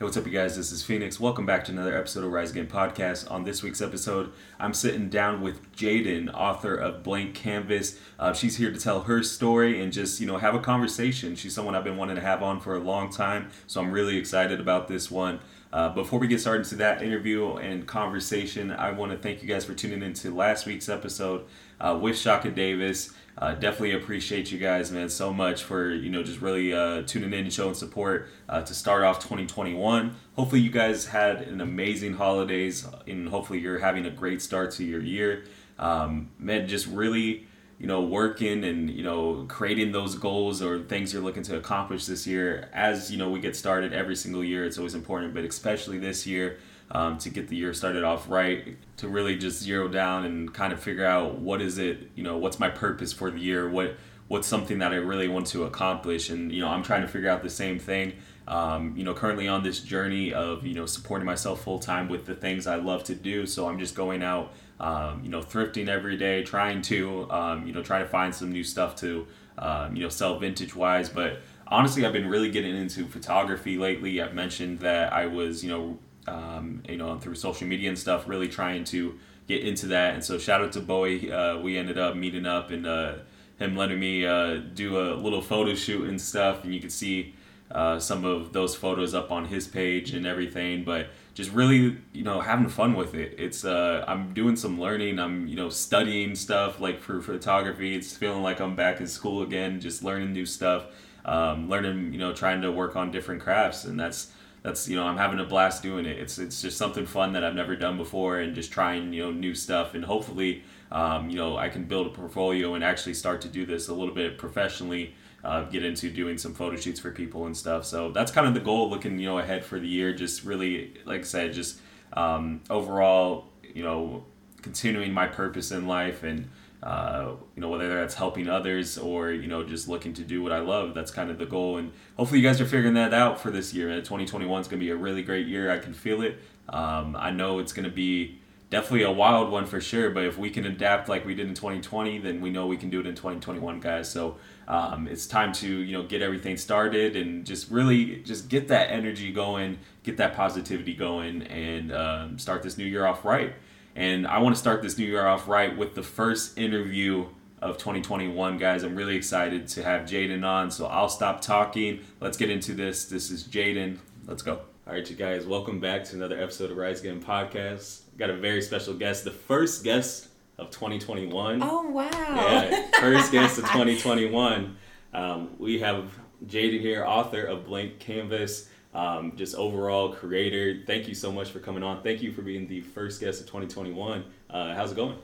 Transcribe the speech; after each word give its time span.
Hey, 0.00 0.04
what's 0.04 0.16
up, 0.16 0.24
you 0.24 0.32
guys? 0.32 0.56
This 0.56 0.72
is 0.72 0.82
Phoenix. 0.82 1.20
Welcome 1.20 1.44
back 1.44 1.62
to 1.66 1.72
another 1.72 1.94
episode 1.94 2.24
of 2.24 2.32
Rise 2.32 2.52
Again 2.52 2.68
podcast. 2.68 3.30
On 3.30 3.44
this 3.44 3.62
week's 3.62 3.82
episode, 3.82 4.32
I'm 4.58 4.72
sitting 4.72 5.10
down 5.10 5.42
with 5.42 5.60
Jaidin, 5.76 6.32
author 6.32 6.74
of 6.74 7.02
Blank 7.02 7.34
Canvas. 7.34 7.98
Uh, 8.18 8.32
she's 8.32 8.56
here 8.56 8.72
to 8.72 8.80
tell 8.80 9.02
her 9.02 9.22
story 9.22 9.82
and 9.82 9.92
just, 9.92 10.18
you 10.18 10.26
know, 10.26 10.38
have 10.38 10.54
a 10.54 10.58
conversation. 10.58 11.36
She's 11.36 11.54
someone 11.54 11.74
I've 11.74 11.84
been 11.84 11.98
wanting 11.98 12.16
to 12.16 12.22
have 12.22 12.42
on 12.42 12.60
for 12.60 12.76
a 12.76 12.78
long 12.78 13.12
time, 13.12 13.50
so 13.66 13.82
I'm 13.82 13.92
really 13.92 14.16
excited 14.16 14.58
about 14.58 14.88
this 14.88 15.10
one. 15.10 15.38
Uh, 15.70 15.90
before 15.90 16.18
we 16.18 16.28
get 16.28 16.40
started 16.40 16.64
to 16.68 16.76
that 16.76 17.02
interview 17.02 17.56
and 17.56 17.86
conversation, 17.86 18.70
I 18.70 18.92
want 18.92 19.12
to 19.12 19.18
thank 19.18 19.42
you 19.42 19.48
guys 19.48 19.66
for 19.66 19.74
tuning 19.74 20.02
into 20.02 20.34
last 20.34 20.64
week's 20.64 20.88
episode 20.88 21.44
uh, 21.78 21.98
with 22.00 22.16
Shaka 22.16 22.50
Davis. 22.50 23.12
Uh, 23.40 23.54
definitely 23.54 23.92
appreciate 23.92 24.52
you 24.52 24.58
guys, 24.58 24.92
man, 24.92 25.08
so 25.08 25.32
much 25.32 25.62
for 25.64 25.90
you 25.90 26.10
know 26.10 26.22
just 26.22 26.42
really 26.42 26.74
uh, 26.74 27.00
tuning 27.06 27.32
in 27.32 27.40
and 27.40 27.52
showing 27.52 27.72
support 27.72 28.28
uh, 28.50 28.60
to 28.60 28.74
start 28.74 29.02
off 29.02 29.18
2021. 29.18 30.14
Hopefully, 30.36 30.60
you 30.60 30.70
guys 30.70 31.06
had 31.06 31.40
an 31.42 31.62
amazing 31.62 32.14
holidays, 32.14 32.86
and 33.06 33.30
hopefully, 33.30 33.58
you're 33.58 33.78
having 33.78 34.04
a 34.04 34.10
great 34.10 34.42
start 34.42 34.72
to 34.72 34.84
your 34.84 35.00
year. 35.00 35.44
Um, 35.78 36.28
man, 36.38 36.68
just 36.68 36.86
really 36.86 37.46
you 37.78 37.86
know 37.86 38.02
working 38.02 38.62
and 38.62 38.90
you 38.90 39.02
know 39.02 39.46
creating 39.48 39.92
those 39.92 40.16
goals 40.16 40.60
or 40.60 40.82
things 40.82 41.14
you're 41.14 41.22
looking 41.22 41.42
to 41.44 41.56
accomplish 41.56 42.04
this 42.04 42.26
year. 42.26 42.68
As 42.74 43.10
you 43.10 43.16
know, 43.16 43.30
we 43.30 43.40
get 43.40 43.56
started 43.56 43.94
every 43.94 44.16
single 44.16 44.44
year. 44.44 44.66
It's 44.66 44.76
always 44.76 44.94
important, 44.94 45.32
but 45.32 45.44
especially 45.46 45.98
this 45.98 46.26
year 46.26 46.58
um, 46.92 47.18
to 47.18 47.30
get 47.30 47.48
the 47.48 47.56
year 47.56 47.72
started 47.72 48.02
off 48.02 48.28
right, 48.28 48.76
to 48.96 49.08
really 49.08 49.36
just 49.36 49.62
zero 49.62 49.88
down 49.88 50.24
and 50.24 50.52
kind 50.52 50.72
of 50.72 50.80
figure 50.80 51.06
out 51.06 51.38
what 51.38 51.60
is 51.60 51.78
it, 51.78 52.10
you 52.14 52.22
know, 52.22 52.36
what's 52.36 52.58
my 52.58 52.68
purpose 52.68 53.12
for 53.12 53.30
the 53.30 53.38
year, 53.38 53.68
what 53.68 53.96
what's 54.30 54.46
something 54.46 54.78
that 54.78 54.92
I 54.92 54.96
really 54.96 55.26
want 55.26 55.48
to 55.48 55.64
accomplish, 55.64 56.30
and 56.30 56.52
you 56.52 56.60
know, 56.60 56.68
I'm 56.68 56.84
trying 56.84 57.02
to 57.02 57.08
figure 57.08 57.28
out 57.28 57.42
the 57.42 57.50
same 57.50 57.78
thing. 57.78 58.14
Um, 58.46 58.94
you 58.96 59.04
know, 59.04 59.12
currently 59.12 59.48
on 59.48 59.62
this 59.62 59.80
journey 59.80 60.32
of 60.32 60.64
you 60.64 60.74
know 60.74 60.86
supporting 60.86 61.26
myself 61.26 61.62
full 61.62 61.78
time 61.78 62.08
with 62.08 62.26
the 62.26 62.34
things 62.34 62.66
I 62.66 62.76
love 62.76 63.04
to 63.04 63.14
do. 63.14 63.46
So 63.46 63.68
I'm 63.68 63.78
just 63.78 63.94
going 63.94 64.22
out, 64.22 64.52
um, 64.78 65.22
you 65.24 65.30
know, 65.30 65.40
thrifting 65.40 65.88
every 65.88 66.16
day, 66.16 66.42
trying 66.42 66.80
to, 66.82 67.30
um, 67.30 67.66
you 67.66 67.72
know, 67.72 67.82
try 67.82 67.98
to 67.98 68.06
find 68.06 68.34
some 68.34 68.52
new 68.52 68.64
stuff 68.64 68.94
to, 68.96 69.26
um, 69.58 69.96
you 69.96 70.02
know, 70.02 70.08
sell 70.08 70.38
vintage 70.38 70.76
wise. 70.76 71.08
But 71.08 71.40
honestly, 71.66 72.06
I've 72.06 72.12
been 72.12 72.28
really 72.28 72.50
getting 72.50 72.76
into 72.76 73.06
photography 73.06 73.78
lately. 73.78 74.20
I've 74.20 74.34
mentioned 74.34 74.78
that 74.80 75.12
I 75.12 75.26
was, 75.26 75.64
you 75.64 75.70
know, 75.70 75.98
um, 76.30 76.82
you 76.88 76.96
know, 76.96 77.18
through 77.18 77.34
social 77.34 77.66
media 77.66 77.88
and 77.88 77.98
stuff, 77.98 78.28
really 78.28 78.48
trying 78.48 78.84
to 78.84 79.18
get 79.48 79.62
into 79.66 79.86
that. 79.88 80.14
And 80.14 80.24
so 80.24 80.38
shout 80.38 80.60
out 80.62 80.72
to 80.72 80.80
Bowie. 80.80 81.30
Uh, 81.30 81.58
we 81.58 81.76
ended 81.76 81.98
up 81.98 82.14
meeting 82.16 82.46
up 82.46 82.70
and 82.70 82.86
uh, 82.86 83.14
him 83.58 83.76
letting 83.76 83.98
me 83.98 84.24
uh, 84.24 84.56
do 84.74 84.98
a 84.98 85.14
little 85.14 85.42
photo 85.42 85.74
shoot 85.74 86.08
and 86.08 86.20
stuff. 86.20 86.64
And 86.64 86.72
you 86.72 86.80
can 86.80 86.90
see 86.90 87.34
uh, 87.70 87.98
some 87.98 88.24
of 88.24 88.52
those 88.52 88.74
photos 88.74 89.12
up 89.14 89.30
on 89.30 89.46
his 89.46 89.66
page 89.66 90.12
and 90.12 90.26
everything. 90.26 90.84
But 90.84 91.08
just 91.34 91.52
really, 91.52 91.96
you 92.12 92.22
know, 92.22 92.40
having 92.40 92.68
fun 92.68 92.94
with 92.94 93.14
it. 93.14 93.34
It's 93.38 93.64
uh, 93.64 94.04
I'm 94.06 94.32
doing 94.34 94.56
some 94.56 94.80
learning. 94.80 95.18
I'm 95.18 95.46
you 95.46 95.56
know 95.56 95.68
studying 95.68 96.34
stuff 96.34 96.80
like 96.80 97.00
for 97.00 97.20
photography. 97.20 97.96
It's 97.96 98.16
feeling 98.16 98.42
like 98.42 98.60
I'm 98.60 98.76
back 98.76 99.00
in 99.00 99.06
school 99.06 99.42
again, 99.42 99.80
just 99.80 100.02
learning 100.04 100.32
new 100.32 100.46
stuff. 100.46 100.86
Um, 101.22 101.68
learning, 101.68 102.14
you 102.14 102.18
know, 102.18 102.32
trying 102.32 102.62
to 102.62 102.72
work 102.72 102.96
on 102.96 103.10
different 103.10 103.42
crafts, 103.42 103.84
and 103.84 104.00
that's 104.00 104.32
that's 104.62 104.88
you 104.88 104.96
know 104.96 105.04
I'm 105.04 105.16
having 105.16 105.40
a 105.40 105.44
blast 105.44 105.82
doing 105.82 106.06
it. 106.06 106.18
It's 106.18 106.38
it's 106.38 106.60
just 106.60 106.76
something 106.76 107.06
fun 107.06 107.32
that 107.32 107.44
I've 107.44 107.54
never 107.54 107.76
done 107.76 107.96
before, 107.96 108.38
and 108.38 108.54
just 108.54 108.72
trying 108.72 109.12
you 109.12 109.24
know 109.24 109.30
new 109.30 109.54
stuff, 109.54 109.94
and 109.94 110.04
hopefully 110.04 110.62
um, 110.92 111.30
you 111.30 111.36
know 111.36 111.56
I 111.56 111.68
can 111.68 111.84
build 111.84 112.06
a 112.06 112.10
portfolio 112.10 112.74
and 112.74 112.84
actually 112.84 113.14
start 113.14 113.40
to 113.42 113.48
do 113.48 113.64
this 113.64 113.88
a 113.88 113.94
little 113.94 114.14
bit 114.14 114.38
professionally. 114.38 115.14
Uh, 115.42 115.62
get 115.62 115.82
into 115.82 116.10
doing 116.10 116.36
some 116.36 116.52
photo 116.52 116.76
shoots 116.76 117.00
for 117.00 117.10
people 117.10 117.46
and 117.46 117.56
stuff. 117.56 117.86
So 117.86 118.10
that's 118.10 118.30
kind 118.30 118.46
of 118.46 118.52
the 118.52 118.60
goal, 118.60 118.90
looking 118.90 119.18
you 119.18 119.26
know 119.26 119.38
ahead 119.38 119.64
for 119.64 119.80
the 119.80 119.88
year. 119.88 120.12
Just 120.12 120.44
really, 120.44 120.94
like 121.06 121.20
I 121.20 121.24
said, 121.24 121.54
just 121.54 121.80
um, 122.12 122.60
overall, 122.68 123.46
you 123.74 123.82
know, 123.82 124.24
continuing 124.60 125.12
my 125.12 125.26
purpose 125.26 125.70
in 125.70 125.86
life 125.86 126.22
and 126.22 126.50
uh, 126.82 127.32
you 127.54 127.60
know 127.60 127.68
whether 127.68 127.94
that's 127.94 128.14
helping 128.14 128.48
others 128.48 128.96
or 128.96 129.32
you 129.32 129.46
know 129.46 129.62
just 129.62 129.88
looking 129.88 130.14
to 130.14 130.22
do 130.22 130.42
what 130.42 130.52
I 130.52 130.60
love. 130.60 130.94
That's 130.94 131.10
kind 131.10 131.30
of 131.30 131.38
the 131.38 131.46
goal, 131.46 131.76
and 131.76 131.92
hopefully 132.16 132.40
you 132.40 132.46
guys 132.46 132.60
are 132.60 132.66
figuring 132.66 132.94
that 132.94 133.12
out 133.12 133.40
for 133.40 133.50
this 133.50 133.74
year. 133.74 133.88
2021 133.88 134.60
is 134.60 134.68
going 134.68 134.80
to 134.80 134.84
be 134.84 134.90
a 134.90 134.96
really 134.96 135.22
great 135.22 135.46
year. 135.46 135.70
I 135.70 135.78
can 135.78 135.92
feel 135.92 136.22
it. 136.22 136.38
Um, 136.68 137.16
I 137.16 137.30
know 137.30 137.58
it's 137.58 137.72
going 137.72 137.84
to 137.84 137.94
be 137.94 138.40
definitely 138.70 139.02
a 139.02 139.10
wild 139.10 139.50
one 139.50 139.66
for 139.66 139.80
sure. 139.80 140.10
But 140.10 140.24
if 140.24 140.38
we 140.38 140.48
can 140.48 140.64
adapt 140.64 141.08
like 141.08 141.26
we 141.26 141.34
did 141.34 141.48
in 141.48 141.54
2020, 141.54 142.18
then 142.18 142.40
we 142.40 142.50
know 142.50 142.66
we 142.66 142.76
can 142.76 142.88
do 142.88 143.00
it 143.00 143.06
in 143.06 143.14
2021, 143.14 143.80
guys. 143.80 144.10
So 144.10 144.36
um, 144.68 145.08
it's 145.08 145.26
time 145.26 145.52
to 145.54 145.68
you 145.68 145.92
know 145.92 146.04
get 146.04 146.22
everything 146.22 146.56
started 146.56 147.16
and 147.16 147.44
just 147.44 147.70
really 147.70 148.16
just 148.18 148.48
get 148.48 148.68
that 148.68 148.90
energy 148.90 149.32
going, 149.32 149.78
get 150.04 150.16
that 150.16 150.34
positivity 150.34 150.94
going, 150.94 151.42
and 151.42 151.92
um, 151.92 152.38
start 152.38 152.62
this 152.62 152.78
new 152.78 152.84
year 152.84 153.04
off 153.04 153.24
right. 153.24 153.52
And 153.96 154.26
I 154.26 154.38
want 154.38 154.54
to 154.54 154.58
start 154.58 154.82
this 154.82 154.98
new 154.98 155.04
year 155.04 155.26
off 155.26 155.48
right 155.48 155.76
with 155.76 155.94
the 155.94 156.02
first 156.02 156.56
interview 156.56 157.26
of 157.60 157.76
2021, 157.76 158.56
guys. 158.56 158.82
I'm 158.84 158.94
really 158.94 159.16
excited 159.16 159.66
to 159.68 159.82
have 159.82 160.02
Jaidin 160.02 160.46
on. 160.46 160.70
So 160.70 160.86
I'll 160.86 161.08
stop 161.08 161.40
talking. 161.40 162.00
Let's 162.20 162.36
get 162.36 162.50
into 162.50 162.72
this. 162.72 163.06
This 163.06 163.30
is 163.30 163.44
Jaidin. 163.44 163.98
Let's 164.26 164.42
go. 164.42 164.60
All 164.86 164.94
right, 164.94 165.08
you 165.08 165.16
guys, 165.16 165.44
welcome 165.44 165.78
back 165.78 166.04
to 166.04 166.16
another 166.16 166.40
episode 166.40 166.70
of 166.70 166.76
Rise 166.76 167.00
Again 167.00 167.22
podcast. 167.22 168.02
Got 168.16 168.30
a 168.30 168.36
very 168.36 168.62
special 168.62 168.94
guest, 168.94 169.24
the 169.24 169.30
first 169.30 169.84
guest 169.84 170.28
of 170.56 170.70
2021. 170.70 171.62
Oh, 171.62 171.82
wow. 171.90 172.08
Yeah, 172.12 172.86
first 173.00 173.30
guest 173.30 173.58
of 173.58 173.64
2021. 173.64 174.76
Um, 175.12 175.50
we 175.58 175.80
have 175.80 176.10
Jaidin 176.46 176.80
here, 176.80 177.04
author 177.04 177.44
of 177.44 177.66
Blank 177.66 177.98
Canvas 177.98 178.69
um, 178.94 179.36
just 179.36 179.54
overall 179.54 180.12
creator. 180.12 180.82
Thank 180.86 181.08
you 181.08 181.14
so 181.14 181.30
much 181.30 181.50
for 181.50 181.60
coming 181.60 181.82
on. 181.82 182.02
Thank 182.02 182.22
you 182.22 182.32
for 182.32 182.42
being 182.42 182.66
the 182.66 182.80
first 182.80 183.20
guest 183.20 183.40
of 183.40 183.46
2021. 183.46 184.24
Uh, 184.48 184.74
how's 184.74 184.92
it 184.92 184.96
going? 184.96 185.16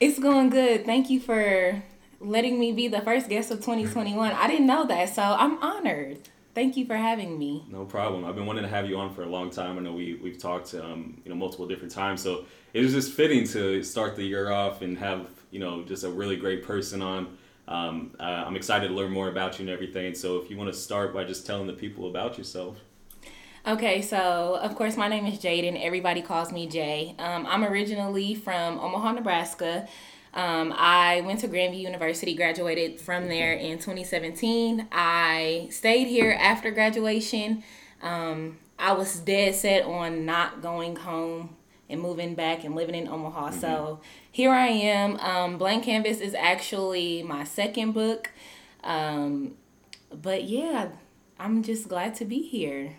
It's 0.00 0.18
going 0.18 0.50
good. 0.50 0.84
Thank 0.84 1.10
you 1.10 1.20
for 1.20 1.82
letting 2.20 2.58
me 2.58 2.72
be 2.72 2.88
the 2.88 3.00
first 3.00 3.28
guest 3.28 3.50
of 3.50 3.58
2021. 3.58 4.32
I 4.32 4.46
didn't 4.46 4.66
know 4.66 4.86
that, 4.86 5.14
so 5.14 5.22
I'm 5.22 5.58
honored. 5.62 6.18
Thank 6.54 6.76
you 6.76 6.86
for 6.86 6.96
having 6.96 7.38
me. 7.38 7.64
No 7.70 7.84
problem. 7.86 8.24
I've 8.24 8.34
been 8.34 8.44
wanting 8.44 8.64
to 8.64 8.68
have 8.68 8.86
you 8.88 8.98
on 8.98 9.14
for 9.14 9.22
a 9.22 9.26
long 9.28 9.48
time. 9.48 9.78
I 9.78 9.80
know 9.80 9.94
we 9.94 10.20
we've 10.22 10.38
talked 10.38 10.74
um, 10.74 11.20
you 11.24 11.30
know 11.30 11.36
multiple 11.36 11.66
different 11.66 11.92
times, 11.92 12.22
so 12.22 12.44
it 12.74 12.82
was 12.82 12.92
just 12.92 13.12
fitting 13.12 13.46
to 13.48 13.82
start 13.82 14.16
the 14.16 14.24
year 14.24 14.50
off 14.50 14.82
and 14.82 14.98
have 14.98 15.28
you 15.50 15.60
know 15.60 15.82
just 15.82 16.04
a 16.04 16.10
really 16.10 16.36
great 16.36 16.62
person 16.62 17.00
on. 17.00 17.38
Um, 17.68 18.14
uh, 18.18 18.22
I'm 18.22 18.56
excited 18.56 18.88
to 18.88 18.94
learn 18.94 19.12
more 19.12 19.28
about 19.28 19.58
you 19.58 19.64
and 19.64 19.70
everything. 19.70 20.14
So 20.14 20.38
if 20.38 20.50
you 20.50 20.56
want 20.56 20.72
to 20.72 20.78
start 20.78 21.14
by 21.14 21.24
just 21.24 21.46
telling 21.46 21.66
the 21.66 21.72
people 21.72 22.08
about 22.08 22.38
yourself. 22.38 22.78
Okay, 23.64 24.02
so 24.02 24.58
of 24.60 24.74
course 24.74 24.96
my 24.96 25.06
name 25.06 25.24
is 25.26 25.38
Jaidin. 25.38 25.80
Everybody 25.80 26.20
calls 26.20 26.50
me 26.50 26.66
Jay. 26.66 27.14
Um, 27.18 27.46
I'm 27.46 27.62
originally 27.62 28.34
from 28.34 28.80
Omaha, 28.80 29.12
Nebraska. 29.12 29.86
Um, 30.34 30.74
I 30.76 31.20
went 31.20 31.40
to 31.40 31.48
Grandview 31.48 31.80
University, 31.80 32.34
graduated 32.34 33.00
from 33.00 33.28
there 33.28 33.52
in 33.52 33.78
2017. 33.78 34.88
I 34.90 35.68
stayed 35.70 36.08
here 36.08 36.36
after 36.40 36.70
graduation. 36.70 37.62
Um, 38.02 38.58
I 38.78 38.92
was 38.94 39.20
dead 39.20 39.54
set 39.54 39.84
on 39.84 40.24
not 40.24 40.60
going 40.60 40.96
home 40.96 41.56
and 41.92 42.00
moving 42.00 42.34
back 42.34 42.64
and 42.64 42.74
living 42.74 42.94
in 42.94 43.06
Omaha. 43.06 43.50
Mm-hmm. 43.50 43.60
So 43.60 44.00
here 44.30 44.50
I 44.50 44.68
am. 44.68 45.16
Um, 45.18 45.58
Blank 45.58 45.84
Canvas 45.84 46.20
is 46.20 46.34
actually 46.34 47.22
my 47.22 47.44
second 47.44 47.92
book. 47.92 48.30
Um, 48.82 49.54
but 50.10 50.44
yeah, 50.44 50.88
I'm 51.38 51.62
just 51.62 51.88
glad 51.88 52.14
to 52.16 52.24
be 52.24 52.42
here. 52.42 52.96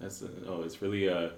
That's 0.00 0.24
oh, 0.46 0.62
it's 0.62 0.80
really 0.80 1.08
uh, 1.08 1.30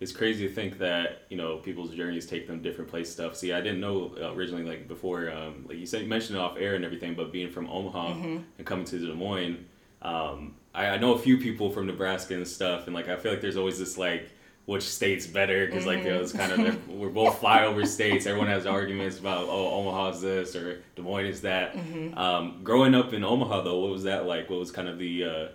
it's 0.00 0.12
crazy 0.12 0.48
to 0.48 0.54
think 0.54 0.78
that 0.78 1.22
you 1.28 1.36
know 1.36 1.58
people's 1.58 1.94
journeys 1.94 2.26
take 2.26 2.46
them 2.46 2.62
different 2.62 2.90
place 2.90 3.10
stuff. 3.10 3.36
See, 3.36 3.52
I 3.52 3.60
didn't 3.60 3.80
know 3.80 4.14
uh, 4.20 4.32
originally 4.32 4.64
like 4.64 4.88
before, 4.88 5.30
um, 5.30 5.66
like 5.68 5.78
you 5.78 5.86
said, 5.86 6.02
you 6.02 6.08
mentioned 6.08 6.38
it 6.38 6.40
off 6.40 6.56
air 6.58 6.74
and 6.74 6.84
everything, 6.84 7.14
but 7.14 7.32
being 7.32 7.50
from 7.50 7.68
Omaha 7.68 8.14
mm-hmm. 8.14 8.38
and 8.56 8.66
coming 8.66 8.84
to 8.86 8.98
Des 8.98 9.12
Moines, 9.12 9.66
um, 10.02 10.54
I, 10.74 10.86
I 10.86 10.98
know 10.98 11.12
a 11.12 11.18
few 11.18 11.38
people 11.38 11.70
from 11.70 11.86
Nebraska 11.86 12.34
and 12.34 12.46
stuff, 12.46 12.86
and 12.86 12.94
like 12.94 13.08
I 13.08 13.16
feel 13.16 13.32
like 13.32 13.40
there's 13.40 13.56
always 13.56 13.78
this 13.78 13.98
like 13.98 14.30
which 14.68 14.82
state's 14.82 15.26
better 15.26 15.64
because 15.64 15.86
mm-hmm. 15.86 16.04
like 16.04 16.14
it 16.14 16.20
was 16.20 16.30
kind 16.30 16.52
of 16.52 16.88
we're 16.90 17.08
both 17.08 17.40
flyover 17.40 17.86
states. 17.86 18.26
Everyone 18.26 18.48
has 18.48 18.66
arguments 18.66 19.18
about 19.18 19.46
oh 19.48 19.80
Omaha's 19.80 20.20
this 20.20 20.54
or 20.54 20.82
Des 20.94 21.00
Moines 21.00 21.24
is 21.24 21.40
that. 21.40 21.74
Mm-hmm. 21.74 22.18
Um, 22.18 22.60
growing 22.62 22.94
up 22.94 23.14
in 23.14 23.24
Omaha 23.24 23.62
though, 23.62 23.78
what 23.78 23.90
was 23.90 24.02
that 24.02 24.26
like? 24.26 24.50
What 24.50 24.58
was 24.58 24.70
kind 24.70 24.86
of 24.86 24.98
the 24.98 25.24
uh, 25.24 25.48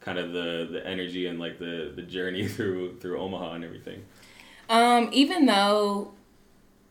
kind 0.00 0.18
of 0.18 0.32
the 0.32 0.68
the 0.72 0.86
energy 0.86 1.26
and 1.26 1.38
like 1.38 1.58
the 1.58 1.92
the 1.94 2.00
journey 2.00 2.48
through 2.48 2.96
through 2.96 3.20
Omaha 3.20 3.56
and 3.56 3.64
everything? 3.64 4.02
Um, 4.70 5.10
even 5.12 5.44
though 5.44 6.14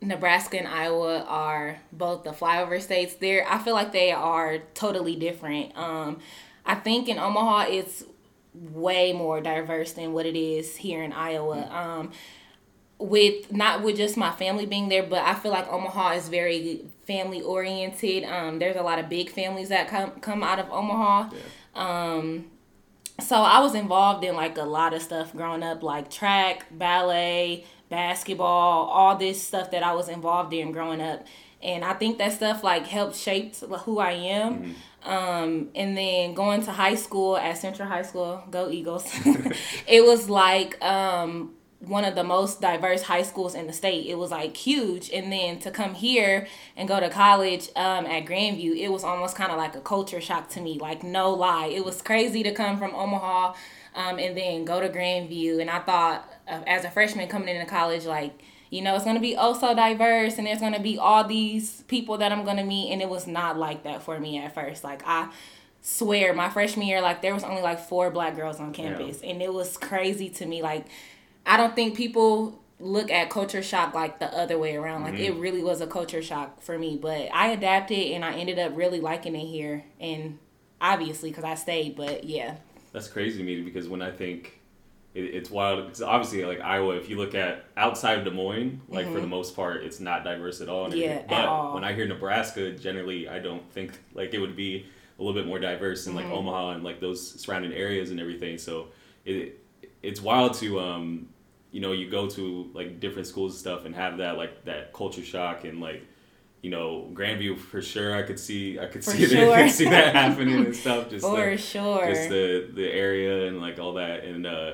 Nebraska 0.01 0.59
and 0.59 0.67
Iowa 0.67 1.23
are 1.23 1.79
both 1.91 2.25
the 2.25 2.29
flyover 2.29 2.79
states, 2.79 3.15
there 3.15 3.43
I 3.49 3.57
feel 3.57 3.73
like 3.73 3.91
they 3.91 4.11
are 4.11 4.59
totally 4.75 5.15
different. 5.15 5.75
Um, 5.75 6.19
I 6.63 6.75
think 6.75 7.09
in 7.09 7.17
Omaha 7.17 7.69
it's 7.69 8.03
way 8.55 9.13
more 9.13 9.41
diverse 9.41 9.93
than 9.93 10.13
what 10.13 10.25
it 10.25 10.37
is 10.37 10.77
here 10.77 11.03
in 11.03 11.13
Iowa. 11.13 11.57
Mm. 11.57 11.71
Um, 11.71 12.11
with 12.97 13.51
not 13.51 13.83
with 13.83 13.97
just 13.97 14.15
my 14.15 14.31
family 14.31 14.65
being 14.65 14.87
there, 14.87 15.03
but 15.03 15.21
I 15.21 15.33
feel 15.33 15.51
like 15.51 15.67
Omaha 15.71 16.13
is 16.13 16.29
very 16.29 16.85
family 17.05 17.41
oriented. 17.41 18.23
Um, 18.23 18.59
there's 18.59 18.77
a 18.77 18.81
lot 18.81 18.99
of 18.99 19.09
big 19.09 19.29
families 19.29 19.69
that 19.69 19.89
come 19.89 20.11
come 20.21 20.43
out 20.43 20.59
of 20.59 20.71
Omaha. 20.71 21.29
Yeah. 21.31 21.39
Um, 21.75 22.45
so 23.19 23.35
I 23.35 23.59
was 23.59 23.75
involved 23.75 24.23
in 24.23 24.35
like 24.35 24.57
a 24.57 24.63
lot 24.63 24.93
of 24.93 25.01
stuff 25.01 25.33
growing 25.33 25.63
up, 25.63 25.83
like 25.83 26.09
track, 26.09 26.65
ballet, 26.71 27.65
basketball, 27.89 28.87
all 28.87 29.15
this 29.15 29.41
stuff 29.41 29.71
that 29.71 29.83
I 29.83 29.93
was 29.93 30.09
involved 30.09 30.53
in 30.53 30.71
growing 30.71 31.01
up. 31.01 31.25
And 31.61 31.83
I 31.83 31.93
think 31.93 32.17
that 32.17 32.33
stuff 32.33 32.63
like 32.63 32.85
helped 32.85 33.15
shape 33.15 33.55
who 33.55 33.99
I 33.99 34.11
am. 34.11 34.53
Mm-hmm. 34.53 34.71
Um, 35.05 35.69
and 35.75 35.95
then 35.95 36.33
going 36.33 36.63
to 36.63 36.71
high 36.71 36.95
school 36.95 37.37
at 37.37 37.57
Central 37.57 37.87
High 37.87 38.01
School, 38.01 38.43
go 38.49 38.69
Eagles. 38.69 39.07
it 39.87 40.03
was 40.03 40.29
like 40.29 40.83
um, 40.83 41.53
one 41.79 42.05
of 42.05 42.15
the 42.15 42.23
most 42.23 42.61
diverse 42.61 43.03
high 43.03 43.21
schools 43.21 43.53
in 43.53 43.67
the 43.67 43.73
state. 43.73 44.07
It 44.07 44.17
was 44.17 44.31
like 44.31 44.57
huge. 44.57 45.09
And 45.11 45.31
then 45.31 45.59
to 45.59 45.71
come 45.71 45.93
here 45.93 46.47
and 46.75 46.87
go 46.87 46.99
to 46.99 47.09
college 47.09 47.69
um, 47.75 48.05
at 48.05 48.25
Grandview, 48.25 48.75
it 48.77 48.89
was 48.89 49.03
almost 49.03 49.35
kind 49.35 49.51
of 49.51 49.57
like 49.57 49.75
a 49.75 49.81
culture 49.81 50.21
shock 50.21 50.49
to 50.49 50.61
me. 50.61 50.79
Like, 50.79 51.03
no 51.03 51.31
lie. 51.31 51.67
It 51.67 51.85
was 51.85 52.01
crazy 52.01 52.43
to 52.43 52.51
come 52.51 52.77
from 52.77 52.95
Omaha 52.95 53.53
um, 53.93 54.19
and 54.19 54.35
then 54.35 54.65
go 54.65 54.79
to 54.79 54.89
Grandview. 54.89 55.61
And 55.61 55.69
I 55.69 55.79
thought, 55.79 56.27
uh, 56.47 56.61
as 56.65 56.83
a 56.85 56.89
freshman 56.89 57.27
coming 57.27 57.55
into 57.55 57.69
college, 57.69 58.05
like, 58.05 58.41
you 58.69 58.81
know, 58.81 58.95
it's 58.95 59.03
going 59.03 59.15
to 59.15 59.21
be 59.21 59.35
oh 59.37 59.53
so 59.53 59.75
diverse 59.75 60.37
and 60.37 60.47
there's 60.47 60.59
going 60.59 60.73
to 60.73 60.79
be 60.79 60.97
all 60.97 61.23
these 61.23 61.83
people 61.83 62.17
that 62.17 62.31
I'm 62.31 62.43
going 62.43 62.57
to 62.57 62.63
meet. 62.63 62.91
And 62.91 63.01
it 63.01 63.09
was 63.09 63.27
not 63.27 63.57
like 63.57 63.83
that 63.83 64.03
for 64.03 64.19
me 64.19 64.37
at 64.37 64.53
first. 64.53 64.83
Like, 64.83 65.03
I 65.05 65.29
swear 65.81 66.33
my 66.33 66.49
freshman 66.49 66.87
year, 66.87 67.01
like, 67.01 67.21
there 67.21 67.33
was 67.33 67.43
only 67.43 67.61
like 67.61 67.79
four 67.79 68.09
black 68.11 68.35
girls 68.35 68.59
on 68.59 68.73
campus. 68.73 69.21
Yeah. 69.21 69.31
And 69.31 69.41
it 69.41 69.53
was 69.53 69.77
crazy 69.77 70.29
to 70.29 70.45
me. 70.45 70.61
Like, 70.61 70.87
I 71.45 71.57
don't 71.57 71.75
think 71.75 71.95
people 71.95 72.59
look 72.79 73.09
at 73.09 73.29
culture 73.29 73.63
shock 73.63 73.93
like 73.93 74.19
the 74.19 74.25
other 74.25 74.57
way 74.57 74.75
around. 74.75 75.03
Like 75.03 75.13
mm-hmm. 75.13 75.23
it 75.23 75.35
really 75.35 75.63
was 75.63 75.81
a 75.81 75.87
culture 75.87 76.21
shock 76.21 76.61
for 76.61 76.77
me, 76.77 76.97
but 77.01 77.29
I 77.33 77.47
adapted 77.49 78.11
and 78.11 78.25
I 78.25 78.33
ended 78.33 78.59
up 78.59 78.75
really 78.75 78.99
liking 78.99 79.35
it 79.35 79.45
here 79.45 79.85
and 79.99 80.39
obviously 80.81 81.31
cuz 81.31 81.43
I 81.43 81.55
stayed, 81.55 81.95
but 81.95 82.25
yeah. 82.25 82.55
That's 82.91 83.07
crazy 83.07 83.37
to 83.37 83.43
me 83.43 83.61
because 83.61 83.87
when 83.87 84.01
I 84.01 84.11
think 84.11 84.59
it, 85.15 85.23
it's 85.23 85.49
wild 85.49 85.85
because 85.85 86.01
obviously 86.01 86.45
like 86.45 86.61
Iowa 86.61 86.95
if 86.95 87.09
you 87.09 87.17
look 87.17 87.33
at 87.33 87.65
outside 87.75 88.19
of 88.19 88.25
Des 88.25 88.31
Moines, 88.31 88.81
like 88.87 89.05
mm-hmm. 89.05 89.13
for 89.13 89.19
the 89.19 89.25
mm-hmm. 89.25 89.31
most 89.31 89.55
part 89.55 89.83
it's 89.83 89.99
not 89.99 90.23
diverse 90.23 90.61
at 90.61 90.69
all. 90.69 90.93
Yeah, 90.93 91.23
but 91.27 91.35
at 91.35 91.45
all. 91.47 91.73
when 91.73 91.83
I 91.83 91.93
hear 91.93 92.05
Nebraska, 92.05 92.71
generally 92.73 93.27
I 93.27 93.39
don't 93.39 93.67
think 93.71 93.97
like 94.13 94.33
it 94.33 94.39
would 94.39 94.55
be 94.55 94.85
a 95.17 95.23
little 95.23 95.33
bit 95.33 95.47
more 95.47 95.59
diverse 95.59 96.05
in 96.05 96.13
like 96.13 96.25
mm-hmm. 96.25 96.33
Omaha 96.33 96.71
and 96.71 96.83
like 96.83 96.99
those 96.99 97.41
surrounding 97.41 97.73
areas 97.73 98.11
and 98.11 98.19
everything. 98.19 98.57
So 98.57 98.89
it 99.23 99.59
it's 100.03 100.21
wild 100.21 100.53
to 100.55 100.79
um 100.79 101.29
you 101.71 101.81
know 101.81 101.93
you 101.93 102.09
go 102.09 102.29
to 102.29 102.69
like 102.73 102.99
different 102.99 103.27
schools 103.27 103.53
and 103.53 103.59
stuff 103.59 103.85
and 103.85 103.95
have 103.95 104.17
that 104.17 104.37
like 104.37 104.65
that 104.65 104.93
culture 104.93 105.23
shock 105.23 105.63
and 105.63 105.81
like 105.81 106.03
you 106.61 106.69
know 106.69 107.09
Grandview 107.13 107.57
for 107.57 107.81
sure 107.81 108.15
I 108.15 108.23
could 108.23 108.39
see 108.39 108.79
I 108.79 108.85
could 108.87 109.03
for 109.03 109.11
see 109.11 109.27
sure. 109.27 109.45
that, 109.49 109.63
could 109.63 109.71
see 109.71 109.89
that 109.89 110.15
happening 110.15 110.65
and 110.65 110.75
stuff 110.75 111.09
just 111.09 111.25
for 111.25 111.49
like, 111.51 111.59
sure 111.59 112.05
just 112.07 112.29
the 112.29 112.69
the 112.73 112.91
area 112.91 113.47
and 113.47 113.61
like 113.61 113.79
all 113.79 113.93
that 113.93 114.23
and 114.23 114.45
uh 114.45 114.73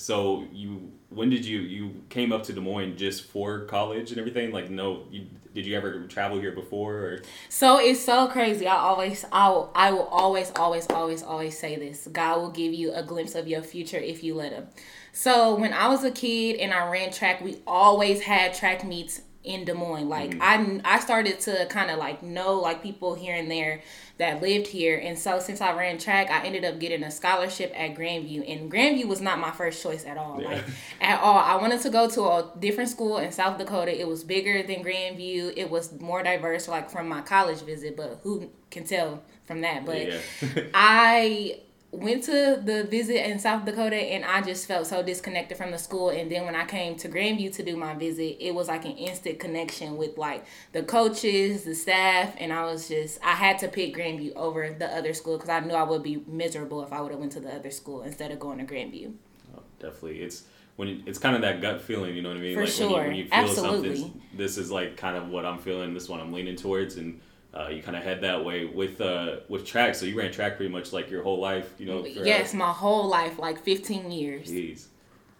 so 0.00 0.44
you 0.52 0.92
when 1.08 1.28
did 1.28 1.44
you 1.44 1.60
you 1.60 2.02
came 2.08 2.32
up 2.32 2.42
to 2.44 2.52
Des 2.52 2.60
Moines 2.60 2.96
just 2.96 3.24
for 3.24 3.66
college 3.66 4.10
and 4.10 4.18
everything 4.18 4.52
like 4.52 4.70
no 4.70 5.04
you 5.10 5.26
did 5.52 5.66
you 5.66 5.76
ever 5.76 6.04
travel 6.06 6.38
here 6.40 6.52
before 6.52 6.94
or? 6.94 7.22
so 7.48 7.78
it's 7.80 8.00
so 8.00 8.28
crazy 8.28 8.66
i 8.66 8.76
always 8.76 9.24
i 9.32 9.48
will, 9.48 9.70
I 9.74 9.90
will 9.90 10.06
always 10.06 10.52
always 10.54 10.86
always 10.88 11.22
always 11.22 11.58
say 11.58 11.76
this 11.76 12.06
god 12.12 12.40
will 12.40 12.50
give 12.50 12.72
you 12.72 12.92
a 12.94 13.02
glimpse 13.02 13.34
of 13.34 13.48
your 13.48 13.62
future 13.62 13.98
if 13.98 14.22
you 14.22 14.34
let 14.34 14.52
him 14.52 14.68
so 15.12 15.56
when 15.56 15.72
I 15.72 15.88
was 15.88 16.04
a 16.04 16.10
kid 16.10 16.56
and 16.56 16.72
I 16.72 16.88
ran 16.90 17.10
track, 17.12 17.40
we 17.40 17.58
always 17.66 18.20
had 18.20 18.54
track 18.54 18.84
meets 18.84 19.20
in 19.42 19.64
Des 19.64 19.74
Moines. 19.74 20.08
Like 20.08 20.32
mm-hmm. 20.32 20.80
I 20.84 20.96
I 20.96 21.00
started 21.00 21.40
to 21.40 21.66
kind 21.66 21.90
of 21.90 21.98
like 21.98 22.22
know 22.22 22.60
like 22.60 22.82
people 22.82 23.14
here 23.14 23.34
and 23.34 23.50
there 23.50 23.82
that 24.20 24.42
lived 24.42 24.66
here. 24.66 24.98
And 25.02 25.18
so 25.18 25.40
since 25.40 25.62
I 25.62 25.74
ran 25.74 25.96
track, 25.96 26.30
I 26.30 26.44
ended 26.44 26.62
up 26.64 26.78
getting 26.78 27.02
a 27.02 27.10
scholarship 27.10 27.72
at 27.74 27.94
Grandview. 27.94 28.44
And 28.46 28.70
Grandview 28.70 29.06
was 29.06 29.22
not 29.22 29.38
my 29.38 29.50
first 29.50 29.82
choice 29.82 30.04
at 30.04 30.18
all. 30.18 30.40
Yeah. 30.40 30.48
Like 30.48 30.64
at 31.00 31.20
all. 31.20 31.38
I 31.38 31.56
wanted 31.56 31.80
to 31.80 31.90
go 31.90 32.08
to 32.10 32.22
a 32.22 32.52
different 32.58 32.90
school 32.90 33.16
in 33.16 33.32
South 33.32 33.56
Dakota. 33.58 33.98
It 33.98 34.06
was 34.06 34.22
bigger 34.22 34.62
than 34.62 34.84
Grandview. 34.84 35.54
It 35.56 35.70
was 35.70 35.98
more 36.00 36.22
diverse 36.22 36.68
like 36.68 36.90
from 36.90 37.08
my 37.08 37.22
college 37.22 37.62
visit, 37.62 37.96
but 37.96 38.20
who 38.22 38.50
can 38.70 38.84
tell 38.84 39.22
from 39.46 39.62
that? 39.62 39.86
But 39.86 40.06
yeah. 40.06 40.18
I 40.74 41.60
went 41.92 42.22
to 42.22 42.60
the 42.64 42.84
visit 42.84 43.28
in 43.28 43.38
South 43.38 43.64
Dakota 43.64 43.96
and 43.96 44.24
I 44.24 44.42
just 44.42 44.66
felt 44.66 44.86
so 44.86 45.02
disconnected 45.02 45.58
from 45.58 45.72
the 45.72 45.78
school. 45.78 46.10
And 46.10 46.30
then 46.30 46.44
when 46.44 46.54
I 46.54 46.64
came 46.64 46.96
to 46.96 47.08
Grandview 47.08 47.52
to 47.56 47.62
do 47.64 47.76
my 47.76 47.94
visit 47.94 48.36
it 48.40 48.54
was 48.54 48.68
like 48.68 48.84
an 48.84 48.92
instant 48.92 49.40
connection 49.40 49.96
with 49.96 50.16
like 50.16 50.44
the 50.72 50.82
coaches 50.82 51.64
the 51.64 51.74
staff. 51.74 52.34
And 52.38 52.52
I 52.52 52.64
was 52.64 52.88
just 52.88 53.18
I 53.24 53.32
had 53.32 53.58
to 53.60 53.68
pick 53.68 53.96
Grandview 53.96 54.34
over 54.36 54.70
the 54.70 54.86
other 54.86 55.12
school 55.14 55.36
because 55.36 55.50
I 55.50 55.60
knew 55.60 55.74
I 55.74 55.82
would 55.82 56.02
be 56.02 56.22
miserable 56.26 56.82
if 56.82 56.92
I 56.92 57.00
would 57.00 57.10
have 57.10 57.20
went 57.20 57.32
to 57.32 57.40
the 57.40 57.52
other 57.52 57.70
school 57.70 58.02
instead 58.02 58.30
of 58.30 58.38
going 58.38 58.64
to 58.64 58.72
Grandview. 58.72 59.12
Oh, 59.56 59.62
definitely. 59.80 60.22
It's 60.22 60.44
when 60.76 60.88
you, 60.88 61.02
it's 61.06 61.18
kind 61.18 61.34
of 61.34 61.42
that 61.42 61.60
gut 61.60 61.82
feeling 61.82 62.14
you 62.14 62.22
know 62.22 62.28
what 62.28 62.38
I 62.38 62.40
mean? 62.40 62.54
For 62.54 62.62
like 62.62 62.70
sure. 62.70 62.90
when 62.90 63.00
you, 63.00 63.06
when 63.06 63.16
you 63.16 63.24
feel 63.24 63.38
Absolutely. 63.38 63.96
something 63.96 64.22
this 64.34 64.58
is 64.58 64.70
like 64.70 64.96
kind 64.96 65.16
of 65.16 65.28
what 65.28 65.44
I'm 65.44 65.58
feeling 65.58 65.92
this 65.92 66.08
one 66.08 66.20
I'm 66.20 66.32
leaning 66.32 66.56
towards. 66.56 66.96
And 66.96 67.20
uh, 67.52 67.68
you 67.68 67.82
kind 67.82 67.96
of 67.96 68.02
head 68.02 68.20
that 68.20 68.44
way 68.44 68.64
with 68.64 69.00
uh, 69.00 69.36
with 69.48 69.66
track. 69.66 69.94
So 69.94 70.06
you 70.06 70.16
ran 70.16 70.32
track 70.32 70.56
pretty 70.56 70.72
much 70.72 70.92
like 70.92 71.10
your 71.10 71.22
whole 71.22 71.40
life, 71.40 71.74
you 71.78 71.86
know. 71.86 72.02
For, 72.02 72.08
yes, 72.08 72.54
my 72.54 72.70
whole 72.70 73.08
life, 73.08 73.38
like 73.38 73.60
fifteen 73.60 74.10
years. 74.10 74.48
Jeez, 74.48 74.86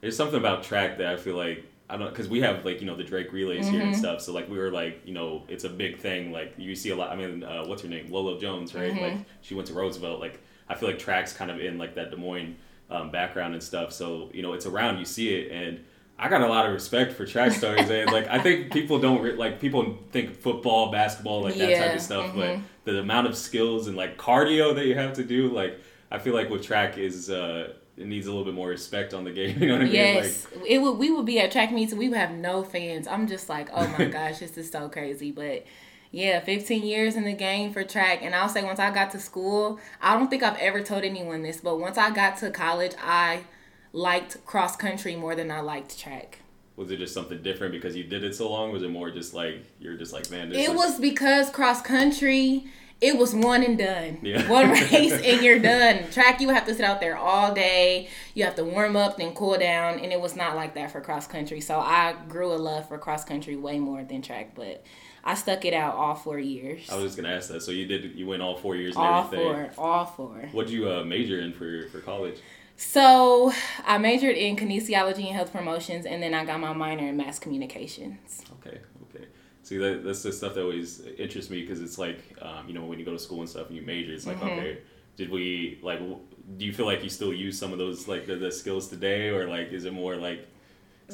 there's 0.00 0.16
something 0.16 0.38
about 0.38 0.62
track 0.62 0.98
that 0.98 1.06
I 1.06 1.16
feel 1.16 1.36
like 1.36 1.64
I 1.88 1.96
don't 1.96 2.08
because 2.08 2.28
we 2.28 2.40
have 2.40 2.64
like 2.64 2.80
you 2.80 2.86
know 2.86 2.96
the 2.96 3.04
Drake 3.04 3.32
relays 3.32 3.64
mm-hmm. 3.64 3.74
here 3.74 3.82
and 3.82 3.92
mm-hmm. 3.92 4.00
stuff. 4.00 4.20
So 4.22 4.32
like 4.32 4.48
we 4.48 4.58
were 4.58 4.70
like 4.70 5.02
you 5.04 5.14
know 5.14 5.44
it's 5.48 5.64
a 5.64 5.68
big 5.68 5.98
thing. 5.98 6.32
Like 6.32 6.54
you 6.56 6.74
see 6.74 6.90
a 6.90 6.96
lot. 6.96 7.10
I 7.10 7.16
mean, 7.16 7.44
uh, 7.44 7.64
what's 7.64 7.82
her 7.82 7.88
name? 7.88 8.10
Lolo 8.10 8.38
Jones, 8.38 8.74
right? 8.74 8.92
Mm-hmm. 8.92 9.02
Like 9.02 9.26
she 9.40 9.54
went 9.54 9.68
to 9.68 9.74
Roosevelt. 9.74 10.20
Like 10.20 10.40
I 10.68 10.74
feel 10.74 10.88
like 10.88 10.98
track's 10.98 11.32
kind 11.32 11.50
of 11.50 11.60
in 11.60 11.78
like 11.78 11.94
that 11.94 12.10
Des 12.10 12.16
Moines 12.16 12.56
um, 12.90 13.10
background 13.10 13.54
and 13.54 13.62
stuff. 13.62 13.92
So 13.92 14.30
you 14.32 14.42
know 14.42 14.52
it's 14.52 14.66
around. 14.66 14.98
You 14.98 15.04
see 15.04 15.34
it 15.34 15.52
and 15.52 15.84
I 16.20 16.28
got 16.28 16.42
a 16.42 16.46
lot 16.46 16.66
of 16.66 16.72
respect 16.72 17.14
for 17.14 17.24
track 17.24 17.52
stars, 17.52 17.88
and 17.88 18.12
like 18.12 18.28
I 18.28 18.38
think 18.40 18.70
people 18.70 18.98
don't 18.98 19.22
re- 19.22 19.32
like 19.32 19.58
people 19.58 19.98
think 20.12 20.36
football, 20.36 20.92
basketball, 20.92 21.42
like 21.42 21.54
that 21.54 21.70
yeah, 21.70 21.86
type 21.86 21.96
of 21.96 22.02
stuff, 22.02 22.26
mm-hmm. 22.34 22.62
but 22.84 22.92
the 22.92 22.98
amount 22.98 23.26
of 23.26 23.34
skills 23.34 23.88
and 23.88 23.96
like 23.96 24.18
cardio 24.18 24.74
that 24.74 24.84
you 24.84 24.94
have 24.94 25.14
to 25.14 25.24
do, 25.24 25.48
like 25.48 25.80
I 26.10 26.18
feel 26.18 26.34
like 26.34 26.50
with 26.50 26.62
track 26.62 26.98
is 26.98 27.30
uh 27.30 27.72
it 27.96 28.06
needs 28.06 28.26
a 28.26 28.30
little 28.30 28.44
bit 28.44 28.52
more 28.52 28.68
respect 28.68 29.14
on 29.14 29.24
the 29.24 29.32
game. 29.32 29.58
You 29.60 29.68
know 29.68 29.74
what 29.74 29.80
I 29.80 29.84
mean? 29.84 29.94
Yes, 29.94 30.46
like, 30.54 30.64
it 30.68 30.78
would. 30.78 30.98
We 30.98 31.10
would 31.10 31.24
be 31.24 31.40
at 31.40 31.52
track 31.52 31.72
meets, 31.72 31.92
and 31.92 31.98
we 31.98 32.10
would 32.10 32.18
have 32.18 32.32
no 32.32 32.64
fans. 32.64 33.08
I'm 33.08 33.26
just 33.26 33.48
like, 33.48 33.70
oh 33.72 33.88
my 33.98 34.04
gosh, 34.18 34.40
this 34.40 34.58
is 34.58 34.70
so 34.70 34.88
crazy, 34.88 35.32
but. 35.32 35.64
Yeah, 36.12 36.40
15 36.40 36.82
years 36.82 37.14
in 37.14 37.22
the 37.22 37.32
game 37.32 37.72
for 37.72 37.84
track. 37.84 38.18
And 38.22 38.34
I'll 38.34 38.48
say 38.48 38.64
once 38.64 38.80
I 38.80 38.90
got 38.90 39.12
to 39.12 39.20
school, 39.20 39.78
I 40.02 40.18
don't 40.18 40.28
think 40.28 40.42
I've 40.42 40.58
ever 40.58 40.82
told 40.82 41.04
anyone 41.04 41.44
this, 41.44 41.60
but 41.60 41.78
once 41.78 41.96
I 41.96 42.10
got 42.10 42.36
to 42.38 42.50
college, 42.50 42.94
I 43.00 43.44
liked 43.92 44.44
cross 44.46 44.76
country 44.76 45.16
more 45.16 45.34
than 45.34 45.50
I 45.50 45.60
liked 45.60 45.98
track. 45.98 46.38
Was 46.76 46.90
it 46.90 46.96
just 46.96 47.12
something 47.12 47.42
different 47.42 47.72
because 47.72 47.94
you 47.94 48.04
did 48.04 48.24
it 48.24 48.34
so 48.34 48.50
long? 48.50 48.72
Was 48.72 48.82
it 48.82 48.90
more 48.90 49.10
just 49.10 49.34
like 49.34 49.64
you're 49.78 49.96
just 49.96 50.12
like 50.12 50.30
man? 50.30 50.52
it 50.52 50.74
was 50.74 50.98
because 50.98 51.50
cross 51.50 51.82
country. 51.82 52.64
It 53.00 53.16
was 53.16 53.34
one 53.34 53.62
and 53.62 53.78
done. 53.78 54.18
Yeah. 54.20 54.46
One 54.50 54.68
race 54.68 55.12
and 55.12 55.42
you're 55.42 55.58
done. 55.74 56.10
Track, 56.10 56.38
you 56.38 56.50
have 56.50 56.66
to 56.66 56.74
sit 56.74 56.84
out 56.84 57.00
there 57.00 57.16
all 57.16 57.54
day. 57.54 58.10
You 58.34 58.44
have 58.44 58.56
to 58.56 58.64
warm 58.64 58.94
up, 58.94 59.16
then 59.16 59.32
cool 59.32 59.56
down, 59.56 60.00
and 60.00 60.12
it 60.12 60.20
was 60.20 60.36
not 60.36 60.54
like 60.54 60.74
that 60.74 60.92
for 60.92 61.00
cross 61.00 61.26
country. 61.26 61.62
So 61.62 61.80
I 61.80 62.14
grew 62.28 62.52
a 62.52 62.56
love 62.56 62.88
for 62.88 62.98
cross 62.98 63.24
country 63.24 63.56
way 63.56 63.78
more 63.78 64.04
than 64.04 64.20
track, 64.20 64.54
but 64.54 64.84
I 65.24 65.34
stuck 65.34 65.64
it 65.64 65.72
out 65.72 65.94
all 65.94 66.14
four 66.14 66.38
years. 66.38 66.90
I 66.90 66.96
was 66.96 67.04
just 67.04 67.16
gonna 67.16 67.34
ask 67.34 67.48
that. 67.48 67.62
So 67.62 67.72
you 67.72 67.86
did 67.86 68.16
you 68.16 68.26
went 68.26 68.42
all 68.42 68.56
four 68.56 68.76
years? 68.76 68.96
all 68.96 69.24
everything. 69.24 69.46
four, 69.46 69.70
all 69.78 70.04
four. 70.04 70.48
What 70.52 70.66
did 70.66 70.74
you 70.74 70.90
uh, 70.90 71.02
major 71.02 71.40
in 71.40 71.54
for 71.54 71.88
for 71.88 72.00
college? 72.00 72.36
So 72.80 73.52
I 73.84 73.98
majored 73.98 74.36
in 74.36 74.56
kinesiology 74.56 75.26
and 75.26 75.36
health 75.36 75.52
promotions, 75.52 76.06
and 76.06 76.22
then 76.22 76.32
I 76.32 76.46
got 76.46 76.60
my 76.60 76.72
minor 76.72 77.06
in 77.08 77.16
mass 77.16 77.38
communications. 77.38 78.40
Okay, 78.58 78.78
okay. 79.02 79.26
See, 79.62 79.76
that, 79.76 80.02
that's 80.02 80.22
the 80.22 80.32
stuff 80.32 80.54
that 80.54 80.62
always 80.62 81.02
interests 81.18 81.50
me 81.50 81.60
because 81.60 81.82
it's 81.82 81.98
like, 81.98 82.18
um, 82.40 82.66
you 82.66 82.72
know, 82.72 82.86
when 82.86 82.98
you 82.98 83.04
go 83.04 83.12
to 83.12 83.18
school 83.18 83.40
and 83.40 83.48
stuff 83.48 83.66
and 83.66 83.76
you 83.76 83.82
major, 83.82 84.14
it's 84.14 84.26
like, 84.26 84.38
mm-hmm. 84.38 84.58
okay, 84.58 84.78
did 85.16 85.30
we 85.30 85.78
like? 85.82 85.98
Do 85.98 86.64
you 86.64 86.72
feel 86.72 86.86
like 86.86 87.04
you 87.04 87.10
still 87.10 87.34
use 87.34 87.58
some 87.58 87.70
of 87.70 87.78
those 87.78 88.08
like 88.08 88.26
the, 88.26 88.36
the 88.36 88.50
skills 88.50 88.88
today, 88.88 89.28
or 89.28 89.46
like 89.46 89.72
is 89.72 89.84
it 89.84 89.92
more 89.92 90.16
like? 90.16 90.48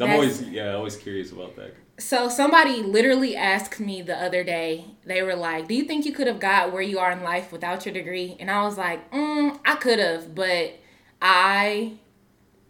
i 0.01 0.05
I'm 0.05 0.13
always 0.13 0.43
yeah, 0.43 0.75
always 0.75 0.97
curious 0.97 1.33
about 1.33 1.57
that. 1.57 1.75
So 1.99 2.29
somebody 2.29 2.83
literally 2.83 3.35
asked 3.35 3.81
me 3.81 4.03
the 4.03 4.17
other 4.17 4.45
day. 4.45 4.85
They 5.05 5.21
were 5.23 5.35
like, 5.35 5.67
"Do 5.67 5.75
you 5.75 5.83
think 5.83 6.07
you 6.07 6.13
could 6.13 6.29
have 6.29 6.39
got 6.39 6.73
where 6.73 6.83
you 6.83 7.01
are 7.01 7.11
in 7.11 7.25
life 7.25 7.51
without 7.51 7.85
your 7.85 7.93
degree?" 7.93 8.37
And 8.39 8.53
I 8.53 8.63
was 8.63 8.79
like, 8.79 9.11
mm, 9.11 9.59
"I 9.65 9.75
could 9.75 9.99
have, 9.99 10.33
but." 10.33 10.75
I 11.21 11.95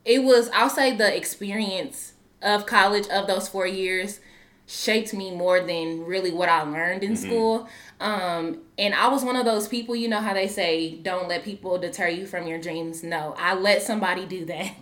it 0.05 0.23
was 0.23 0.49
I'll 0.55 0.71
say 0.71 0.97
the 0.97 1.15
experience 1.15 2.15
of 2.43 2.67
college 2.67 3.09
of 3.09 3.26
those 3.26 3.49
four 3.49 3.67
years 3.67 4.21
shaped 4.67 5.15
me 5.15 5.31
more 5.31 5.61
than 5.61 6.05
really 6.05 6.33
what 6.33 6.49
I 6.49 6.62
learned 6.62 7.05
in 7.05 7.12
mm-hmm. 7.12 7.25
school. 7.25 7.69
Um, 8.00 8.62
and 8.76 8.95
I 8.95 9.09
was 9.09 9.25
one 9.25 9.37
of 9.37 9.45
those 9.45 9.69
people, 9.69 9.95
you 9.95 10.09
know 10.09 10.21
how 10.21 10.35
they 10.35 10.49
say, 10.49 10.97
don't 10.97 11.29
let 11.29 11.45
people 11.45 11.79
deter 11.79 12.09
you 12.09 12.26
from 12.26 12.47
your 12.47 12.61
dreams. 12.61 13.03
No, 13.03 13.35
I 13.38 13.55
let 13.55 13.83
somebody 13.83 14.26
do 14.26 14.45
that. 14.47 14.75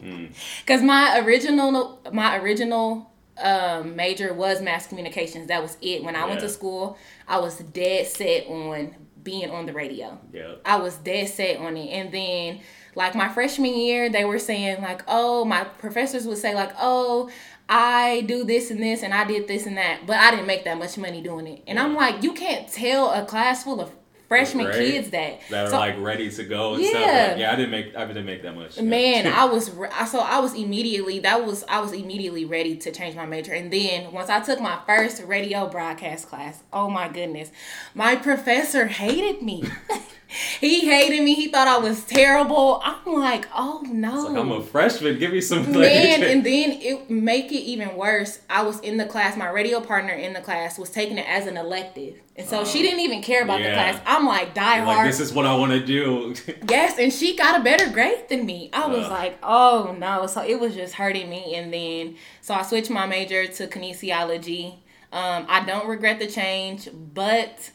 Because 0.61 0.80
mm. 0.80 0.85
my 0.87 1.21
original, 1.21 2.00
my 2.12 2.38
original 2.38 3.11
um, 3.42 3.94
major 3.94 4.33
was 4.33 4.62
mass 4.62 4.87
communications. 4.87 5.49
That 5.49 5.62
was 5.62 5.76
it. 5.83 6.02
When 6.02 6.16
I 6.16 6.21
yeah. 6.21 6.28
went 6.28 6.40
to 6.40 6.49
school, 6.49 6.99
I 7.28 7.38
was 7.38 7.59
dead 7.59 8.06
set 8.06 8.47
on 8.47 8.94
being 9.23 9.50
on 9.50 9.66
the 9.66 9.73
radio. 9.73 10.18
Yeah. 10.33 10.54
I 10.64 10.76
was 10.78 10.97
dead 10.97 11.28
set 11.28 11.59
on 11.59 11.76
it. 11.76 11.88
And 11.88 12.12
then 12.12 12.61
Like 12.94 13.14
my 13.14 13.28
freshman 13.28 13.74
year, 13.78 14.08
they 14.08 14.24
were 14.24 14.38
saying 14.38 14.82
like, 14.82 15.02
"Oh, 15.08 15.44
my 15.44 15.64
professors 15.64 16.26
would 16.26 16.38
say 16.38 16.54
like, 16.54 16.72
"Oh, 16.80 17.30
I 17.68 18.22
do 18.26 18.44
this 18.44 18.70
and 18.70 18.82
this 18.82 19.02
and 19.02 19.12
I 19.14 19.24
did 19.24 19.48
this 19.48 19.66
and 19.66 19.76
that, 19.78 20.00
but 20.06 20.16
I 20.16 20.30
didn't 20.30 20.46
make 20.46 20.64
that 20.64 20.78
much 20.78 20.96
money 20.98 21.20
doing 21.22 21.46
it." 21.46 21.62
And 21.66 21.78
I'm 21.78 21.94
like, 21.94 22.22
"You 22.22 22.32
can't 22.32 22.68
tell 22.68 23.10
a 23.10 23.24
class 23.24 23.64
full 23.64 23.80
of 23.80 23.90
freshman 24.26 24.66
Right. 24.66 24.74
kids 24.74 25.10
that 25.10 25.38
that 25.50 25.66
are 25.66 25.78
like 25.78 25.96
ready 26.00 26.30
to 26.30 26.44
go 26.44 26.74
and 26.74 26.82
Yeah. 26.82 26.88
stuff. 26.88 27.02
Like, 27.30 27.38
yeah, 27.38 27.52
I 27.52 27.56
didn't 27.56 27.70
make 27.70 27.94
I 27.94 28.06
didn't 28.06 28.24
make 28.26 28.42
that 28.42 28.54
much. 28.56 28.80
Man, 28.80 29.26
I 29.26 29.44
was 29.44 29.70
re- 29.70 29.90
I 29.92 30.06
so 30.06 30.18
I 30.20 30.38
was 30.40 30.54
immediately 30.54 31.18
that 31.20 31.44
was 31.44 31.62
I 31.68 31.80
was 31.80 31.92
immediately 31.92 32.44
ready 32.46 32.74
to 32.76 32.90
change 32.90 33.14
my 33.16 33.26
major, 33.26 33.52
and 33.52 33.70
then 33.72 34.12
once 34.12 34.30
I 34.30 34.40
took 34.40 34.60
my 34.60 34.78
first 34.86 35.22
radio 35.24 35.68
broadcast 35.68 36.28
class, 36.28 36.62
oh 36.72 36.88
my 36.88 37.08
goodness, 37.08 37.50
my 37.94 38.16
professor 38.16 38.86
hated 38.86 39.42
me. 39.42 39.64
he 40.60 40.88
hated 40.88 41.22
me. 41.22 41.34
He 41.34 41.48
thought 41.48 41.68
I 41.68 41.78
was 41.78 42.04
terrible. 42.04 42.80
I'm 42.84 43.14
like, 43.14 43.46
oh 43.54 43.82
no. 43.86 44.28
Like, 44.28 44.38
I'm 44.38 44.52
a 44.52 44.62
freshman. 44.62 45.18
Give 45.18 45.32
me 45.32 45.40
some. 45.40 45.64
Like, 45.64 45.92
Man, 45.92 46.22
and 46.22 46.44
then 46.44 46.72
it 46.72 47.10
make 47.10 47.52
it 47.52 47.60
even 47.60 47.96
worse. 47.96 48.40
I 48.50 48.62
was 48.62 48.80
in 48.80 48.96
the 48.96 49.06
class. 49.06 49.36
My 49.36 49.48
radio 49.48 49.80
partner 49.80 50.12
in 50.12 50.32
the 50.32 50.40
class 50.40 50.78
was 50.78 50.90
taking 50.90 51.18
it 51.18 51.26
as 51.28 51.46
an 51.46 51.56
elective, 51.56 52.16
and 52.36 52.48
so 52.48 52.64
she 52.64 52.82
didn't 52.82 53.00
even 53.00 53.22
care 53.22 53.42
about 53.42 53.60
yeah. 53.60 53.68
the 53.68 53.74
class. 53.74 54.02
I'm 54.06 54.26
like 54.26 54.54
die 54.54 54.76
You're 54.76 54.84
hard. 54.86 54.98
like 54.98 55.06
this 55.06 55.20
is 55.20 55.32
what 55.32 55.46
I 55.46 55.54
want 55.56 55.72
to 55.72 55.84
do. 55.84 56.34
Yes, 56.68 56.98
and 56.98 57.12
she 57.12 57.36
got 57.36 57.60
a 57.60 57.62
better 57.62 57.90
grade 57.90 58.28
than 58.28 58.46
me. 58.46 58.70
I 58.72 58.86
was 58.86 59.04
Ugh. 59.04 59.10
like, 59.10 59.38
oh 59.42 59.94
no. 59.98 60.26
So 60.26 60.42
it 60.42 60.58
was 60.58 60.74
just 60.74 60.94
hurting 60.94 61.28
me. 61.28 61.54
And 61.54 61.72
then, 61.72 62.16
so 62.40 62.54
I 62.54 62.62
switched 62.62 62.90
my 62.90 63.06
major 63.06 63.46
to 63.46 63.66
kinesiology. 63.66 64.78
Um, 65.12 65.46
I 65.48 65.64
don't 65.64 65.86
regret 65.86 66.18
the 66.18 66.26
change, 66.26 66.88
but 66.92 67.70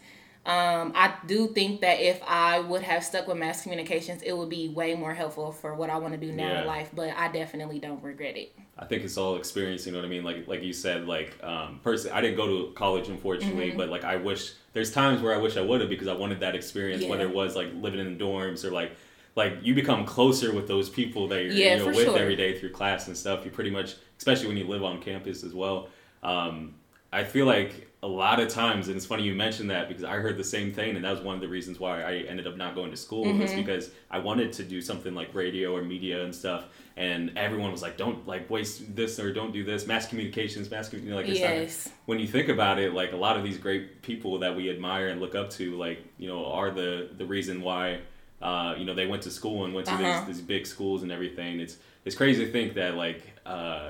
um, 0.49 0.91
I 0.95 1.13
do 1.27 1.47
think 1.47 1.81
that 1.81 1.99
if 1.99 2.21
I 2.27 2.59
would 2.59 2.81
have 2.81 3.03
stuck 3.03 3.27
with 3.27 3.37
mass 3.37 3.61
communications, 3.63 4.21
it 4.23 4.33
would 4.35 4.49
be 4.49 4.69
way 4.69 4.95
more 4.95 5.13
helpful 5.13 5.51
for 5.51 5.75
what 5.75 5.89
I 5.89 5.97
want 5.97 6.13
to 6.13 6.19
do 6.19 6.31
now 6.31 6.47
Yeah. 6.47 6.61
in 6.61 6.67
life. 6.67 6.89
But 6.95 7.09
I 7.15 7.31
definitely 7.31 7.79
don't 7.79 8.01
regret 8.03 8.35
it. 8.35 8.55
I 8.77 8.85
think 8.85 9.03
it's 9.03 9.17
all 9.17 9.35
experience. 9.35 9.85
You 9.85 9.91
know 9.91 9.99
what 9.99 10.05
I 10.05 10.09
mean? 10.09 10.23
Like 10.23 10.47
like 10.47 10.63
you 10.63 10.73
said, 10.73 11.05
like 11.07 11.37
um, 11.43 11.79
personally, 11.83 12.15
I 12.17 12.21
didn't 12.21 12.37
go 12.37 12.47
to 12.47 12.73
college 12.73 13.09
unfortunately, 13.09 13.69
Mm-hmm. 13.69 13.77
but 13.77 13.89
like 13.89 14.03
I 14.03 14.15
wish 14.15 14.53
there's 14.73 14.91
times 14.91 15.21
where 15.21 15.33
I 15.33 15.37
wish 15.37 15.57
I 15.57 15.61
would 15.61 15.81
have 15.81 15.89
because 15.89 16.07
I 16.07 16.13
wanted 16.13 16.39
that 16.39 16.55
experience. 16.55 17.03
Yeah. 17.03 17.09
Whether 17.09 17.23
it 17.27 17.33
was 17.35 17.55
like 17.55 17.67
living 17.75 17.99
in 17.99 18.17
the 18.17 18.23
dorms 18.23 18.63
or 18.65 18.71
like 18.71 18.91
like 19.35 19.57
you 19.61 19.75
become 19.75 20.05
closer 20.05 20.53
with 20.53 20.67
those 20.67 20.89
people 20.89 21.27
that 21.27 21.43
you're, 21.43 21.51
Yeah, 21.53 21.75
you're 21.75 21.85
for 21.85 21.95
with 21.95 22.05
sure. 22.05 22.17
every 22.17 22.35
day 22.35 22.57
through 22.59 22.71
class 22.71 23.07
and 23.07 23.15
stuff. 23.15 23.45
You 23.45 23.51
pretty 23.51 23.69
much, 23.69 23.95
especially 24.17 24.47
when 24.47 24.57
you 24.57 24.65
live 24.67 24.83
on 24.83 25.01
campus 25.01 25.43
as 25.43 25.53
well. 25.53 25.89
Um, 26.23 26.75
I 27.13 27.23
feel 27.23 27.45
like 27.45 27.88
a 28.01 28.07
lot 28.07 28.39
of 28.39 28.47
times, 28.47 28.87
and 28.87 28.95
it's 28.95 29.05
funny 29.05 29.23
you 29.23 29.35
mentioned 29.35 29.69
that 29.71 29.89
because 29.89 30.05
I 30.05 30.13
heard 30.15 30.37
the 30.37 30.43
same 30.43 30.71
thing, 30.71 30.95
and 30.95 31.03
that 31.03 31.11
was 31.11 31.19
one 31.19 31.35
of 31.35 31.41
the 31.41 31.49
reasons 31.49 31.79
why 31.81 32.01
I 32.01 32.13
ended 32.29 32.47
up 32.47 32.55
not 32.55 32.73
going 32.73 32.91
to 32.91 32.97
school 32.97 33.25
was 33.37 33.51
Mm-hmm. 33.51 33.59
because 33.59 33.91
I 34.09 34.19
wanted 34.19 34.53
to 34.53 34.63
do 34.63 34.81
something 34.81 35.13
like 35.13 35.33
radio 35.35 35.75
or 35.75 35.81
media 35.81 36.23
and 36.23 36.33
stuff, 36.33 36.65
and 36.95 37.37
everyone 37.37 37.71
was 37.73 37.81
like, 37.81 37.97
"Don't 37.97 38.25
like 38.25 38.49
waste 38.49 38.95
this 38.95 39.19
or 39.19 39.33
don't 39.33 39.51
do 39.51 39.65
this." 39.65 39.85
Mass 39.85 40.07
communications, 40.07 40.71
mass 40.71 40.87
communications, 40.87 41.41
like 41.41 41.49
not- 41.49 41.59
Yes. 41.61 41.89
when 42.05 42.19
you 42.19 42.27
think 42.27 42.47
about 42.47 42.79
it, 42.79 42.93
like 42.93 43.11
a 43.11 43.17
lot 43.17 43.35
of 43.35 43.43
these 43.43 43.57
great 43.57 44.01
people 44.01 44.39
that 44.39 44.55
we 44.55 44.69
admire 44.69 45.09
and 45.09 45.19
look 45.19 45.35
up 45.35 45.49
to, 45.51 45.75
like 45.75 45.99
you 46.17 46.29
know, 46.29 46.45
are 46.45 46.71
the 46.71 47.09
the 47.17 47.25
reason 47.25 47.61
why 47.61 47.99
uh, 48.41 48.75
you 48.77 48.85
know 48.85 48.93
they 48.95 49.07
went 49.07 49.23
to 49.23 49.31
school 49.31 49.65
and 49.65 49.73
went 49.73 49.87
to 49.87 49.93
Uh-huh. 49.93 50.23
these, 50.25 50.37
these 50.37 50.41
big 50.45 50.65
schools 50.65 51.03
and 51.03 51.11
everything. 51.11 51.59
It's 51.59 51.75
it's 52.05 52.15
crazy 52.15 52.45
to 52.45 52.51
think 52.51 52.75
that 52.75 52.95
like 52.95 53.21
uh, 53.45 53.89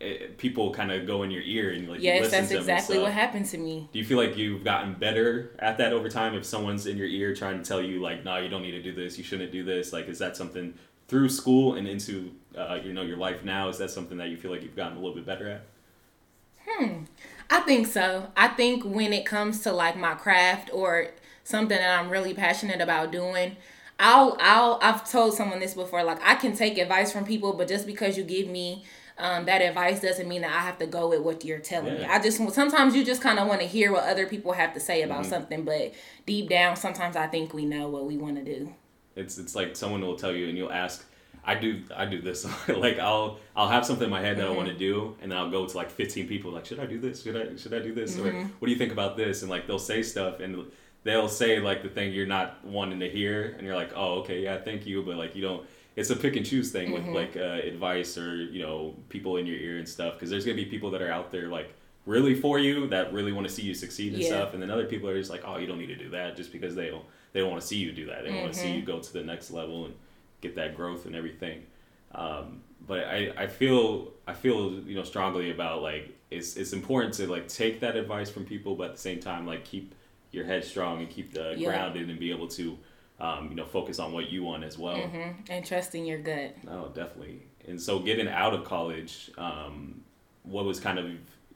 it, 0.00 0.38
people 0.38 0.72
kind 0.72 0.90
of 0.90 1.06
go 1.06 1.22
in 1.22 1.30
your 1.30 1.42
ear 1.42 1.72
and 1.72 1.88
like 1.88 2.00
you 2.00 2.06
Yes, 2.06 2.22
listen 2.22 2.38
that's 2.38 2.48
to 2.48 2.54
them 2.54 2.62
exactly 2.62 2.98
what 2.98 3.12
happened 3.12 3.46
to 3.46 3.58
me. 3.58 3.88
Do 3.92 3.98
you 3.98 4.04
feel 4.04 4.16
like 4.16 4.36
you've 4.36 4.64
gotten 4.64 4.94
better 4.94 5.54
at 5.58 5.78
that 5.78 5.92
over 5.92 6.08
time? 6.08 6.34
If 6.34 6.44
someone's 6.44 6.86
in 6.86 6.96
your 6.96 7.06
ear 7.06 7.34
trying 7.34 7.58
to 7.58 7.64
tell 7.64 7.82
you 7.82 8.00
like, 8.00 8.24
"No, 8.24 8.38
you 8.38 8.48
don't 8.48 8.62
need 8.62 8.72
to 8.72 8.82
do 8.82 8.92
this. 8.92 9.18
You 9.18 9.24
shouldn't 9.24 9.52
do 9.52 9.62
this." 9.62 9.92
Like, 9.92 10.08
is 10.08 10.18
that 10.18 10.36
something 10.36 10.74
through 11.08 11.28
school 11.28 11.74
and 11.74 11.86
into 11.86 12.32
uh, 12.56 12.78
you 12.82 12.92
know 12.92 13.02
your 13.02 13.18
life 13.18 13.44
now? 13.44 13.68
Is 13.68 13.78
that 13.78 13.90
something 13.90 14.16
that 14.18 14.28
you 14.30 14.36
feel 14.36 14.50
like 14.50 14.62
you've 14.62 14.76
gotten 14.76 14.96
a 14.96 15.00
little 15.00 15.14
bit 15.14 15.26
better 15.26 15.48
at? 15.48 15.62
Hmm, 16.66 17.04
I 17.50 17.60
think 17.60 17.86
so. 17.86 18.28
I 18.36 18.48
think 18.48 18.84
when 18.84 19.12
it 19.12 19.26
comes 19.26 19.60
to 19.60 19.72
like 19.72 19.96
my 19.96 20.14
craft 20.14 20.70
or 20.72 21.08
something 21.44 21.76
that 21.76 21.98
I'm 21.98 22.08
really 22.08 22.32
passionate 22.32 22.80
about 22.80 23.10
doing, 23.10 23.56
I'll 24.00 24.36
I'll 24.40 24.78
I've 24.82 25.08
told 25.08 25.34
someone 25.34 25.60
this 25.60 25.74
before. 25.74 26.02
Like 26.02 26.20
I 26.24 26.34
can 26.34 26.56
take 26.56 26.78
advice 26.78 27.12
from 27.12 27.24
people, 27.24 27.52
but 27.52 27.68
just 27.68 27.86
because 27.86 28.16
you 28.16 28.24
give 28.24 28.48
me 28.48 28.84
um, 29.18 29.44
that 29.44 29.60
advice 29.60 30.00
doesn't 30.00 30.26
mean 30.26 30.40
that 30.40 30.50
I 30.50 30.60
have 30.60 30.78
to 30.78 30.86
go 30.86 31.10
with 31.10 31.20
what 31.20 31.44
you're 31.44 31.58
telling 31.58 31.94
me. 31.94 32.04
I 32.04 32.20
just 32.20 32.38
sometimes 32.54 32.96
you 32.96 33.04
just 33.04 33.20
kind 33.20 33.38
of 33.38 33.46
want 33.46 33.60
to 33.60 33.66
hear 33.66 33.92
what 33.92 34.04
other 34.04 34.26
people 34.26 34.52
have 34.52 34.72
to 34.74 34.80
say 34.80 35.02
about 35.02 35.22
mm-hmm. 35.22 35.30
something, 35.30 35.64
but 35.64 35.92
deep 36.24 36.48
down, 36.48 36.76
sometimes 36.76 37.16
I 37.16 37.26
think 37.26 37.52
we 37.52 37.66
know 37.66 37.88
what 37.88 38.06
we 38.06 38.16
want 38.16 38.36
to 38.36 38.44
do. 38.44 38.74
It's 39.16 39.36
it's 39.38 39.54
like 39.54 39.76
someone 39.76 40.00
will 40.00 40.16
tell 40.16 40.34
you 40.34 40.48
and 40.48 40.56
you'll 40.56 40.72
ask. 40.72 41.04
I 41.42 41.54
do 41.54 41.82
I 41.96 42.04
do 42.04 42.20
this 42.20 42.46
like 42.68 42.98
I'll 42.98 43.38
I'll 43.56 43.68
have 43.68 43.86
something 43.86 44.04
in 44.04 44.10
my 44.10 44.20
head 44.20 44.36
that 44.36 44.46
I 44.46 44.50
want 44.50 44.68
to 44.68 44.74
mm-hmm. 44.74 44.78
do 44.78 45.16
and 45.22 45.32
then 45.32 45.38
I'll 45.38 45.50
go 45.50 45.66
to 45.66 45.74
like 45.74 45.90
15 45.90 46.28
people 46.28 46.52
like 46.52 46.66
should 46.66 46.78
I 46.78 46.84
do 46.84 47.00
this 47.00 47.22
should 47.22 47.34
I 47.34 47.56
should 47.56 47.72
I 47.72 47.78
do 47.78 47.94
this 47.94 48.18
or 48.18 48.24
mm-hmm. 48.24 48.48
what 48.58 48.66
do 48.66 48.70
you 48.70 48.76
think 48.76 48.92
about 48.92 49.16
this 49.16 49.40
and 49.40 49.50
like 49.50 49.66
they'll 49.66 49.78
say 49.78 50.02
stuff 50.02 50.40
and 50.40 50.70
they'll 51.04 51.28
say 51.28 51.58
like 51.60 51.82
the 51.82 51.88
thing 51.88 52.12
you're 52.12 52.26
not 52.26 52.64
wanting 52.64 53.00
to 53.00 53.08
hear 53.08 53.54
and 53.56 53.66
you're 53.66 53.76
like 53.76 53.90
oh 53.96 54.20
okay 54.20 54.40
yeah 54.42 54.58
thank 54.58 54.86
you 54.86 55.02
but 55.02 55.16
like 55.16 55.34
you 55.34 55.42
don't 55.42 55.66
it's 55.96 56.10
a 56.10 56.16
pick 56.16 56.36
and 56.36 56.46
choose 56.46 56.70
thing 56.70 56.92
with 56.92 57.04
like 57.14 57.36
uh, 57.36 57.40
advice 57.66 58.16
or 58.18 58.36
you 58.36 58.60
know 58.62 58.94
people 59.08 59.36
in 59.36 59.46
your 59.46 59.56
ear 59.56 59.78
and 59.78 59.88
stuff 59.88 60.14
because 60.14 60.30
there's 60.30 60.44
gonna 60.44 60.56
be 60.56 60.64
people 60.66 60.90
that 60.90 61.02
are 61.02 61.10
out 61.10 61.30
there 61.30 61.48
like 61.48 61.74
really 62.06 62.34
for 62.34 62.58
you 62.58 62.86
that 62.88 63.12
really 63.12 63.32
want 63.32 63.46
to 63.46 63.52
see 63.52 63.62
you 63.62 63.74
succeed 63.74 64.12
and 64.12 64.22
Yeah. 64.22 64.28
stuff 64.28 64.54
and 64.54 64.62
then 64.62 64.70
other 64.70 64.86
people 64.86 65.08
are 65.08 65.18
just 65.18 65.30
like 65.30 65.42
oh 65.46 65.58
you 65.58 65.66
don't 65.66 65.78
need 65.78 65.86
to 65.88 65.96
do 65.96 66.10
that 66.10 66.36
just 66.36 66.52
because 66.52 66.74
they 66.74 66.88
don't 66.90 67.04
they 67.32 67.40
don't 67.40 67.50
want 67.50 67.60
to 67.60 67.66
see 67.66 67.76
you 67.76 67.92
do 67.92 68.06
that 68.06 68.24
they 68.24 68.32
want 68.32 68.52
to 68.52 68.58
see 68.58 68.70
you 68.70 68.82
go 68.82 68.98
to 69.00 69.12
the 69.12 69.22
next 69.22 69.50
level 69.50 69.86
and 69.86 69.94
get 70.40 70.54
that 70.56 70.74
growth 70.74 71.04
and 71.06 71.14
everything. 71.14 71.62
Um, 72.14 72.62
but 72.86 73.04
I, 73.04 73.30
I 73.36 73.46
feel 73.46 74.12
I 74.26 74.32
feel 74.32 74.72
you 74.72 74.94
know 74.96 75.04
strongly 75.04 75.50
about 75.50 75.82
like 75.82 76.16
it's 76.30 76.56
it's 76.56 76.72
important 76.72 77.12
to 77.14 77.26
like 77.26 77.46
take 77.46 77.80
that 77.80 77.94
advice 77.94 78.30
from 78.30 78.44
people 78.46 78.74
but 78.74 78.84
at 78.90 78.92
the 78.96 79.00
same 79.00 79.20
time 79.20 79.46
like 79.46 79.64
keep 79.64 79.94
your 80.32 80.44
head 80.44 80.64
strong 80.64 81.00
and 81.00 81.10
keep 81.10 81.32
the 81.32 81.54
Yeah. 81.56 81.68
grounded 81.68 82.08
and 82.08 82.18
be 82.18 82.30
able 82.30 82.48
to 82.48 82.78
um, 83.20 83.48
you 83.50 83.54
know 83.54 83.66
focus 83.66 83.98
on 83.98 84.12
what 84.12 84.30
you 84.30 84.42
want 84.44 84.64
as 84.64 84.78
well 84.78 85.10
And 85.50 85.64
trusting 85.64 86.04
your 86.06 86.18
gut. 86.18 86.54
no, 86.64 86.90
definitely. 86.94 87.42
And 87.68 87.80
so 87.80 87.98
getting 87.98 88.28
out 88.28 88.54
of 88.54 88.64
college, 88.64 89.30
um, 89.36 90.00
what 90.42 90.64
was 90.64 90.80
kind 90.80 90.98
of, 90.98 91.06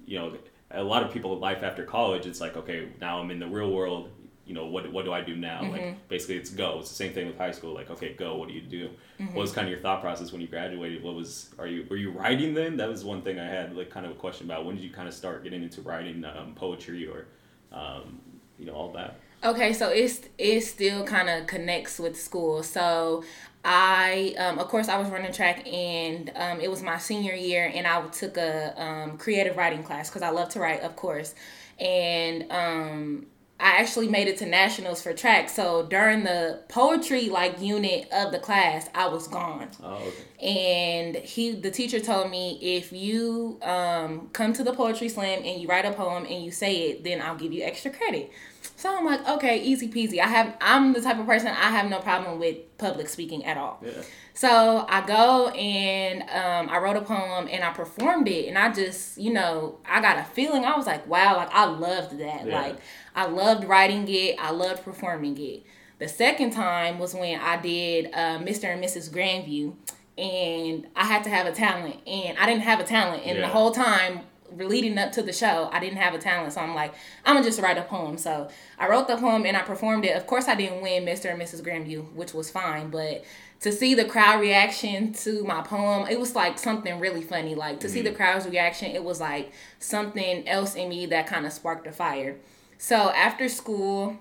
you 0.05 0.19
know, 0.19 0.37
a 0.71 0.83
lot 0.83 1.03
of 1.03 1.11
people 1.13 1.39
life 1.39 1.63
after 1.63 1.85
college, 1.85 2.27
it's 2.27 2.41
like, 2.41 2.57
okay, 2.59 2.89
now 3.01 3.19
I'm 3.21 3.31
in 3.31 3.39
the 3.39 3.47
real 3.47 3.73
world. 3.73 4.11
You 4.47 4.53
know, 4.53 4.67
what 4.67 4.93
what 4.93 5.07
do 5.07 5.13
I 5.15 5.23
do 5.23 5.35
now? 5.37 5.63
Like 5.63 6.09
basically 6.09 6.37
it's 6.37 6.51
go. 6.51 6.81
It's 6.81 6.91
the 6.91 6.95
same 6.97 7.15
thing 7.15 7.27
with 7.27 7.39
high 7.39 7.53
school. 7.53 7.73
Like, 7.73 7.89
okay, 7.89 8.13
go, 8.13 8.37
what 8.37 8.49
do 8.49 8.55
you 8.55 8.61
do? 8.61 8.91
What 9.33 9.41
was 9.41 9.53
kind 9.53 9.67
of 9.67 9.71
your 9.73 9.81
thought 9.81 10.03
process 10.03 10.33
when 10.33 10.43
you 10.43 10.49
graduated? 10.49 11.03
What 11.03 11.15
was 11.15 11.49
are 11.59 11.67
you 11.67 11.87
were 11.89 11.97
you 11.97 12.11
writing 12.11 12.53
then? 12.53 12.77
That 12.77 12.91
was 12.91 13.03
one 13.07 13.23
thing 13.23 13.39
I 13.39 13.47
had 13.47 13.75
like 13.75 13.89
kind 13.89 14.05
of 14.05 14.13
a 14.13 14.17
question 14.17 14.45
about. 14.47 14.67
When 14.67 14.75
did 14.77 14.85
you 14.85 14.91
kind 14.91 15.09
of 15.09 15.15
start 15.15 15.45
getting 15.45 15.63
into 15.63 15.81
writing 15.81 16.23
um, 16.27 16.53
poetry 16.55 17.07
or 17.09 17.29
um, 17.73 18.21
you 18.59 18.67
know, 18.67 18.75
all 18.75 18.93
that? 18.93 19.17
Okay, 19.45 19.73
so 19.75 19.91
it's 19.91 20.21
it 20.39 20.63
still 20.63 21.05
kind 21.05 21.29
of 21.29 21.47
connects 21.47 21.99
with 21.99 22.19
school. 22.19 22.63
So 22.63 23.25
I, 23.63 24.35
um, 24.39 24.59
of 24.59 24.69
course, 24.69 24.89
I 24.89 24.99
was 24.99 25.09
running 25.09 25.33
track, 25.33 25.67
and 25.67 26.31
um, 26.35 26.61
it 26.61 26.71
was 26.71 26.83
my 26.83 26.99
senior 26.99 27.35
year, 27.35 27.71
and 27.75 27.87
I 27.87 28.07
took 28.09 28.37
a 28.37 28.83
um, 28.83 29.19
creative 29.19 29.57
writing 29.57 29.83
class 29.83 30.09
because 30.09 30.23
I 30.23 30.31
love 30.31 30.49
to 30.51 30.61
write, 30.61 30.81
of 30.81 30.97
course, 30.97 31.35
and 31.79 32.51
um, 32.51 33.27
I 33.65 33.79
actually 33.81 34.09
made 34.09 34.29
it 34.29 34.37
to 34.39 34.47
nationals 34.47 35.01
for 35.03 35.15
track. 35.15 35.49
So 35.49 35.87
during 35.87 36.23
the 36.23 36.61
poetry 36.69 37.31
like 37.31 37.61
unit 37.63 38.09
of 38.13 38.31
the 38.31 38.39
class, 38.39 38.89
I 38.95 39.09
was 39.09 39.27
gone 39.27 39.69
Oh, 39.83 39.95
okay. 39.95 40.47
and 40.47 41.17
he 41.17 41.53
the 41.53 41.71
teacher 41.71 41.99
told 41.99 42.31
me 42.31 42.59
if 42.61 42.93
you 42.93 43.59
um, 43.63 44.29
come 44.35 44.53
to 44.53 44.63
the 44.63 44.73
poetry 44.75 45.09
slam 45.09 45.43
and 45.45 45.61
you 45.63 45.67
write 45.67 45.87
a 45.87 45.93
poem 45.93 46.27
and 46.27 46.45
you 46.45 46.51
say 46.51 46.91
it 46.91 47.05
then 47.05 47.23
i'll 47.23 47.37
give 47.37 47.53
you 47.53 47.63
extra 47.65 47.91
credit 47.91 48.31
so 48.77 48.95
i'm 48.97 49.05
like 49.07 49.27
okay 49.29 49.63
easy 49.63 49.89
peasy 49.89 50.19
i 50.21 50.27
have 50.27 50.55
i'm 50.61 50.93
the 50.93 51.01
type 51.01 51.19
of 51.19 51.27
person 51.27 51.49
i 51.49 51.71
have 51.71 51.89
no 51.89 51.99
problem 52.01 52.39
with 52.39 52.57
public 52.79 53.09
speaking 53.09 53.45
at 53.45 53.57
all 53.57 53.81
Yeah. 53.85 53.93
so 54.35 54.85
I 54.89 55.07
go 55.07 55.49
and 55.49 56.23
um, 56.23 56.75
I 56.75 56.79
wrote 56.79 56.97
a 56.97 57.03
poem 57.03 57.49
and 57.51 57.63
I 57.65 57.71
performed 57.73 58.27
it 58.29 58.49
and 58.49 58.59
I 58.59 58.73
just 58.73 59.17
you 59.17 59.33
know 59.33 59.79
I 59.89 60.01
got 60.03 60.19
a 60.19 60.25
feeling 60.25 60.65
I 60.65 60.77
was 60.77 60.87
like 60.87 61.07
wow 61.07 61.37
like 61.37 61.51
I 61.53 61.65
loved 61.67 62.19
that 62.19 62.47
Yeah. 62.47 62.61
like 62.61 62.77
I 63.15 63.27
loved 63.27 63.65
writing 63.65 64.07
it 64.09 64.37
I 64.39 64.51
loved 64.51 64.85
performing 64.85 65.39
it. 65.39 65.65
The 65.99 66.09
second 66.09 66.51
time 66.51 66.99
was 66.99 67.15
when 67.15 67.39
I 67.41 67.57
did 67.61 68.07
uh, 68.13 68.39
Mr. 68.39 68.65
and 68.65 68.83
Mrs. 68.83 69.11
Grandview 69.11 69.75
and 70.19 70.87
I 70.95 71.05
had 71.05 71.25
to 71.25 71.31
have 71.31 71.47
a 71.47 71.53
talent 71.53 71.97
and 72.07 72.39
I 72.39 72.47
didn't 72.47 72.63
have 72.63 72.81
a 72.81 72.85
talent 72.85 73.25
and 73.27 73.43
the 73.43 73.49
whole 73.49 73.73
time 73.73 74.21
leading 74.57 74.97
up 74.99 75.13
to 75.13 75.23
the 75.23 75.33
show 75.33 75.69
I 75.73 75.81
didn't 75.81 75.99
have 75.99 76.15
a 76.15 76.19
talent 76.19 76.53
so 76.53 76.61
I'm 76.61 76.75
like 76.75 76.95
I'm 77.25 77.35
gonna 77.35 77.45
just 77.45 77.61
write 77.61 77.79
a 77.79 77.83
poem 77.83 78.19
so 78.19 78.49
I 78.79 78.89
wrote 78.89 79.09
the 79.09 79.17
poem 79.17 79.45
and 79.47 79.57
I 79.57 79.63
performed 79.63 80.05
it 80.05 80.17
of 80.17 80.27
course 80.27 80.47
I 80.47 80.55
didn't 80.55 80.83
win 80.83 81.05
Mr. 81.05 81.33
and 81.33 81.41
Mrs. 81.41 81.63
Grandview 81.63 82.13
which 82.13 82.35
was 82.35 82.51
fine 82.51 82.91
but 82.91 83.25
to 83.61 83.73
see 83.73 83.95
the 83.95 84.05
crowd 84.05 84.41
reaction 84.41 85.13
to 85.15 85.43
my 85.45 85.63
poem 85.63 86.07
it 86.09 86.21
was 86.21 86.37
like 86.37 86.59
something 86.59 87.01
really 87.01 87.23
funny 87.23 87.55
like 87.55 87.81
to 87.81 87.89
see 87.89 88.03
the 88.03 88.13
crowd's 88.13 88.47
reaction 88.47 88.91
it 88.93 89.03
was 89.03 89.21
like 89.21 89.53
something 89.79 90.47
else 90.47 90.77
in 90.77 90.89
me 90.89 91.07
that 91.07 91.27
kind 91.27 91.47
of 91.47 91.53
sparked 91.53 91.87
a 91.87 91.93
fire 91.93 92.37
so 92.85 93.09
after 93.11 93.49
school 93.49 94.15